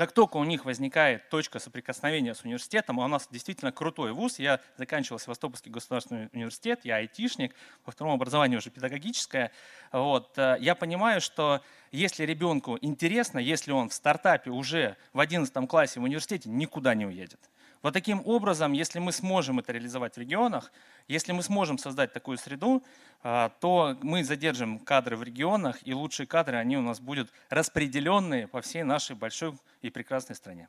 Как 0.00 0.12
только 0.12 0.38
у 0.38 0.44
них 0.44 0.64
возникает 0.64 1.28
точка 1.28 1.58
соприкосновения 1.58 2.34
с 2.34 2.42
университетом, 2.42 3.00
а 3.00 3.04
у 3.04 3.08
нас 3.08 3.28
действительно 3.30 3.70
крутой 3.70 4.14
вуз, 4.14 4.38
я 4.38 4.58
заканчивал 4.78 5.18
Севастопольский 5.18 5.70
государственный 5.70 6.30
университет, 6.32 6.80
я 6.84 6.96
айтишник, 6.96 7.54
во 7.84 7.92
втором 7.92 8.14
образовании 8.14 8.56
уже 8.56 8.70
педагогическое, 8.70 9.52
вот, 9.92 10.38
э, 10.38 10.56
я 10.58 10.74
понимаю, 10.74 11.20
что 11.20 11.60
если 11.92 12.24
ребенку 12.24 12.78
интересно, 12.80 13.38
если 13.40 13.72
он 13.72 13.90
в 13.90 13.92
стартапе 13.92 14.48
уже 14.48 14.96
в 15.12 15.20
11 15.20 15.66
классе 15.68 16.00
в 16.00 16.04
университете, 16.04 16.48
никуда 16.48 16.94
не 16.94 17.04
уедет. 17.04 17.50
Вот 17.82 17.94
таким 17.94 18.22
образом, 18.26 18.72
если 18.72 18.98
мы 18.98 19.12
сможем 19.12 19.58
это 19.58 19.72
реализовать 19.72 20.16
в 20.16 20.18
регионах, 20.18 20.70
если 21.08 21.32
мы 21.32 21.42
сможем 21.42 21.78
создать 21.78 22.12
такую 22.12 22.36
среду, 22.36 22.82
а, 23.22 23.48
то 23.60 23.96
мы 24.02 24.22
задержим 24.22 24.78
кадры 24.78 25.16
в 25.16 25.22
регионах, 25.22 25.78
и 25.86 25.94
лучшие 25.94 26.26
кадры, 26.26 26.58
они 26.58 26.76
у 26.76 26.82
нас 26.82 27.00
будут 27.00 27.30
распределенные 27.48 28.48
по 28.48 28.60
всей 28.60 28.82
нашей 28.82 29.16
большой 29.16 29.54
и 29.80 29.88
прекрасной 29.88 30.36
стране. 30.36 30.68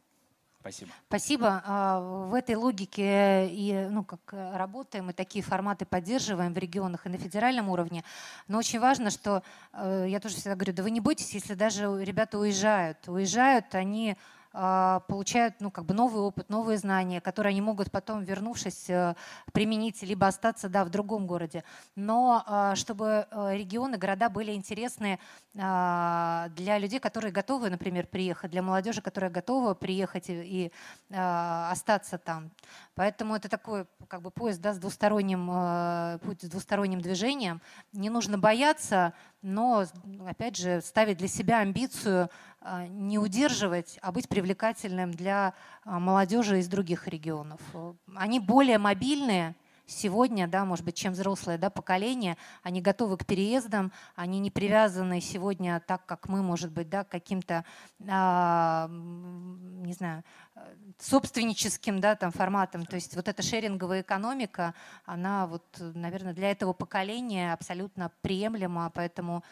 Спасибо. 0.62 0.92
Спасибо. 1.08 1.64
А, 1.66 2.00
в 2.00 2.36
этой 2.36 2.56
логике 2.56 3.48
и 3.48 3.88
ну, 3.90 4.04
как 4.04 4.32
работаем, 4.32 5.10
и 5.10 5.14
такие 5.14 5.44
форматы 5.44 5.86
поддерживаем 5.86 6.54
в 6.54 6.58
регионах 6.58 7.08
и 7.08 7.10
на 7.10 7.18
федеральном 7.18 7.68
уровне. 7.68 8.04
Но 8.48 8.60
очень 8.60 8.80
важно, 8.80 9.10
что 9.10 9.42
э, 9.74 10.06
я 10.08 10.20
тоже 10.20 10.36
всегда 10.36 10.56
говорю, 10.56 10.74
да 10.74 10.84
вы 10.84 10.92
не 10.92 11.00
бойтесь, 11.00 11.34
если 11.34 11.56
даже 11.56 11.86
ребята 12.04 12.38
уезжают. 12.38 13.08
Уезжают 13.08 13.74
они 13.74 14.16
получают 14.52 15.56
ну, 15.60 15.72
как 15.72 15.86
бы 15.86 15.94
новый 15.94 16.22
опыт, 16.22 16.50
новые 16.50 16.78
знания, 16.78 17.22
которые 17.22 17.52
они 17.52 17.62
могут 17.62 17.90
потом, 17.90 18.24
вернувшись, 18.24 18.90
э, 18.90 19.16
применить, 19.54 20.02
либо 20.04 20.28
остаться 20.28 20.68
да, 20.68 20.84
в 20.84 20.90
другом 20.90 21.26
городе. 21.26 21.64
Но 21.96 22.44
а, 22.46 22.76
чтобы 22.76 23.28
э, 23.32 23.58
регионы, 23.58 23.98
города 23.98 24.30
были 24.30 24.52
интересны 24.52 25.20
а, 25.58 26.50
для 26.50 26.78
людей, 26.80 27.00
которые 27.00 27.32
готовы, 27.32 27.70
например, 27.70 28.08
приехать, 28.08 28.52
для 28.52 28.62
молодежи, 28.62 29.02
которая 29.02 29.32
готова 29.32 29.74
приехать 29.74 30.30
и, 30.30 30.34
и 30.34 30.72
остаться 31.10 32.18
там. 32.18 32.52
Поэтому 32.96 33.36
это 33.36 33.50
такой 33.50 33.86
как 34.08 34.22
бы 34.22 34.32
поезд 34.32 34.62
да, 34.62 34.74
с 34.74 34.78
двусторонним, 34.78 35.50
э, 35.52 36.20
путь 36.24 36.42
с 36.42 36.50
двусторонним 36.50 37.00
движением. 37.02 37.62
Не 37.94 38.10
нужно 38.10 38.38
бояться, 38.38 39.14
но, 39.42 39.86
опять 40.28 40.58
же, 40.58 40.82
ставить 40.82 41.18
для 41.18 41.28
себя 41.28 41.60
амбицию 41.60 42.26
а, 42.26 42.30
не 42.90 43.18
удерживать, 43.18 43.98
а 44.02 44.12
быть 44.12 44.30
привлекательным 44.30 45.12
для 45.12 45.54
а, 45.84 46.00
молодежи 46.00 46.60
из 46.60 46.68
других 46.68 47.08
регионов. 47.08 47.60
Они 48.16 48.40
более 48.40 48.78
мобильные, 48.78 49.56
сегодня, 49.92 50.48
да, 50.48 50.66
может 50.66 50.86
быть, 50.86 50.96
чем 50.96 51.14
взрослое 51.14 51.58
да, 51.58 51.70
поколение, 51.70 52.38
они 52.64 52.82
готовы 52.82 53.18
к 53.18 53.26
переездам, 53.26 53.92
они 54.16 54.40
не 54.40 54.50
привязаны 54.50 55.22
сегодня 55.22 55.82
так, 55.86 56.06
как 56.06 56.30
мы, 56.30 56.42
может 56.42 56.72
быть, 56.72 56.90
да, 56.90 57.04
к 57.04 57.10
каким-то, 57.10 57.66
а, 58.08 58.88
не 58.90 59.94
знаю, 59.94 60.24
собственническим 61.00 62.00
да, 62.00 62.16
там, 62.16 62.32
форматом. 62.32 62.86
То 62.86 62.96
есть 62.96 63.16
вот 63.16 63.28
эта 63.28 63.42
шеринговая 63.42 64.02
экономика, 64.02 64.74
она 65.06 65.48
вот, 65.48 65.64
наверное, 65.80 66.34
для 66.34 66.52
этого 66.52 66.74
поколения 66.74 67.54
абсолютно 67.54 68.12
приемлема, 68.22 68.92
поэтому 68.94 69.44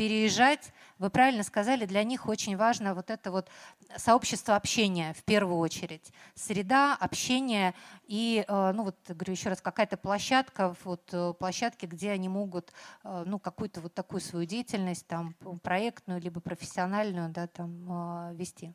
переезжать, 0.00 0.72
вы 0.98 1.10
правильно 1.10 1.42
сказали, 1.42 1.84
для 1.84 2.04
них 2.04 2.26
очень 2.26 2.56
важно 2.56 2.94
вот 2.94 3.10
это 3.10 3.30
вот 3.30 3.50
сообщество 3.98 4.56
общения 4.56 5.12
в 5.12 5.22
первую 5.24 5.58
очередь. 5.58 6.10
Среда, 6.34 6.96
общение 6.98 7.74
и, 8.06 8.42
э, 8.48 8.72
ну 8.74 8.84
вот, 8.84 8.96
говорю 9.08 9.34
еще 9.34 9.50
раз, 9.50 9.60
какая-то 9.60 9.98
площадка, 9.98 10.74
вот 10.84 11.02
э, 11.12 11.34
площадки, 11.38 11.84
где 11.84 12.12
они 12.12 12.30
могут, 12.30 12.72
э, 13.04 13.24
ну, 13.26 13.38
какую-то 13.38 13.82
вот 13.82 13.92
такую 13.92 14.22
свою 14.22 14.46
деятельность, 14.46 15.06
там, 15.06 15.34
проектную, 15.62 16.18
либо 16.18 16.40
профессиональную, 16.40 17.28
да, 17.28 17.46
там, 17.46 18.34
вести. 18.34 18.72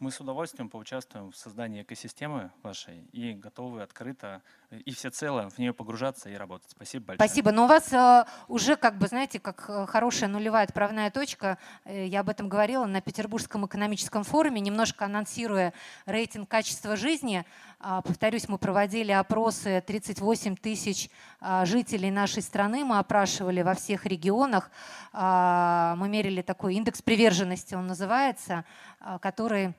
Мы 0.00 0.12
с 0.12 0.20
удовольствием 0.20 0.68
поучаствуем 0.68 1.32
в 1.32 1.36
создании 1.36 1.82
экосистемы 1.82 2.52
вашей 2.62 3.08
и 3.10 3.32
готовы 3.32 3.82
открыто 3.82 4.42
и 4.70 4.92
всецело 4.92 5.50
в 5.50 5.58
нее 5.58 5.74
погружаться 5.74 6.30
и 6.30 6.34
работать. 6.34 6.70
Спасибо 6.70 7.06
большое. 7.06 7.28
Спасибо. 7.28 7.50
Но 7.50 7.64
у 7.64 7.66
вас 7.66 7.92
э, 7.92 8.24
уже, 8.46 8.76
как 8.76 8.96
бы, 8.96 9.08
знаете, 9.08 9.40
как 9.40 9.68
э, 9.68 9.86
хорошая 9.86 10.28
нулевая 10.28 10.64
отправная 10.64 11.10
точка. 11.10 11.58
Э, 11.84 12.06
я 12.06 12.20
об 12.20 12.28
этом 12.28 12.48
говорила 12.48 12.86
на 12.86 13.00
Петербургском 13.00 13.66
экономическом 13.66 14.22
форуме, 14.22 14.60
немножко 14.60 15.04
анонсируя 15.04 15.72
рейтинг 16.06 16.48
качества 16.48 16.94
жизни. 16.94 17.44
Э, 17.80 18.00
повторюсь, 18.04 18.48
мы 18.48 18.58
проводили 18.58 19.10
опросы 19.10 19.82
38 19.84 20.54
тысяч 20.54 21.10
э, 21.40 21.64
жителей 21.66 22.12
нашей 22.12 22.42
страны. 22.42 22.84
Мы 22.84 22.98
опрашивали 22.98 23.62
во 23.62 23.74
всех 23.74 24.06
регионах. 24.06 24.70
Э, 25.12 25.94
мы 25.96 26.08
мерили 26.08 26.42
такой 26.42 26.76
индекс 26.76 27.02
приверженности, 27.02 27.74
он 27.74 27.88
называется, 27.88 28.64
э, 29.00 29.18
который 29.20 29.74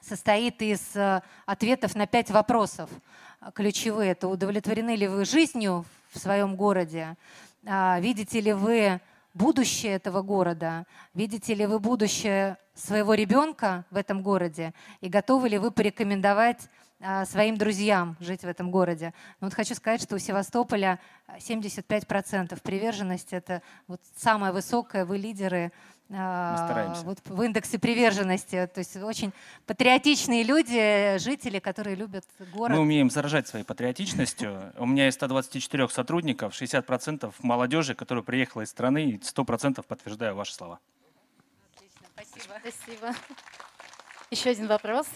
состоит 0.00 0.62
из 0.62 0.94
э, 0.94 1.22
ответов 1.46 1.94
на 1.94 2.06
пять 2.06 2.30
вопросов 2.30 2.90
э, 3.40 3.50
ключевые. 3.54 4.12
Это 4.12 4.28
удовлетворены 4.28 4.96
ли 4.96 5.08
вы 5.08 5.24
жизнью 5.24 5.84
в 6.10 6.18
своем 6.18 6.56
городе? 6.56 7.16
А, 7.66 7.98
видите 8.00 8.40
ли 8.40 8.52
вы 8.52 9.00
будущее 9.34 9.92
этого 9.92 10.22
города? 10.22 10.86
Видите 11.14 11.54
ли 11.54 11.66
вы 11.66 11.78
будущее 11.78 12.56
своего 12.74 13.14
ребенка 13.14 13.84
в 13.90 13.96
этом 13.96 14.22
городе? 14.22 14.72
И 15.00 15.08
готовы 15.08 15.48
ли 15.48 15.58
вы 15.58 15.70
порекомендовать 15.70 16.68
а, 17.00 17.24
своим 17.26 17.56
друзьям 17.56 18.16
жить 18.18 18.40
в 18.42 18.48
этом 18.48 18.72
городе. 18.72 19.14
Но 19.40 19.46
вот 19.46 19.54
хочу 19.54 19.76
сказать, 19.76 20.02
что 20.02 20.16
у 20.16 20.18
Севастополя 20.18 20.98
75% 21.38 22.60
приверженность. 22.60 23.32
Это 23.32 23.62
вот 23.86 24.00
самая 24.16 24.52
высокая, 24.52 25.04
вы 25.04 25.18
лидеры 25.18 25.70
а, 26.10 26.94
вот 27.04 27.18
в 27.24 27.42
индексе 27.42 27.78
приверженности. 27.78 28.68
То 28.72 28.78
есть 28.78 28.96
очень 28.96 29.32
патриотичные 29.66 30.42
люди, 30.42 31.18
жители, 31.18 31.58
которые 31.58 31.96
любят 31.96 32.24
город. 32.52 32.76
Мы 32.76 32.82
умеем 32.82 33.10
заражать 33.10 33.46
своей 33.46 33.64
патриотичностью. 33.64 34.72
У 34.78 34.86
меня 34.86 35.06
есть 35.06 35.16
124 35.16 35.88
сотрудников, 35.88 36.52
60% 36.60 37.32
молодежи, 37.40 37.94
которая 37.94 38.24
приехала 38.24 38.62
из 38.62 38.70
страны, 38.70 39.10
и 39.10 39.16
100% 39.18 39.84
подтверждаю 39.86 40.34
ваши 40.34 40.54
слова. 40.54 40.78
Отлично, 41.76 42.06
спасибо. 42.14 42.54
Спасибо. 42.60 43.14
Еще 44.30 44.50
один 44.50 44.66
вопрос. 44.66 45.06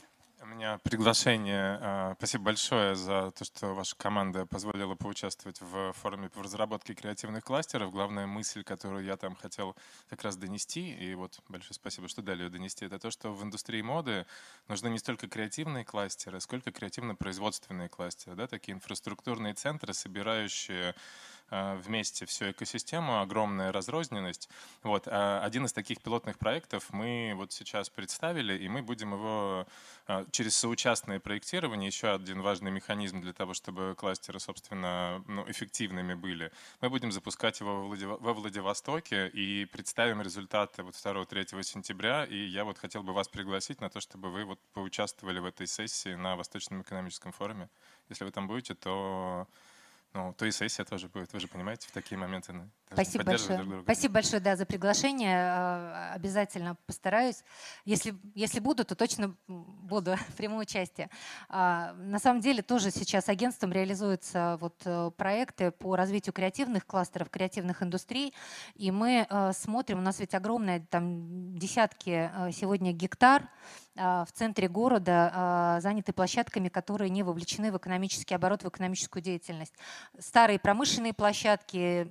У 0.43 0.47
меня 0.47 0.79
приглашение. 0.79 1.79
А, 1.81 2.15
спасибо 2.19 2.47
большое 2.47 2.97
за 2.97 3.31
то, 3.31 3.45
что 3.45 3.75
ваша 3.75 3.95
команда 3.95 4.45
позволила 4.45 4.97
поучаствовать 4.97 5.61
в 5.61 5.93
форуме 5.93 6.31
по 6.31 6.43
разработке 6.43 6.95
креативных 6.95 7.45
кластеров. 7.45 7.93
Главная 7.93 8.27
мысль, 8.27 8.65
которую 8.65 9.05
я 9.05 9.17
там 9.17 9.37
хотел 9.37 9.77
как 10.11 10.23
раз 10.23 10.37
донести, 10.37 10.95
и 10.95 11.15
вот 11.15 11.39
большое 11.49 11.75
спасибо, 11.75 12.09
что 12.09 12.23
дали 12.23 12.43
ее 12.43 12.51
донести, 12.51 12.87
это 12.87 12.99
то, 12.99 13.13
что 13.13 13.33
в 13.33 13.41
индустрии 13.45 13.83
моды 13.83 14.27
нужны 14.67 14.89
не 14.89 14.99
столько 14.99 15.29
креативные 15.29 15.85
кластеры, 15.85 16.41
сколько 16.41 16.73
креативно-производственные 16.73 17.89
кластеры, 17.89 18.35
да, 18.35 18.49
такие 18.49 18.75
инфраструктурные 18.75 19.55
центры, 19.55 19.95
собирающие 19.95 20.97
вместе 21.51 22.27
всю 22.27 22.51
экосистему, 22.51 23.21
огромная 23.21 23.73
разрозненность. 23.73 24.49
Вот. 24.83 25.07
А 25.07 25.43
один 25.45 25.65
из 25.67 25.73
таких 25.73 26.01
пилотных 26.01 26.39
проектов 26.39 26.93
мы 26.93 27.35
вот 27.37 27.53
сейчас 27.53 27.91
представили, 27.91 28.57
и 28.57 28.69
мы 28.69 28.83
будем 28.83 29.13
его 29.13 29.67
э, 30.07 30.25
через 30.31 30.57
соучастное 30.57 31.21
проектирование, 31.21 31.87
еще 31.89 32.13
один 32.15 32.41
важный 32.43 32.71
механизм 32.71 33.21
для 33.21 33.33
того, 33.33 33.55
чтобы 33.55 33.95
кластеры, 33.97 34.41
собственно, 34.41 35.23
ну, 35.27 35.45
эффективными 35.51 36.15
были. 36.15 36.53
Мы 36.81 36.91
будем 36.91 37.13
запускать 37.13 37.61
его 37.61 37.89
во 37.89 38.33
Владивостоке 38.33 39.29
и 39.29 39.65
представим 39.67 40.23
результаты 40.23 40.83
вот 40.83 40.95
2-3 40.95 41.63
сентября. 41.63 42.25
И 42.25 42.37
я 42.37 42.65
вот 42.65 42.79
хотел 42.79 43.03
бы 43.03 43.13
вас 43.13 43.29
пригласить 43.29 43.81
на 43.81 43.89
то, 43.89 44.01
чтобы 44.01 44.31
вы 44.31 44.45
вот 44.45 44.59
поучаствовали 44.73 45.39
в 45.39 45.47
этой 45.47 45.67
сессии 45.67 46.15
на 46.15 46.37
Восточном 46.37 46.83
экономическом 46.83 47.33
форуме. 47.33 47.69
Если 48.09 48.25
вы 48.25 48.31
там 48.31 48.47
будете, 48.47 48.75
то 48.75 49.47
ну, 50.15 50.35
то 50.35 50.47
и 50.47 50.51
сессия 50.51 50.85
тоже 50.85 51.09
будет, 51.09 51.33
вы 51.33 51.41
же 51.41 51.49
понимаете, 51.49 51.89
в 51.89 51.93
такие 51.93 52.19
моменты. 52.19 52.53
Спасибо 52.93 53.25
большое. 53.25 53.59
Друг 53.59 53.69
друга. 53.69 53.83
Спасибо 53.85 54.15
большое, 54.15 54.41
да, 54.41 54.57
за 54.57 54.67
приглашение. 54.67 55.37
А, 55.39 56.13
обязательно 56.15 56.77
постараюсь. 56.87 57.45
Если, 57.85 58.15
если 58.35 58.61
буду, 58.61 58.85
то 58.85 58.95
точно 58.95 59.35
буду 59.47 60.17
в 60.29 60.37
прямом 60.37 60.59
участии. 60.59 61.09
А, 61.49 61.93
на 61.95 62.19
самом 62.19 62.41
деле 62.41 62.63
тоже 62.63 62.91
сейчас 62.91 63.29
агентством 63.29 63.73
реализуются 63.73 64.59
вот 64.61 64.81
э, 64.85 65.11
проекты 65.17 65.71
по 65.71 65.97
развитию 65.97 66.33
креативных 66.33 66.87
кластеров, 66.87 67.31
креативных 67.31 67.83
индустрий. 67.83 68.35
И 68.75 68.91
мы 68.91 69.27
э, 69.29 69.53
смотрим, 69.53 69.99
у 69.99 70.03
нас 70.03 70.21
ведь 70.21 70.35
огромные 70.35 70.81
там 70.81 71.59
десятки 71.59 72.31
э, 72.33 72.53
сегодня 72.53 72.93
гектар 72.93 73.49
в 73.95 74.29
центре 74.33 74.69
города 74.69 75.79
заняты 75.83 76.15
площадками, 76.15 76.71
которые 76.71 77.11
не 77.11 77.23
вовлечены 77.23 77.71
в 77.71 77.77
экономический 77.77 78.35
оборот, 78.35 78.63
в 78.63 78.69
экономическую 78.69 79.23
деятельность. 79.23 79.75
Старые 80.19 80.59
промышленные 80.59 81.13
площадки, 81.13 82.09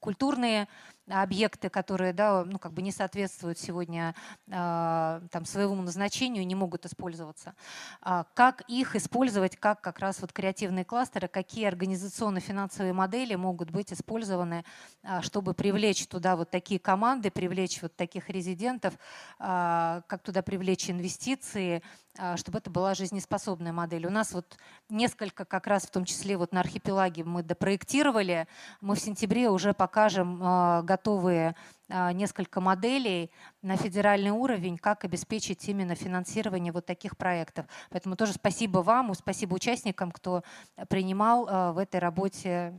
культурные 0.00 0.68
объекты, 1.06 1.68
которые 1.68 2.12
да, 2.12 2.44
ну, 2.44 2.58
как 2.58 2.72
бы 2.72 2.82
не 2.82 2.92
соответствуют 2.92 3.58
сегодня 3.58 4.14
э, 4.46 5.20
там, 5.30 5.44
своему 5.44 5.82
назначению, 5.82 6.46
не 6.46 6.54
могут 6.54 6.86
использоваться. 6.86 7.54
А 8.00 8.24
как 8.34 8.62
их 8.68 8.94
использовать, 8.96 9.56
как 9.56 9.80
как 9.80 9.98
раз 9.98 10.20
вот 10.20 10.32
креативные 10.32 10.84
кластеры, 10.84 11.28
какие 11.28 11.66
организационно-финансовые 11.66 12.92
модели 12.92 13.34
могут 13.34 13.70
быть 13.70 13.92
использованы, 13.92 14.64
э, 15.02 15.20
чтобы 15.22 15.52
привлечь 15.54 16.06
туда 16.06 16.36
вот 16.36 16.50
такие 16.50 16.78
команды, 16.78 17.30
привлечь 17.30 17.82
вот 17.82 17.96
таких 17.96 18.30
резидентов, 18.30 18.94
э, 19.38 20.02
как 20.06 20.22
туда 20.22 20.42
привлечь 20.42 20.88
инвестиции, 20.90 21.82
а, 22.09 22.09
чтобы 22.36 22.58
это 22.58 22.70
была 22.70 22.94
жизнеспособная 22.94 23.72
модель. 23.72 24.06
У 24.06 24.10
нас 24.10 24.32
вот 24.32 24.56
несколько, 24.88 25.44
как 25.44 25.66
раз 25.66 25.84
в 25.84 25.90
том 25.90 26.04
числе 26.04 26.36
вот 26.36 26.52
на 26.52 26.60
архипелаге 26.60 27.24
мы 27.24 27.42
допроектировали. 27.42 28.48
Мы 28.80 28.94
в 28.96 29.00
сентябре 29.00 29.48
уже 29.48 29.72
покажем 29.74 30.40
а, 30.42 30.82
готовые 30.82 31.54
а, 31.88 32.12
несколько 32.12 32.60
моделей 32.60 33.30
на 33.62 33.76
федеральный 33.76 34.32
уровень, 34.32 34.76
как 34.76 35.04
обеспечить 35.04 35.68
именно 35.68 35.94
финансирование 35.94 36.72
вот 36.72 36.84
таких 36.84 37.16
проектов. 37.16 37.66
Поэтому 37.90 38.16
тоже 38.16 38.32
спасибо 38.32 38.78
вам, 38.78 39.14
спасибо 39.14 39.54
участникам, 39.54 40.10
кто 40.10 40.42
принимал 40.88 41.72
в 41.72 41.78
этой 41.78 42.00
работе 42.00 42.74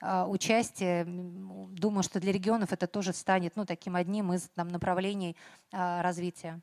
участие. 0.00 1.04
Думаю, 1.04 2.02
что 2.02 2.18
для 2.18 2.32
регионов 2.32 2.72
это 2.72 2.86
тоже 2.86 3.12
станет 3.12 3.56
ну, 3.56 3.64
таким 3.64 3.94
одним 3.94 4.32
из 4.32 4.48
там, 4.54 4.68
направлений 4.68 5.36
развития. 5.70 6.60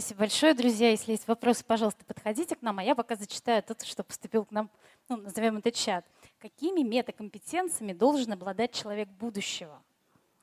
Спасибо 0.00 0.20
большое, 0.20 0.54
друзья. 0.54 0.88
Если 0.92 1.12
есть 1.12 1.28
вопросы, 1.28 1.62
пожалуйста, 1.62 2.06
подходите 2.06 2.56
к 2.56 2.62
нам, 2.62 2.78
а 2.78 2.82
я 2.82 2.94
пока 2.94 3.16
зачитаю 3.16 3.62
тот, 3.62 3.82
что 3.82 4.02
поступил 4.02 4.46
к 4.46 4.50
нам, 4.50 4.70
ну, 5.10 5.18
назовем 5.18 5.58
это 5.58 5.70
чат. 5.70 6.06
Какими 6.38 6.80
метакомпетенциями 6.80 7.92
должен 7.92 8.32
обладать 8.32 8.72
человек 8.72 9.10
будущего? 9.10 9.82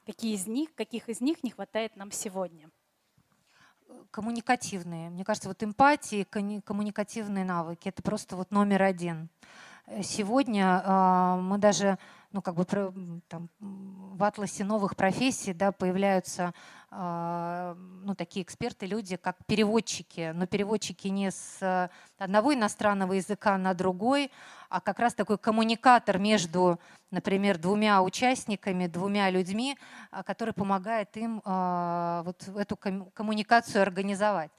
Какие 0.05 0.35
из 0.35 0.45
них, 0.45 0.75
каких 0.75 1.09
из 1.09 1.21
них 1.21 1.43
не 1.43 1.49
хватает 1.49 1.95
нам 1.95 2.11
сегодня? 2.11 2.69
Коммуникативные. 4.11 5.09
Мне 5.09 5.25
кажется, 5.25 5.49
вот 5.49 5.63
эмпатии, 5.63 6.23
коммуникативные 6.63 7.43
навыки– 7.43 7.89
это 7.89 8.03
просто 8.03 8.35
вот 8.35 8.51
номер 8.51 8.83
один. 8.83 9.27
Сегодня 10.03 10.83
э, 10.85 11.41
мы 11.41 11.57
даже 11.57 11.97
ну, 12.31 12.41
как 12.41 12.55
бы 12.55 12.65
там, 12.65 13.49
в 13.59 14.23
атласе 14.23 14.63
новых 14.63 14.95
профессий 14.95 15.53
да, 15.53 15.71
появляются 15.71 16.53
э, 16.53 16.76
ну, 16.89 18.15
такие 18.15 18.43
эксперты, 18.43 18.85
люди, 18.85 19.17
как 19.17 19.35
переводчики, 19.45 20.31
но 20.33 20.47
переводчики 20.47 21.09
не 21.09 21.31
с 21.31 21.91
одного 22.17 22.53
иностранного 22.53 23.13
языка 23.13 23.57
на 23.57 23.73
другой, 23.73 24.31
а 24.69 24.79
как 24.79 24.99
раз 24.99 25.13
такой 25.13 25.37
коммуникатор 25.37 26.17
между, 26.17 26.79
например, 27.11 27.57
двумя 27.57 28.01
участниками, 28.01 28.87
двумя 28.87 29.29
людьми, 29.29 29.77
а, 30.11 30.23
который 30.23 30.53
помогает 30.53 31.15
им 31.17 31.41
э, 31.43 32.21
вот 32.23 32.47
эту 32.55 32.77
коммуникацию 32.77 33.81
организовать. 33.81 34.51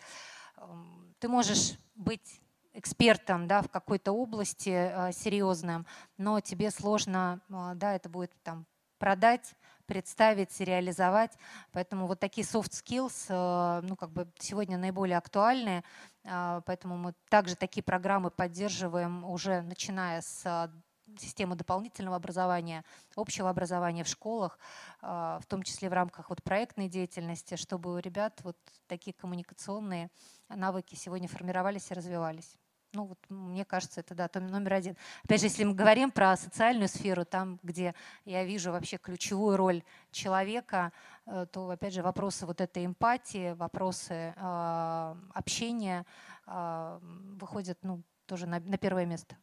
Ты 1.20 1.28
можешь 1.28 1.78
быть 1.94 2.40
экспертом 2.74 3.48
да, 3.48 3.62
в 3.62 3.68
какой-то 3.68 4.12
области 4.12 4.92
серьезным, 5.12 5.86
но 6.16 6.40
тебе 6.40 6.70
сложно, 6.70 7.40
да, 7.48 7.94
это 7.94 8.08
будет 8.08 8.32
там 8.42 8.66
продать, 8.98 9.54
представить, 9.88 10.60
реализовать. 10.60 11.32
Поэтому 11.72 12.06
вот 12.06 12.20
такие 12.20 12.46
soft 12.46 12.70
skills, 12.70 13.26
э, 13.28 13.80
ну, 13.82 13.96
как 13.96 14.10
бы 14.10 14.30
сегодня 14.38 14.78
наиболее 14.78 15.18
актуальны. 15.18 15.82
Э, 16.24 16.60
поэтому 16.64 16.96
мы 16.96 17.14
также 17.28 17.56
такие 17.56 17.82
программы 17.82 18.30
поддерживаем 18.30 19.24
уже 19.24 19.62
начиная 19.62 20.20
с 20.20 20.70
системы 21.18 21.56
дополнительного 21.56 22.16
образования, 22.16 22.84
общего 23.16 23.48
образования 23.48 24.04
в 24.04 24.08
школах, 24.08 24.58
в 25.00 25.42
том 25.48 25.62
числе 25.62 25.88
в 25.88 25.94
рамках 25.94 26.28
вот 26.28 26.42
проектной 26.42 26.90
деятельности, 26.90 27.56
чтобы 27.56 27.94
у 27.94 27.98
ребят 27.98 28.40
вот 28.44 28.58
такие 28.86 29.14
коммуникационные 29.14 30.10
навыки 30.50 30.96
сегодня 30.96 31.26
формировались 31.26 31.90
и 31.90 31.94
развивались. 31.94 32.58
Ну, 32.94 33.04
вот, 33.04 33.18
мне 33.28 33.66
кажется, 33.66 34.00
это 34.00 34.14
да, 34.14 34.30
номер 34.40 34.74
один. 34.74 34.96
Опять 35.24 35.40
же, 35.40 35.46
если 35.46 35.64
мы 35.64 35.74
говорим 35.74 36.10
про 36.10 36.36
социальную 36.36 36.88
сферу, 36.88 37.26
там, 37.26 37.60
где 37.62 37.94
я 38.24 38.44
вижу 38.44 38.72
вообще 38.72 38.96
ключевую 38.96 39.58
роль 39.58 39.82
человека, 40.10 40.92
э, 41.26 41.46
то, 41.52 41.68
опять 41.68 41.92
же, 41.92 42.02
вопросы 42.02 42.46
вот 42.46 42.62
этой 42.62 42.86
эмпатии, 42.86 43.52
вопросы 43.52 44.32
э, 44.34 45.14
общения 45.34 46.06
э, 46.46 46.98
выходят 47.38 47.78
ну, 47.82 48.02
тоже 48.24 48.46
на, 48.46 48.58
на 48.60 48.78
первое 48.78 49.04
место. 49.04 49.36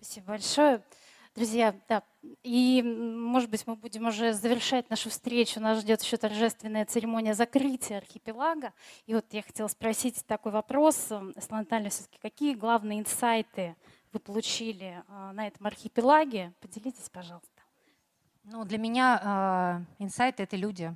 Спасибо 0.00 0.28
большое. 0.28 0.82
Друзья, 1.34 1.74
да, 1.88 2.02
и, 2.42 2.82
может 2.82 3.48
быть, 3.48 3.66
мы 3.66 3.74
будем 3.74 4.06
уже 4.06 4.34
завершать 4.34 4.90
нашу 4.90 5.08
встречу. 5.08 5.60
Нас 5.60 5.80
ждет 5.80 6.02
еще 6.02 6.18
торжественная 6.18 6.84
церемония 6.84 7.32
закрытия 7.32 7.98
архипелага. 7.98 8.74
И 9.06 9.14
вот 9.14 9.24
я 9.32 9.42
хотела 9.42 9.68
спросить 9.68 10.26
такой 10.26 10.52
вопрос. 10.52 10.94
Светлана 10.96 11.62
Натальевна, 11.62 11.88
все-таки 11.88 12.18
какие 12.20 12.54
главные 12.54 13.00
инсайты 13.00 13.76
вы 14.12 14.20
получили 14.20 15.02
а, 15.08 15.32
на 15.32 15.46
этом 15.46 15.66
архипелаге? 15.66 16.52
Поделитесь, 16.60 17.08
пожалуйста. 17.08 17.62
Ну, 18.44 18.66
для 18.66 18.76
меня 18.76 19.86
э, 19.98 20.04
инсайты— 20.04 20.42
это 20.44 20.56
люди. 20.56 20.94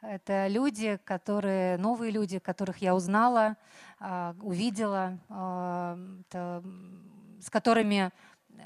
Это 0.00 0.46
люди, 0.46 0.96
которые, 1.04 1.76
новые 1.76 2.12
люди, 2.12 2.38
которых 2.38 2.78
я 2.78 2.94
узнала, 2.94 3.56
э, 3.98 4.34
увидела, 4.42 5.18
э, 5.28 6.20
это, 6.28 6.62
с 7.40 7.50
которыми 7.50 8.12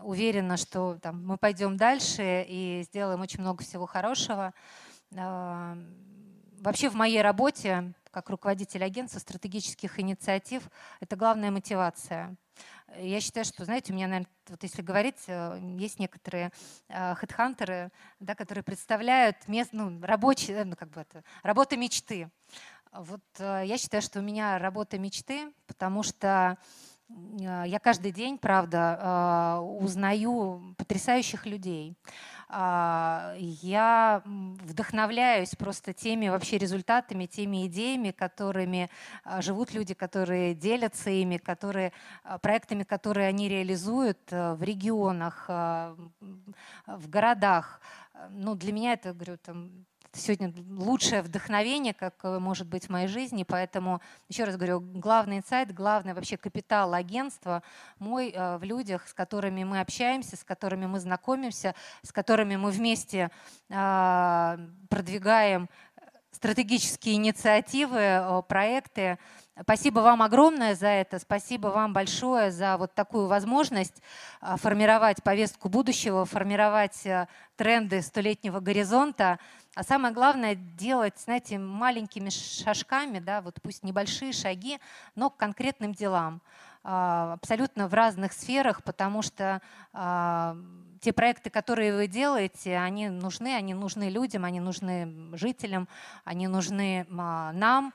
уверена, 0.03 0.57
что 0.57 0.99
там, 1.01 1.27
мы 1.27 1.37
пойдем 1.37 1.77
дальше 1.77 2.45
и 2.49 2.83
сделаем 2.87 3.21
очень 3.21 3.41
много 3.41 3.63
всего 3.63 3.87
хорошего. 3.87 4.55
А, 5.17 5.77
вообще 6.61 6.89
в 6.89 6.95
моей 6.95 7.23
работе 7.23 7.95
как 8.11 8.31
руководитель 8.31 8.85
агентства 8.85 9.19
стратегических 9.19 9.99
инициатив 9.99 10.63
это 11.01 11.17
главная 11.17 11.51
мотивация. 11.51 12.37
Я 12.97 13.21
считаю, 13.21 13.45
что, 13.45 13.65
знаете, 13.65 13.93
у 13.93 13.97
меня, 13.97 14.07
наверное, 14.07 14.31
вот 14.49 14.63
если 14.63 14.83
говорить, 14.83 15.19
э, 15.27 15.59
есть 15.79 15.99
некоторые 15.99 16.53
э, 16.89 17.15
хедхантеры, 17.17 17.91
да, 18.21 18.37
которые 18.37 18.63
представляют 18.63 19.49
мест, 19.49 19.71
ну, 19.73 20.01
рабочие, 20.01 20.65
ну, 20.65 20.77
как 20.77 20.91
бы 20.91 21.01
это, 21.01 21.25
работа 21.43 21.77
мечты. 21.77 22.31
Вот 22.93 23.25
э, 23.39 23.63
я 23.67 23.77
считаю, 23.79 24.03
что 24.03 24.21
у 24.21 24.23
меня 24.23 24.59
работа 24.59 24.97
мечты, 24.97 25.53
потому 25.67 26.05
что 26.05 26.57
я 27.09 27.79
каждый 27.83 28.13
день, 28.13 28.39
правда, 28.39 28.99
а, 29.01 29.61
узнаю 29.61 30.75
потрясающих 30.79 31.47
людей. 31.47 31.97
А, 32.49 33.35
я 33.39 34.23
вдохновляюсь 34.25 35.55
просто 35.55 35.93
теми 35.93 36.29
вообще 36.29 36.57
результатами, 36.57 37.27
теми 37.27 37.67
идеями, 37.67 38.11
которыми 38.11 38.91
живут 39.41 39.75
люди, 39.75 39.95
которые 39.95 40.55
делятся 40.55 41.11
ими, 41.11 41.37
которые, 41.37 41.93
проектами, 42.41 42.85
которые 42.85 43.29
они 43.29 43.49
реализуют 43.49 44.31
в 44.31 44.63
регионах, 44.63 45.49
в 45.49 47.09
городах. 47.09 47.81
Ну, 48.31 48.55
для 48.55 48.73
меня 48.73 48.93
это, 48.93 49.13
говорю, 49.13 49.37
там, 49.39 49.87
сегодня 50.17 50.53
лучшее 50.71 51.23
вдохновение, 51.23 51.95
как 51.95 52.15
э, 52.23 52.39
может 52.39 52.67
быть 52.67 52.87
в 52.87 52.89
моей 52.91 53.09
жизни. 53.09 53.45
Поэтому, 53.45 54.01
еще 54.29 54.45
раз 54.45 54.57
говорю, 54.57 54.81
главный 54.81 55.39
инсайт, 55.39 55.73
главный 55.73 56.15
вообще 56.15 56.37
капитал 56.37 56.95
агентства 56.95 57.62
мой 57.99 58.31
э, 58.31 58.59
в 58.59 58.62
людях, 58.62 59.09
с 59.09 59.15
которыми 59.15 59.65
мы 59.65 59.81
общаемся, 59.81 60.37
с 60.37 60.45
которыми 60.45 60.87
мы 60.87 61.01
знакомимся, 61.01 61.75
с 62.03 62.12
которыми 62.12 62.57
мы 62.57 62.71
вместе 62.71 63.31
а, 63.71 64.59
продвигаем 64.89 65.69
стратегические 66.31 67.15
инициативы, 67.15 68.43
проекты. 68.49 69.19
Спасибо 69.62 70.01
вам 70.01 70.21
огромное 70.21 70.75
за 70.75 70.89
это. 70.89 71.21
Спасибо 71.21 71.69
вам 71.69 71.93
большое 71.93 72.51
за 72.51 72.77
вот 72.77 72.93
такую 72.93 73.29
возможность 73.29 74.03
а, 74.41 74.57
формировать 74.57 75.23
повестку 75.23 75.69
будущего, 75.69 76.25
формировать 76.25 77.07
э, 77.07 77.29
тренды 77.55 78.03
столетнего 78.03 78.59
горизонта. 78.59 79.39
А 79.75 79.83
самое 79.83 80.14
главное 80.14 80.55
делать, 80.55 81.18
знаете, 81.18 81.59
маленькими 81.59 82.31
шажками, 82.31 83.18
да, 83.18 83.41
вот 83.41 83.61
пусть 83.61 83.83
небольшие 83.83 84.33
шаги, 84.33 84.79
но 85.16 85.31
к 85.31 85.37
конкретным 85.37 85.93
делам. 85.93 86.43
А, 86.85 87.33
абсолютно 87.33 87.89
в 87.89 87.95
разных 87.95 88.35
сферах, 88.35 88.85
потому 88.85 89.22
что 89.22 89.62
а, 89.93 90.57
те 91.01 91.12
проекты, 91.12 91.51
которые 91.51 91.97
вы 91.97 92.07
делаете, 92.07 92.77
они 92.77 93.09
нужны, 93.09 93.55
они 93.55 93.75
нужны 93.75 94.11
людям, 94.11 94.45
они 94.45 94.61
нужны 94.61 95.37
жителям, 95.37 95.89
они 96.25 96.47
нужны 96.47 97.07
а, 97.18 97.53
нам. 97.53 97.95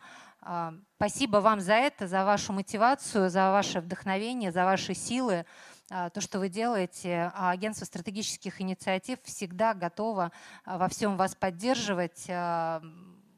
Спасибо 0.96 1.38
вам 1.38 1.60
за 1.60 1.74
это, 1.74 2.08
за 2.08 2.24
вашу 2.24 2.54
мотивацию, 2.54 3.30
за 3.30 3.52
ваше 3.52 3.82
вдохновение, 3.82 4.54
за 4.54 4.64
ваши 4.64 4.94
силы. 4.94 5.46
А, 5.92 6.10
то, 6.10 6.22
что 6.22 6.40
вы 6.40 6.50
делаете. 6.50 7.32
А 7.34 7.52
агентство 7.52 7.86
стратегических 7.86 8.62
инициатив 8.62 9.20
всегда 9.24 9.74
готово 9.74 10.32
а, 10.64 10.78
во 10.78 10.88
всем 10.88 11.18
вас 11.18 11.36
поддерживать. 11.36 12.30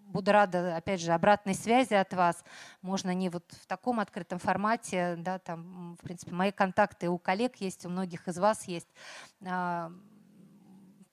Буду 0.08 0.34
рада, 0.34 0.76
опять 0.76 1.00
же, 1.00 1.14
обратной 1.14 1.56
связи 1.56 1.94
от 1.94 2.14
вас. 2.14 2.44
Можно 2.82 3.14
не 3.14 3.30
вот 3.30 3.50
в 3.50 3.66
таком 3.66 4.02
открытом 4.02 4.40
формате, 4.40 5.16
да, 5.18 5.40
там, 5.40 5.96
в 5.96 6.04
принципе, 6.04 6.34
мои 6.34 6.52
контакты 6.52 7.08
у 7.08 7.18
коллег 7.18 7.56
есть, 7.62 7.86
у 7.86 7.90
многих 7.90 8.28
из 8.28 8.38
вас 8.38 8.68
есть 8.68 8.90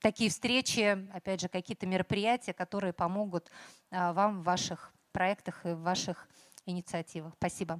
такие 0.00 0.30
встречи, 0.30 1.08
опять 1.12 1.40
же, 1.40 1.48
какие-то 1.48 1.86
мероприятия, 1.86 2.52
которые 2.52 2.92
помогут 2.92 3.52
вам 3.92 4.40
в 4.40 4.44
ваших 4.44 4.92
проектах 5.12 5.64
и 5.64 5.68
в 5.68 5.82
ваших 5.82 6.26
инициативах. 6.66 7.34
Спасибо. 7.36 7.78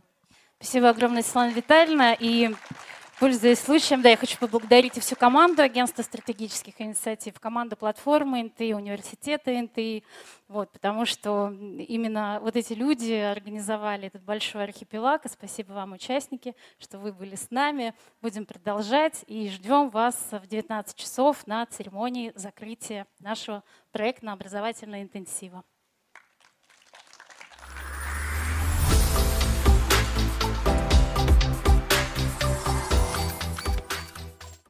Спасибо 0.61 0.90
огромное, 0.90 1.22
Светлана 1.22 1.50
Витальевна. 1.50 2.14
И 2.18 2.54
Пользуясь 3.19 3.59
случаем, 3.59 4.01
да, 4.01 4.11
я 4.11 4.16
хочу 4.16 4.39
поблагодарить 4.39 4.97
и 4.97 5.01
всю 5.01 5.16
команду 5.16 5.61
агентства 5.61 6.03
стратегических 6.03 6.81
инициатив, 6.81 7.41
команду 7.41 7.75
платформы 7.75 8.45
НТИ, 8.45 8.75
университета 8.75 9.51
НТИ, 9.51 10.05
вот, 10.47 10.71
потому 10.71 11.05
что 11.05 11.49
именно 11.51 12.39
вот 12.41 12.55
эти 12.55 12.75
люди 12.75 13.14
организовали 13.14 14.07
этот 14.07 14.23
большой 14.23 14.62
архипелаг. 14.62 15.27
И 15.27 15.29
спасибо 15.29 15.73
вам, 15.73 15.95
участники, 15.95 16.55
что 16.79 17.01
вы 17.01 17.12
были 17.12 17.35
с 17.35 17.51
нами. 17.51 17.93
Будем 18.23 18.47
продолжать 18.47 19.25
и 19.27 19.49
ждем 19.49 19.89
вас 19.91 20.16
в 20.31 20.47
19 20.47 20.95
часов 20.95 21.45
на 21.49 21.66
церемонии 21.66 22.31
закрытия 22.37 23.09
нашего 23.19 23.64
проектно-образовательного 23.91 25.03
интенсива. 25.03 25.64